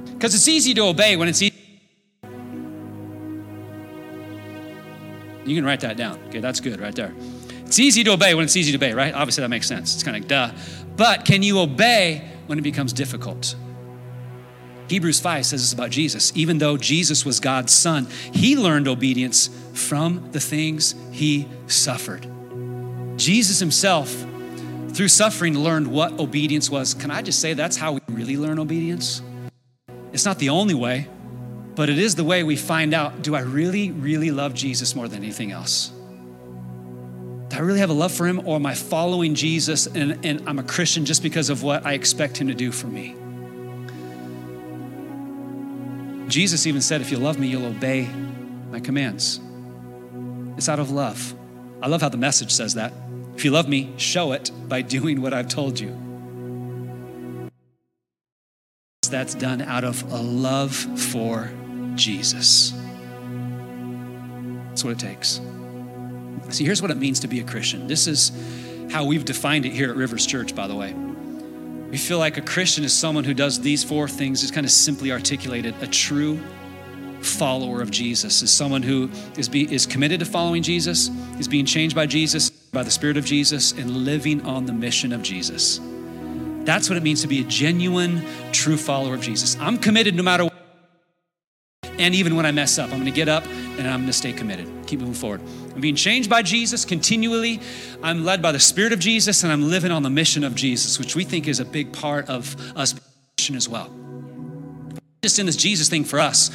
Because 0.07 0.34
it's 0.34 0.48
easy 0.48 0.74
to 0.74 0.82
obey 0.82 1.16
when 1.16 1.28
it's 1.28 1.42
easy. 1.42 1.53
You 5.44 5.57
can 5.57 5.64
write 5.64 5.80
that 5.80 5.96
down. 5.96 6.18
Okay, 6.28 6.40
that's 6.40 6.61
good 6.61 6.80
right 6.80 6.94
there. 6.94 7.12
It's 7.72 7.78
easy 7.78 8.04
to 8.04 8.12
obey 8.12 8.34
when 8.34 8.44
it's 8.44 8.54
easy 8.54 8.70
to 8.72 8.76
obey, 8.76 8.92
right? 8.92 9.14
Obviously, 9.14 9.40
that 9.40 9.48
makes 9.48 9.66
sense. 9.66 9.94
It's 9.94 10.02
kind 10.02 10.14
of 10.14 10.24
like 10.24 10.28
duh. 10.28 10.52
But 10.94 11.24
can 11.24 11.42
you 11.42 11.58
obey 11.58 12.22
when 12.46 12.58
it 12.58 12.60
becomes 12.60 12.92
difficult? 12.92 13.56
Hebrews 14.88 15.20
5 15.20 15.46
says 15.46 15.62
this 15.62 15.72
about 15.72 15.88
Jesus. 15.88 16.32
Even 16.36 16.58
though 16.58 16.76
Jesus 16.76 17.24
was 17.24 17.40
God's 17.40 17.72
son, 17.72 18.08
he 18.30 18.58
learned 18.58 18.88
obedience 18.88 19.48
from 19.72 20.32
the 20.32 20.38
things 20.38 20.94
he 21.12 21.48
suffered. 21.66 22.26
Jesus 23.16 23.58
himself, 23.58 24.26
through 24.90 25.08
suffering, 25.08 25.58
learned 25.58 25.86
what 25.86 26.20
obedience 26.20 26.68
was. 26.68 26.92
Can 26.92 27.10
I 27.10 27.22
just 27.22 27.38
say 27.38 27.54
that's 27.54 27.78
how 27.78 27.92
we 27.92 28.00
really 28.08 28.36
learn 28.36 28.58
obedience? 28.58 29.22
It's 30.12 30.26
not 30.26 30.38
the 30.38 30.50
only 30.50 30.74
way, 30.74 31.08
but 31.74 31.88
it 31.88 31.98
is 31.98 32.16
the 32.16 32.24
way 32.24 32.44
we 32.44 32.56
find 32.56 32.92
out 32.92 33.22
do 33.22 33.34
I 33.34 33.40
really, 33.40 33.92
really 33.92 34.30
love 34.30 34.52
Jesus 34.52 34.94
more 34.94 35.08
than 35.08 35.22
anything 35.22 35.52
else? 35.52 35.91
Do 37.53 37.59
I 37.59 37.61
really 37.61 37.80
have 37.80 37.90
a 37.90 37.92
love 37.92 38.12
for 38.12 38.26
him, 38.26 38.48
or 38.48 38.57
am 38.57 38.64
I 38.64 38.74
following 38.74 39.34
Jesus 39.34 39.86
and, 39.86 40.24
and 40.24 40.42
I'm 40.48 40.59
a 40.59 40.62
Christian 40.62 41.05
just 41.05 41.22
because 41.22 41.50
of 41.50 41.62
what 41.62 41.84
I 41.84 41.92
expect 41.92 42.38
him 42.38 42.48
to 42.48 42.55
do 42.55 42.72
for 42.72 42.86
me? 42.86 43.14
Jesus 46.30 46.66
even 46.66 46.80
said, 46.80 47.03
If 47.03 47.11
you 47.11 47.18
love 47.18 47.38
me, 47.38 47.48
you'll 47.48 47.66
obey 47.66 48.09
my 48.70 48.80
commands. 48.80 49.38
It's 50.57 50.70
out 50.70 50.78
of 50.78 50.90
love. 50.90 51.34
I 51.82 51.88
love 51.88 52.00
how 52.00 52.09
the 52.09 52.16
message 52.16 52.53
says 52.53 52.72
that. 52.72 52.94
If 53.36 53.44
you 53.44 53.50
love 53.50 53.68
me, 53.68 53.92
show 53.98 54.32
it 54.32 54.50
by 54.66 54.80
doing 54.80 55.20
what 55.20 55.34
I've 55.34 55.48
told 55.48 55.78
you. 55.78 55.94
That's 59.11 59.34
done 59.34 59.61
out 59.61 59.84
of 59.84 60.11
a 60.11 60.22
love 60.22 60.74
for 60.74 61.53
Jesus. 61.96 62.72
That's 64.70 64.84
what 64.84 64.92
it 64.92 64.98
takes. 64.98 65.42
See, 66.51 66.64
here's 66.64 66.83
what 66.83 66.91
it 66.91 66.97
means 66.97 67.20
to 67.20 67.28
be 67.28 67.41
a 67.41 67.45
Christian. 67.45 67.87
This 67.87 68.07
is 68.07 68.33
how 68.91 69.05
we've 69.05 69.24
defined 69.24 69.64
it 69.64 69.72
here 69.72 69.91
at 69.91 69.97
Rivers 69.97 70.26
Church, 70.26 70.55
by 70.55 70.66
the 70.66 70.74
way. 70.74 70.93
We 71.91 71.99
feel 71.99 72.18
like 72.18 72.37
a 72.37 72.43
Christian 72.43 72.85
is 72.85 72.93
someone 72.93 73.24
who 73.24 73.35
does 73.35 73.61
these 73.61 73.85
four 73.85 74.09
things, 74.09 74.43
is 74.43 74.51
kind 74.51 74.64
of 74.64 74.72
simply 74.72 75.12
articulated. 75.12 75.74
A 75.83 75.87
true 75.87 76.41
follower 77.20 77.80
of 77.80 77.91
Jesus 77.91 78.43
is 78.43 78.51
someone 78.51 78.83
who 78.83 79.11
is, 79.37 79.49
be, 79.49 79.72
is 79.72 79.87
committed 79.87 80.20
to 80.20 80.26
following 80.26 80.62
Jesus, 80.62 81.09
is 81.39 81.49
being 81.49 81.66
changed 81.66 81.95
by 81.95 82.07
Jesus, 82.07 82.51
by 82.51 82.83
the 82.83 82.91
Spirit 82.91 83.16
of 83.16 83.24
Jesus, 83.24 83.72
and 83.72 83.91
living 83.91 84.41
on 84.47 84.66
the 84.66 84.72
mission 84.72 85.12
of 85.12 85.22
Jesus. 85.22 85.80
That's 86.64 86.89
what 86.89 86.97
it 86.97 87.03
means 87.03 87.22
to 87.22 87.28
be 87.28 87.41
a 87.41 87.45
genuine, 87.45 88.24
true 88.53 88.76
follower 88.76 89.14
of 89.14 89.20
Jesus. 89.20 89.57
I'm 89.61 89.78
committed 89.78 90.14
no 90.14 90.22
matter 90.22 90.45
what. 90.45 90.51
And 91.99 92.14
even 92.14 92.36
when 92.36 92.47
I 92.47 92.53
mess 92.53 92.78
up, 92.78 92.90
I'm 92.90 92.97
going 92.97 93.05
to 93.05 93.11
get 93.11 93.28
up 93.28 93.47
and 93.47 93.86
I'm 93.86 94.01
going 94.01 94.07
to 94.07 94.12
stay 94.12 94.32
committed. 94.32 94.68
Keep 94.86 95.01
moving 95.01 95.14
forward. 95.14 95.40
I'm 95.74 95.80
being 95.80 95.97
changed 95.97 96.28
by 96.28 96.43
Jesus 96.43 96.84
continually. 96.84 97.61
I'm 98.03 98.24
led 98.24 98.43
by 98.43 98.53
the 98.53 98.61
Spirit 98.61 98.93
of 98.93 98.99
Jesus, 98.99 99.43
and 99.43 99.53
I'm 99.53 99.68
living 99.68 99.90
on 99.90 100.03
the 100.03 100.11
mission 100.11 100.45
of 100.45 100.55
Jesus, 100.55 100.99
which 100.99 101.16
we 101.16 101.24
think 101.24 101.49
is 101.49 101.61
a 101.61 101.64
big 101.64 101.93
part 101.93 102.28
of 102.28 102.57
us 102.76 102.95
as 103.55 103.68
well. 103.68 103.90
Just 105.22 105.38
in 105.38 105.47
this 105.47 105.57
Jesus 105.57 105.88
thing 105.88 106.05
for 106.05 106.18
us, 106.18 106.51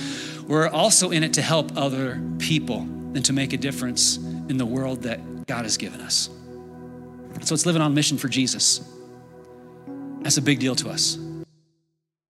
we're 0.48 0.68
also 0.68 1.12
in 1.12 1.24
it 1.24 1.34
to 1.34 1.42
help 1.42 1.76
other 1.78 2.22
people 2.40 2.80
and 2.80 3.24
to 3.26 3.34
make 3.34 3.54
a 3.54 3.58
difference 3.58 4.18
in 4.18 4.58
the 4.58 4.66
world 4.66 5.04
that 5.04 5.48
God 5.48 5.64
has 5.64 5.78
given 5.78 6.02
us. 6.02 6.30
So 7.42 7.54
it's 7.54 7.66
living 7.66 7.82
on 7.82 7.94
mission 7.94 8.18
for 8.18 8.28
Jesus. 8.28 8.82
That's 10.22 10.38
a 10.38 10.42
big 10.42 10.60
deal 10.60 10.76
to 10.76 10.90
us. 10.90 11.18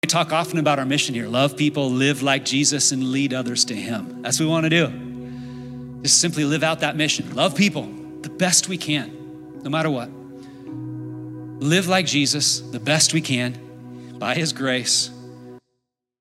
We 0.03 0.09
talk 0.09 0.33
often 0.33 0.59
about 0.59 0.81
our 0.81 0.85
mission 0.85 1.15
here 1.15 1.29
love 1.29 1.57
people, 1.57 1.89
live 1.89 2.23
like 2.23 2.45
Jesus, 2.45 2.91
and 2.91 3.13
lead 3.13 3.33
others 3.33 3.65
to 3.67 3.75
Him. 3.77 4.23
That's 4.23 4.41
what 4.41 4.47
we 4.47 4.51
want 4.51 4.65
to 4.65 4.71
do. 4.71 6.03
Just 6.03 6.21
simply 6.21 6.45
live 6.45 6.65
out 6.65 6.81
that 6.81 6.97
mission. 6.97 7.33
Love 7.37 7.55
people 7.55 7.85
the 8.21 8.29
best 8.29 8.67
we 8.67 8.77
can, 8.77 9.63
no 9.63 9.71
matter 9.71 9.89
what. 9.91 10.11
Live 10.11 11.87
like 11.87 12.05
Jesus 12.05 12.59
the 12.59 12.81
best 12.81 13.15
we 13.15 13.21
can 13.21 14.17
by 14.19 14.35
His 14.35 14.53
grace, 14.53 15.13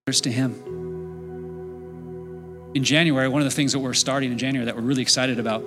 others 0.06 0.22
to 0.22 0.32
Him. 0.32 0.54
In 2.76 2.84
January, 2.84 3.30
one 3.30 3.42
of 3.42 3.46
the 3.46 3.56
things 3.56 3.72
that 3.72 3.80
we're 3.80 3.96
starting 3.96 4.32
in 4.32 4.38
January 4.38 4.66
that 4.68 4.76
we're 4.76 4.84
really 4.84 5.02
excited 5.02 5.40
about 5.40 5.64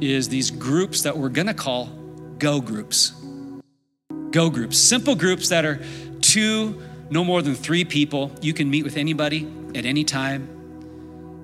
is 0.00 0.30
these 0.30 0.50
groups 0.50 1.02
that 1.02 1.14
we're 1.14 1.28
going 1.28 1.48
to 1.48 1.54
call 1.54 1.90
go 2.38 2.62
groups. 2.62 3.12
Go 4.30 4.48
groups, 4.48 4.78
simple 4.78 5.14
groups 5.14 5.50
that 5.50 5.66
are 5.66 5.84
two 6.22 6.80
no 7.10 7.24
more 7.24 7.42
than 7.42 7.54
three 7.54 7.84
people. 7.84 8.32
You 8.40 8.54
can 8.54 8.70
meet 8.70 8.84
with 8.84 8.96
anybody 8.96 9.48
at 9.74 9.84
any 9.84 10.04
time. 10.04 10.48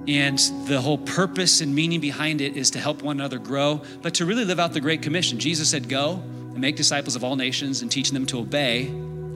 And 0.08 0.38
the 0.66 0.80
whole 0.80 0.98
purpose 0.98 1.60
and 1.60 1.74
meaning 1.74 2.00
behind 2.00 2.40
it 2.40 2.56
is 2.56 2.70
to 2.70 2.78
help 2.78 3.02
one 3.02 3.16
another 3.16 3.38
grow, 3.38 3.82
but 4.02 4.14
to 4.14 4.24
really 4.24 4.44
live 4.44 4.58
out 4.58 4.72
the 4.72 4.80
Great 4.80 5.02
Commission. 5.02 5.38
Jesus 5.38 5.70
said, 5.70 5.88
Go 5.88 6.14
and 6.14 6.58
make 6.58 6.76
disciples 6.76 7.16
of 7.16 7.24
all 7.24 7.36
nations 7.36 7.82
and 7.82 7.90
teach 7.90 8.10
them 8.10 8.26
to 8.26 8.38
obey 8.38 8.86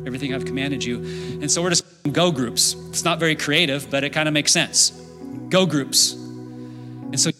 everything 0.07 0.35
I've 0.35 0.45
commanded 0.45 0.83
you. 0.83 0.99
And 1.41 1.51
so 1.51 1.63
we're 1.63 1.71
just 1.71 1.85
go 2.13 2.31
groups. 2.31 2.75
It's 2.89 3.05
not 3.05 3.19
very 3.19 3.37
creative, 3.37 3.91
but 3.91 4.05
it 4.05 4.11
kind 4.11 4.29
of 4.29 4.35
makes 4.35 4.53
sense. 4.53 4.91
Go 5.49 5.67
groups. 5.67 6.13
And 6.15 7.21
so 7.21 7.31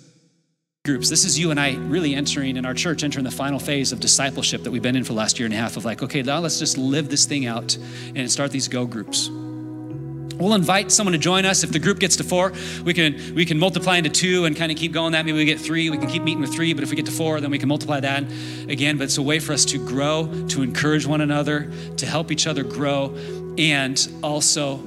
groups. 0.87 1.09
This 1.09 1.25
is 1.25 1.39
you 1.39 1.51
and 1.51 1.59
I 1.59 1.77
really 1.77 2.15
entering 2.15 2.59
in 2.59 2.67
our 2.67 2.75
church, 2.75 3.05
entering 3.05 3.25
the 3.25 3.31
final 3.31 3.59
phase 3.59 3.91
of 3.91 4.01
discipleship 4.01 4.65
that 4.65 4.71
we've 4.71 4.83
been 4.83 4.97
in 4.97 5.03
for 5.03 5.15
the 5.15 5.19
last 5.19 5.39
year 5.39 5.47
and 5.47 5.55
a 5.55 5.57
half 5.57 5.79
of 5.79 5.87
like, 5.87 6.03
okay, 6.03 6.21
now 6.21 6.41
let's 6.41 6.59
just 6.59 6.77
live 6.77 7.09
this 7.09 7.25
thing 7.25 7.47
out 7.47 7.75
and 8.15 8.31
start 8.31 8.51
these 8.51 8.69
go 8.69 8.85
groups. 8.85 9.31
We'll 9.31 10.53
invite 10.53 10.93
someone 10.93 11.15
to 11.15 11.19
join 11.19 11.47
us. 11.47 11.65
If 11.65 11.73
the 11.73 11.79
group 11.79 12.01
gets 12.01 12.17
to 12.17 12.23
four, 12.23 12.53
we 12.85 12.93
can 12.93 13.35
we 13.35 13.47
can 13.47 13.59
multiply 13.59 13.97
into 13.97 14.11
two 14.11 14.45
and 14.45 14.55
kind 14.55 14.71
of 14.71 14.77
keep 14.77 14.93
going 14.93 15.13
that. 15.13 15.25
Maybe 15.25 15.39
we 15.39 15.47
get 15.47 15.59
three, 15.59 15.89
we 15.89 15.97
can 15.97 16.07
keep 16.07 16.23
meeting 16.23 16.43
with 16.43 16.53
three, 16.53 16.75
but 16.75 16.83
if 16.83 16.91
we 16.91 16.97
get 16.97 17.07
to 17.07 17.13
four, 17.13 17.41
then 17.41 17.51
we 17.51 17.59
can 17.59 17.71
multiply 17.71 18.01
that 18.01 18.25
again. 18.69 18.99
But 18.99 19.05
it's 19.05 19.17
a 19.17 19.23
way 19.23 19.39
for 19.39 19.55
us 19.55 19.65
to 19.65 19.79
grow, 19.79 20.27
to 20.51 20.61
encourage 20.61 21.07
one 21.07 21.23
another, 21.23 21.73
to 21.97 22.05
help 22.05 22.31
each 22.31 22.47
other 22.47 22.63
grow, 22.63 23.17
and 23.57 24.07
also 24.23 24.87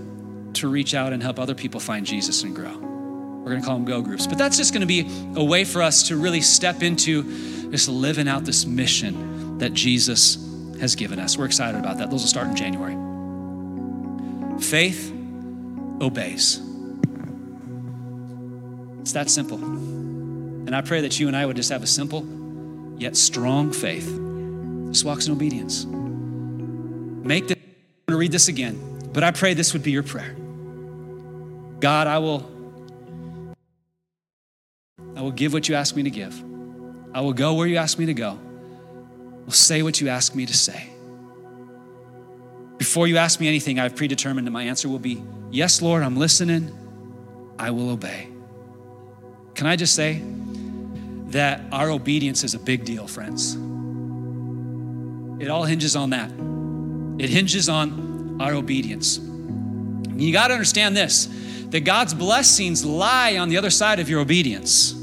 to 0.54 0.68
reach 0.68 0.94
out 0.94 1.12
and 1.12 1.24
help 1.24 1.40
other 1.40 1.56
people 1.56 1.80
find 1.80 2.06
Jesus 2.06 2.44
and 2.44 2.56
grow. 2.56 2.87
We're 3.48 3.54
gonna 3.54 3.66
call 3.66 3.76
them 3.76 3.86
go 3.86 4.02
groups. 4.02 4.28
But 4.28 4.38
that's 4.38 4.58
just 4.58 4.74
gonna 4.74 4.86
be 4.86 5.10
a 5.38 5.44
way 5.44 5.64
for 5.64 5.82
us 5.82 6.10
to 6.10 6.18
really 6.18 6.42
step 6.42 6.84
into 6.84 7.72
just 7.72 7.88
living 7.88 8.28
out 8.28 8.44
this 8.44 8.66
mission 8.66 9.58
that 9.60 9.74
Jesus 9.74 10.36
has 10.82 10.96
given 10.96 11.18
us. 11.18 11.38
We're 11.38 11.46
excited 11.46 11.80
about 11.80 11.98
that. 12.00 12.12
Those 12.12 12.24
will 12.24 12.28
start 12.28 12.48
in 12.50 12.58
January. 12.58 12.98
Faith 14.60 15.14
obeys. 16.02 16.62
It's 19.00 19.14
that 19.14 19.30
simple. 19.30 19.64
And 19.64 20.76
I 20.76 20.82
pray 20.82 21.00
that 21.00 21.18
you 21.18 21.30
and 21.30 21.38
I 21.38 21.46
would 21.46 21.56
just 21.56 21.70
have 21.70 21.84
a 21.84 21.88
simple 21.88 22.28
yet 22.98 23.16
strong 23.16 23.72
faith. 23.72 24.08
Just 24.92 25.06
walks 25.06 25.26
in 25.28 25.32
obedience. 25.32 25.86
Make 25.86 27.48
this, 27.48 27.56
I'm 27.58 27.64
gonna 28.10 28.20
read 28.20 28.34
this 28.34 28.50
again, 28.50 29.10
but 29.14 29.24
I 29.24 29.32
pray 29.32 29.54
this 29.54 29.72
would 29.72 29.84
be 29.84 29.92
your 29.92 30.04
prayer. 30.04 30.36
God, 31.80 32.08
I 32.08 32.18
will 32.18 32.57
will 35.28 35.34
give 35.34 35.52
what 35.52 35.68
you 35.68 35.76
ask 35.76 35.94
me 35.94 36.04
to 36.04 36.10
give. 36.10 36.42
I 37.14 37.20
will 37.20 37.34
go 37.34 37.56
where 37.56 37.68
you 37.68 37.76
ask 37.76 38.00
me 38.00 38.06
to 38.06 38.14
go. 38.14 38.30
I 38.30 39.44
will 39.44 39.52
say 39.52 39.84
what 39.84 40.00
you 40.00 40.08
ask 40.08 40.34
me 40.34 40.46
to 40.46 40.54
say. 40.54 40.90
Before 42.78 43.08
you 43.08 43.18
ask 43.18 43.42
me 43.42 43.50
anything, 43.50 43.78
I've 43.78 43.98
predetermined 43.98 44.48
that 44.48 44.52
my 44.52 44.64
answer 44.64 44.88
will 44.88 45.00
be 45.00 45.22
Yes, 45.52 45.82
Lord, 45.82 46.04
I'm 46.04 46.16
listening. 46.16 46.74
I 47.60 47.72
will 47.72 47.90
obey. 47.90 48.30
Can 49.54 49.68
I 49.68 49.76
just 49.76 49.96
say 49.96 50.22
that 51.30 51.62
our 51.74 51.90
obedience 51.90 52.46
is 52.46 52.54
a 52.54 52.60
big 52.60 52.86
deal, 52.86 53.06
friends? 53.08 53.56
It 55.44 55.50
all 55.50 55.66
hinges 55.66 55.98
on 55.98 56.12
that. 56.12 56.32
It 57.22 57.30
hinges 57.30 57.68
on 57.68 58.38
our 58.40 58.54
obedience. 58.54 59.18
You 59.18 60.32
got 60.32 60.48
to 60.48 60.54
understand 60.54 60.96
this 60.96 61.28
that 61.72 61.82
God's 61.82 62.14
blessings 62.14 62.86
lie 62.86 63.38
on 63.38 63.50
the 63.50 63.58
other 63.58 63.70
side 63.70 64.00
of 64.00 64.10
your 64.10 64.22
obedience. 64.22 64.97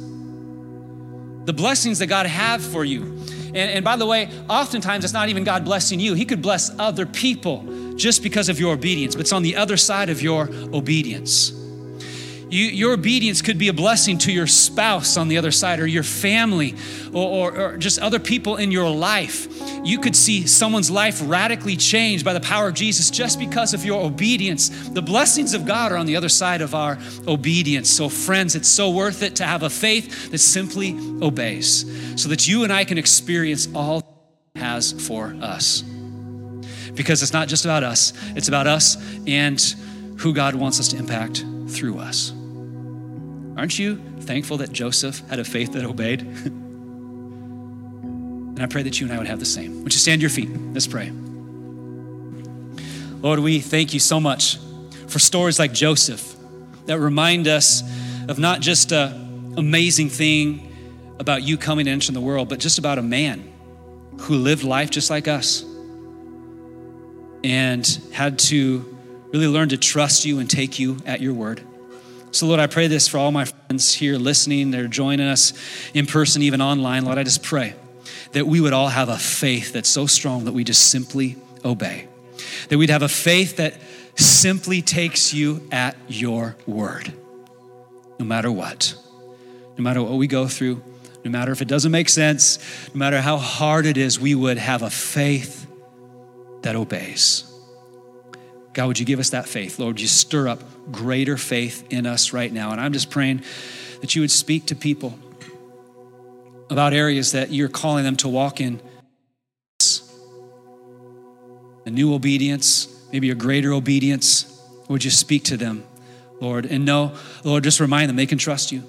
The 1.45 1.53
blessings 1.53 1.99
that 1.99 2.07
God 2.07 2.26
have 2.26 2.62
for 2.62 2.84
you. 2.84 3.03
And, 3.49 3.57
and 3.57 3.84
by 3.84 3.97
the 3.97 4.07
way, 4.07 4.28
oftentimes 4.49 5.05
it's 5.05 5.12
not 5.12 5.28
even 5.28 5.45
God 5.45 5.64
blessing 5.64 6.01
you. 6.01 6.14
He 6.14 6.24
could 6.24 6.42
bless 6.42 6.76
other 6.78 7.07
people 7.07 7.95
just 7.97 8.22
because 8.22 8.49
of 8.49 8.59
your 8.59 8.74
obedience, 8.74 9.14
but 9.14 9.22
it's 9.22 9.32
on 9.32 9.42
the 9.42 9.57
other 9.57 9.76
side 9.76 10.11
of 10.11 10.20
your 10.22 10.49
obedience. 10.72 11.53
You, 12.55 12.66
your 12.66 12.92
obedience 12.92 13.42
could 13.42 13.59
be 13.59 13.66
a 13.66 13.72
blessing 13.72 14.16
to 14.18 14.32
your 14.32 14.46
spouse 14.46 15.16
on 15.16 15.26
the 15.26 15.38
other 15.38 15.50
side, 15.50 15.80
or 15.80 15.88
your 15.88 16.05
family, 16.05 16.76
or, 17.12 17.50
or, 17.50 17.61
or, 17.61 17.76
just 17.76 17.98
other 17.98 18.20
people 18.20 18.59
in 18.59 18.70
your 18.70 18.88
life. 18.88 19.48
You 19.82 19.98
could 19.98 20.14
see 20.14 20.46
someone's 20.46 20.88
life 20.88 21.20
radically 21.24 21.74
changed 21.74 22.24
by 22.24 22.32
the 22.32 22.38
power 22.38 22.68
of 22.68 22.74
Jesus 22.74 23.11
just 23.11 23.40
because 23.40 23.74
of 23.74 23.84
your 23.84 24.00
obedience. 24.00 24.68
The 24.90 25.02
blessings 25.02 25.52
of 25.52 25.66
God 25.66 25.90
are 25.90 25.96
on 25.96 26.07
the 26.07 26.14
other 26.14 26.28
side 26.28 26.61
of 26.61 26.76
our 26.76 26.96
obedience. 27.26 27.90
So, 27.90 28.09
friends, 28.09 28.55
it's 28.55 28.68
so 28.68 28.88
worth 28.88 29.24
it 29.24 29.34
to 29.36 29.44
have 29.44 29.64
a 29.64 29.70
faith 29.70 30.30
that 30.30 30.38
simply 30.38 30.96
obeys 31.20 32.22
so 32.22 32.28
that 32.28 32.46
you 32.46 32.62
and 32.62 32.72
I 32.72 32.84
can 32.84 32.98
experience 32.98 33.66
all 33.74 34.48
has 34.55 34.92
for 34.92 35.36
us. 35.42 35.82
Because 36.94 37.20
it's 37.20 37.32
not 37.32 37.48
just 37.48 37.64
about 37.64 37.82
us, 37.82 38.12
it's 38.36 38.46
about 38.46 38.68
us 38.68 38.96
and 39.26 39.61
who 40.18 40.32
God 40.32 40.55
wants 40.55 40.78
us 40.78 40.86
to 40.90 40.96
impact 40.98 41.44
through 41.66 41.98
us. 41.98 42.32
Aren't 43.57 43.78
you 43.78 43.96
thankful 44.20 44.57
that 44.59 44.72
Joseph 44.72 45.20
had 45.28 45.38
a 45.38 45.44
faith 45.44 45.72
that 45.74 45.84
obeyed? 45.84 46.22
and 48.55 48.61
I 48.61 48.66
pray 48.66 48.82
that 48.82 49.00
you 49.00 49.07
and 49.07 49.14
I 49.14 49.18
would 49.18 49.26
have 49.26 49.38
the 49.38 49.44
same. 49.44 49.82
Would 49.84 49.92
you 49.92 49.98
stand 49.98 50.20
to 50.20 50.22
your 50.22 50.30
feet? 50.30 50.48
Let's 50.72 50.86
pray. 50.86 51.12
Lord, 53.20 53.38
we 53.40 53.61
thank 53.61 53.94
you 53.94 54.00
so 54.00 54.20
much 54.20 54.59
for 55.09 55.18
stories 55.18 55.59
like 55.59 55.72
Joseph 55.72 56.34
that 56.86 56.98
remind 56.98 57.48
us 57.48 57.82
of 58.28 58.38
not 58.38 58.61
just 58.61 58.92
an 58.92 59.55
amazing 59.57 60.09
thing 60.09 60.70
about 61.18 61.42
you 61.42 61.57
coming 61.57 61.86
and 61.86 61.94
entering 61.94 62.14
the 62.14 62.20
world, 62.20 62.48
but 62.48 62.59
just 62.59 62.78
about 62.78 62.98
a 62.98 63.02
man 63.02 63.52
who 64.20 64.34
lived 64.34 64.64
life 64.64 64.90
just 64.90 65.11
like 65.11 65.28
us 65.28 65.64
and 67.44 67.86
had 68.12 68.38
to 68.38 68.84
really 69.32 69.46
learn 69.46 69.68
to 69.68 69.76
trust 69.76 70.24
you 70.24 70.38
and 70.38 70.50
take 70.50 70.78
you 70.78 70.96
at 71.07 71.20
your 71.20 71.34
word. 71.34 71.61
So, 72.35 72.49
Lord, 72.49 72.59
I 72.59 72.66
pray 72.66 72.89
this 72.89 73.07
for 73.07 73.18
all 73.18 73.30
my 73.30 73.45
friends 73.45 73.95
here 73.95 74.18
listening, 74.18 74.72
they're 74.72 74.89
joining 74.89 75.28
us 75.28 75.53
in 75.95 76.05
person, 76.05 76.43
even 76.43 76.61
online. 76.61 77.05
Lord, 77.05 77.16
I 77.16 77.22
just 77.22 77.45
pray 77.45 77.76
that 78.32 78.45
we 78.45 78.61
would 78.61 78.72
all 78.72 78.89
have 78.89 79.09
a 79.09 79.16
faith 79.16 79.72
that's 79.72 79.89
so 79.89 80.07
strong 80.07 80.47
that 80.47 80.53
we 80.53 80.64
just 80.64 80.91
simply 80.91 81.37
obey. 81.64 82.09
That 82.70 82.78
we'd 82.78 82.91
have 82.91 83.03
a 83.03 83.09
faith 83.09 83.59
that 83.59 83.74
simply 84.16 84.82
takes 84.82 85.32
you 85.32 85.62
at 85.70 85.97
your 86.09 86.57
word, 86.66 87.12
no 88.18 88.24
matter 88.24 88.51
what. 88.51 88.97
No 89.78 89.85
matter 89.85 90.03
what 90.03 90.14
we 90.14 90.26
go 90.26 90.49
through, 90.49 90.82
no 91.24 91.30
matter 91.30 91.53
if 91.53 91.62
it 91.62 91.68
doesn't 91.68 91.93
make 91.93 92.09
sense, 92.09 92.59
no 92.93 92.99
matter 92.99 93.20
how 93.20 93.37
hard 93.37 93.87
it 93.87 93.97
is, 93.97 94.18
we 94.18 94.35
would 94.35 94.59
have 94.59 94.82
a 94.82 94.91
faith 94.91 95.68
that 96.62 96.74
obeys. 96.74 97.53
God, 98.74 98.88
would 98.88 98.98
you 98.98 99.06
give 99.06 99.20
us 99.20 99.30
that 99.30 99.48
faith? 99.48 99.78
Lord, 99.78 99.94
would 99.94 100.00
you 100.00 100.08
stir 100.08 100.48
up 100.48 100.60
greater 100.90 101.36
faith 101.36 101.86
in 101.90 102.06
us 102.06 102.32
right 102.32 102.52
now? 102.52 102.72
And 102.72 102.80
I'm 102.80 102.92
just 102.92 103.08
praying 103.08 103.42
that 104.00 104.14
you 104.14 104.20
would 104.20 104.32
speak 104.32 104.66
to 104.66 104.74
people 104.74 105.18
about 106.68 106.92
areas 106.92 107.32
that 107.32 107.52
you're 107.52 107.68
calling 107.68 108.04
them 108.04 108.16
to 108.16 108.28
walk 108.28 108.60
in 108.60 108.80
a 111.86 111.90
new 111.90 112.14
obedience, 112.14 113.06
maybe 113.12 113.30
a 113.30 113.34
greater 113.34 113.72
obedience. 113.72 114.50
Would 114.88 115.04
you 115.04 115.10
speak 115.10 115.44
to 115.44 115.56
them, 115.56 115.84
Lord? 116.40 116.66
And 116.66 116.84
no, 116.84 117.14
Lord, 117.44 117.62
just 117.62 117.78
remind 117.78 118.08
them 118.08 118.16
they 118.16 118.26
can 118.26 118.38
trust 118.38 118.72
you. 118.72 118.82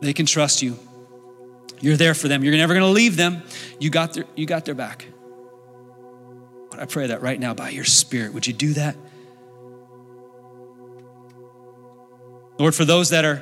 They 0.00 0.12
can 0.12 0.26
trust 0.26 0.62
you. 0.62 0.78
You're 1.80 1.96
there 1.96 2.14
for 2.14 2.28
them. 2.28 2.44
You're 2.44 2.56
never 2.56 2.74
going 2.74 2.84
to 2.84 2.92
leave 2.92 3.16
them. 3.16 3.42
You 3.80 3.88
got 3.88 4.14
their, 4.14 4.24
you 4.36 4.46
got 4.46 4.64
their 4.64 4.74
back. 4.74 5.06
I 6.82 6.84
pray 6.84 7.06
that 7.06 7.22
right 7.22 7.38
now 7.38 7.54
by 7.54 7.70
your 7.70 7.84
Spirit, 7.84 8.34
would 8.34 8.44
you 8.44 8.52
do 8.52 8.72
that? 8.72 8.96
Lord, 12.58 12.74
for 12.74 12.84
those 12.84 13.10
that 13.10 13.24
are 13.24 13.40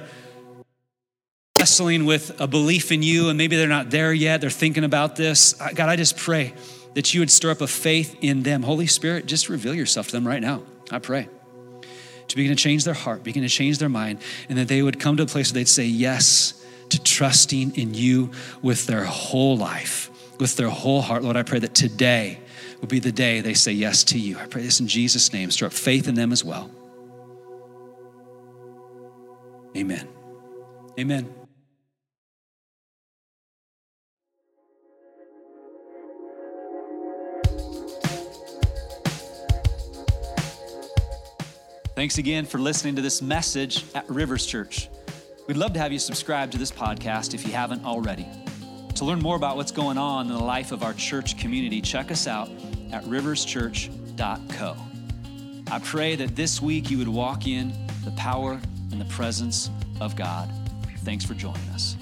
wrestling 1.58 2.04
with 2.04 2.38
a 2.38 2.46
belief 2.46 2.92
in 2.92 3.02
you 3.02 3.30
and 3.30 3.38
maybe 3.38 3.56
they're 3.56 3.66
not 3.66 3.88
there 3.88 4.12
yet, 4.12 4.42
they're 4.42 4.50
thinking 4.50 4.84
about 4.84 5.16
this, 5.16 5.54
God, 5.54 5.88
I 5.88 5.96
just 5.96 6.18
pray 6.18 6.52
that 6.92 7.14
you 7.14 7.20
would 7.20 7.30
stir 7.30 7.50
up 7.50 7.62
a 7.62 7.66
faith 7.66 8.14
in 8.20 8.42
them. 8.42 8.62
Holy 8.62 8.86
Spirit, 8.86 9.24
just 9.24 9.48
reveal 9.48 9.74
yourself 9.74 10.08
to 10.08 10.12
them 10.12 10.28
right 10.28 10.42
now. 10.42 10.62
I 10.90 10.98
pray. 10.98 11.26
To 12.28 12.36
begin 12.36 12.54
to 12.54 12.62
change 12.62 12.84
their 12.84 12.92
heart, 12.92 13.24
begin 13.24 13.42
to 13.42 13.48
change 13.48 13.78
their 13.78 13.88
mind, 13.88 14.18
and 14.50 14.58
that 14.58 14.68
they 14.68 14.82
would 14.82 15.00
come 15.00 15.16
to 15.16 15.22
a 15.22 15.26
place 15.26 15.50
where 15.50 15.60
they'd 15.60 15.68
say 15.68 15.86
yes 15.86 16.62
to 16.90 17.02
trusting 17.02 17.74
in 17.76 17.94
you 17.94 18.32
with 18.60 18.86
their 18.86 19.04
whole 19.04 19.56
life, 19.56 20.10
with 20.38 20.56
their 20.56 20.68
whole 20.68 21.00
heart. 21.00 21.22
Lord, 21.22 21.36
I 21.36 21.42
pray 21.42 21.60
that 21.60 21.74
today 21.74 22.40
will 22.80 22.88
be 22.88 22.98
the 22.98 23.12
day 23.12 23.40
they 23.40 23.54
say 23.54 23.72
yes 23.72 24.04
to 24.04 24.18
you. 24.18 24.38
I 24.38 24.46
pray 24.46 24.62
this 24.62 24.80
in 24.80 24.86
Jesus' 24.86 25.32
name. 25.32 25.50
Stir 25.50 25.66
up 25.66 25.72
faith 25.72 26.08
in 26.08 26.14
them 26.14 26.32
as 26.32 26.44
well. 26.44 26.70
Amen. 29.76 30.08
Amen. 30.98 31.34
Thanks 41.94 42.16
again 42.16 42.46
for 42.46 42.58
listening 42.58 42.96
to 42.96 43.02
this 43.02 43.20
message 43.20 43.84
at 43.94 44.08
Rivers 44.08 44.46
Church. 44.46 44.88
We'd 45.46 45.58
love 45.58 45.74
to 45.74 45.78
have 45.78 45.92
you 45.92 45.98
subscribe 45.98 46.50
to 46.52 46.58
this 46.58 46.70
podcast 46.70 47.34
if 47.34 47.46
you 47.46 47.52
haven't 47.52 47.84
already. 47.84 48.26
To 48.94 49.04
learn 49.04 49.20
more 49.20 49.36
about 49.36 49.56
what's 49.56 49.72
going 49.72 49.98
on 49.98 50.26
in 50.26 50.32
the 50.32 50.42
life 50.42 50.72
of 50.72 50.82
our 50.82 50.94
church 50.94 51.38
community, 51.38 51.82
check 51.82 52.10
us 52.10 52.26
out 52.26 52.48
at 52.92 53.04
riverschurch.co. 53.04 54.76
I 55.70 55.78
pray 55.78 56.16
that 56.16 56.34
this 56.34 56.60
week 56.60 56.90
you 56.90 56.98
would 56.98 57.08
walk 57.08 57.46
in 57.46 57.72
the 58.04 58.10
power 58.12 58.60
and 58.90 59.00
the 59.00 59.04
presence 59.06 59.70
of 60.00 60.16
God. 60.16 60.50
Thanks 61.04 61.24
for 61.24 61.34
joining 61.34 61.68
us. 61.70 61.96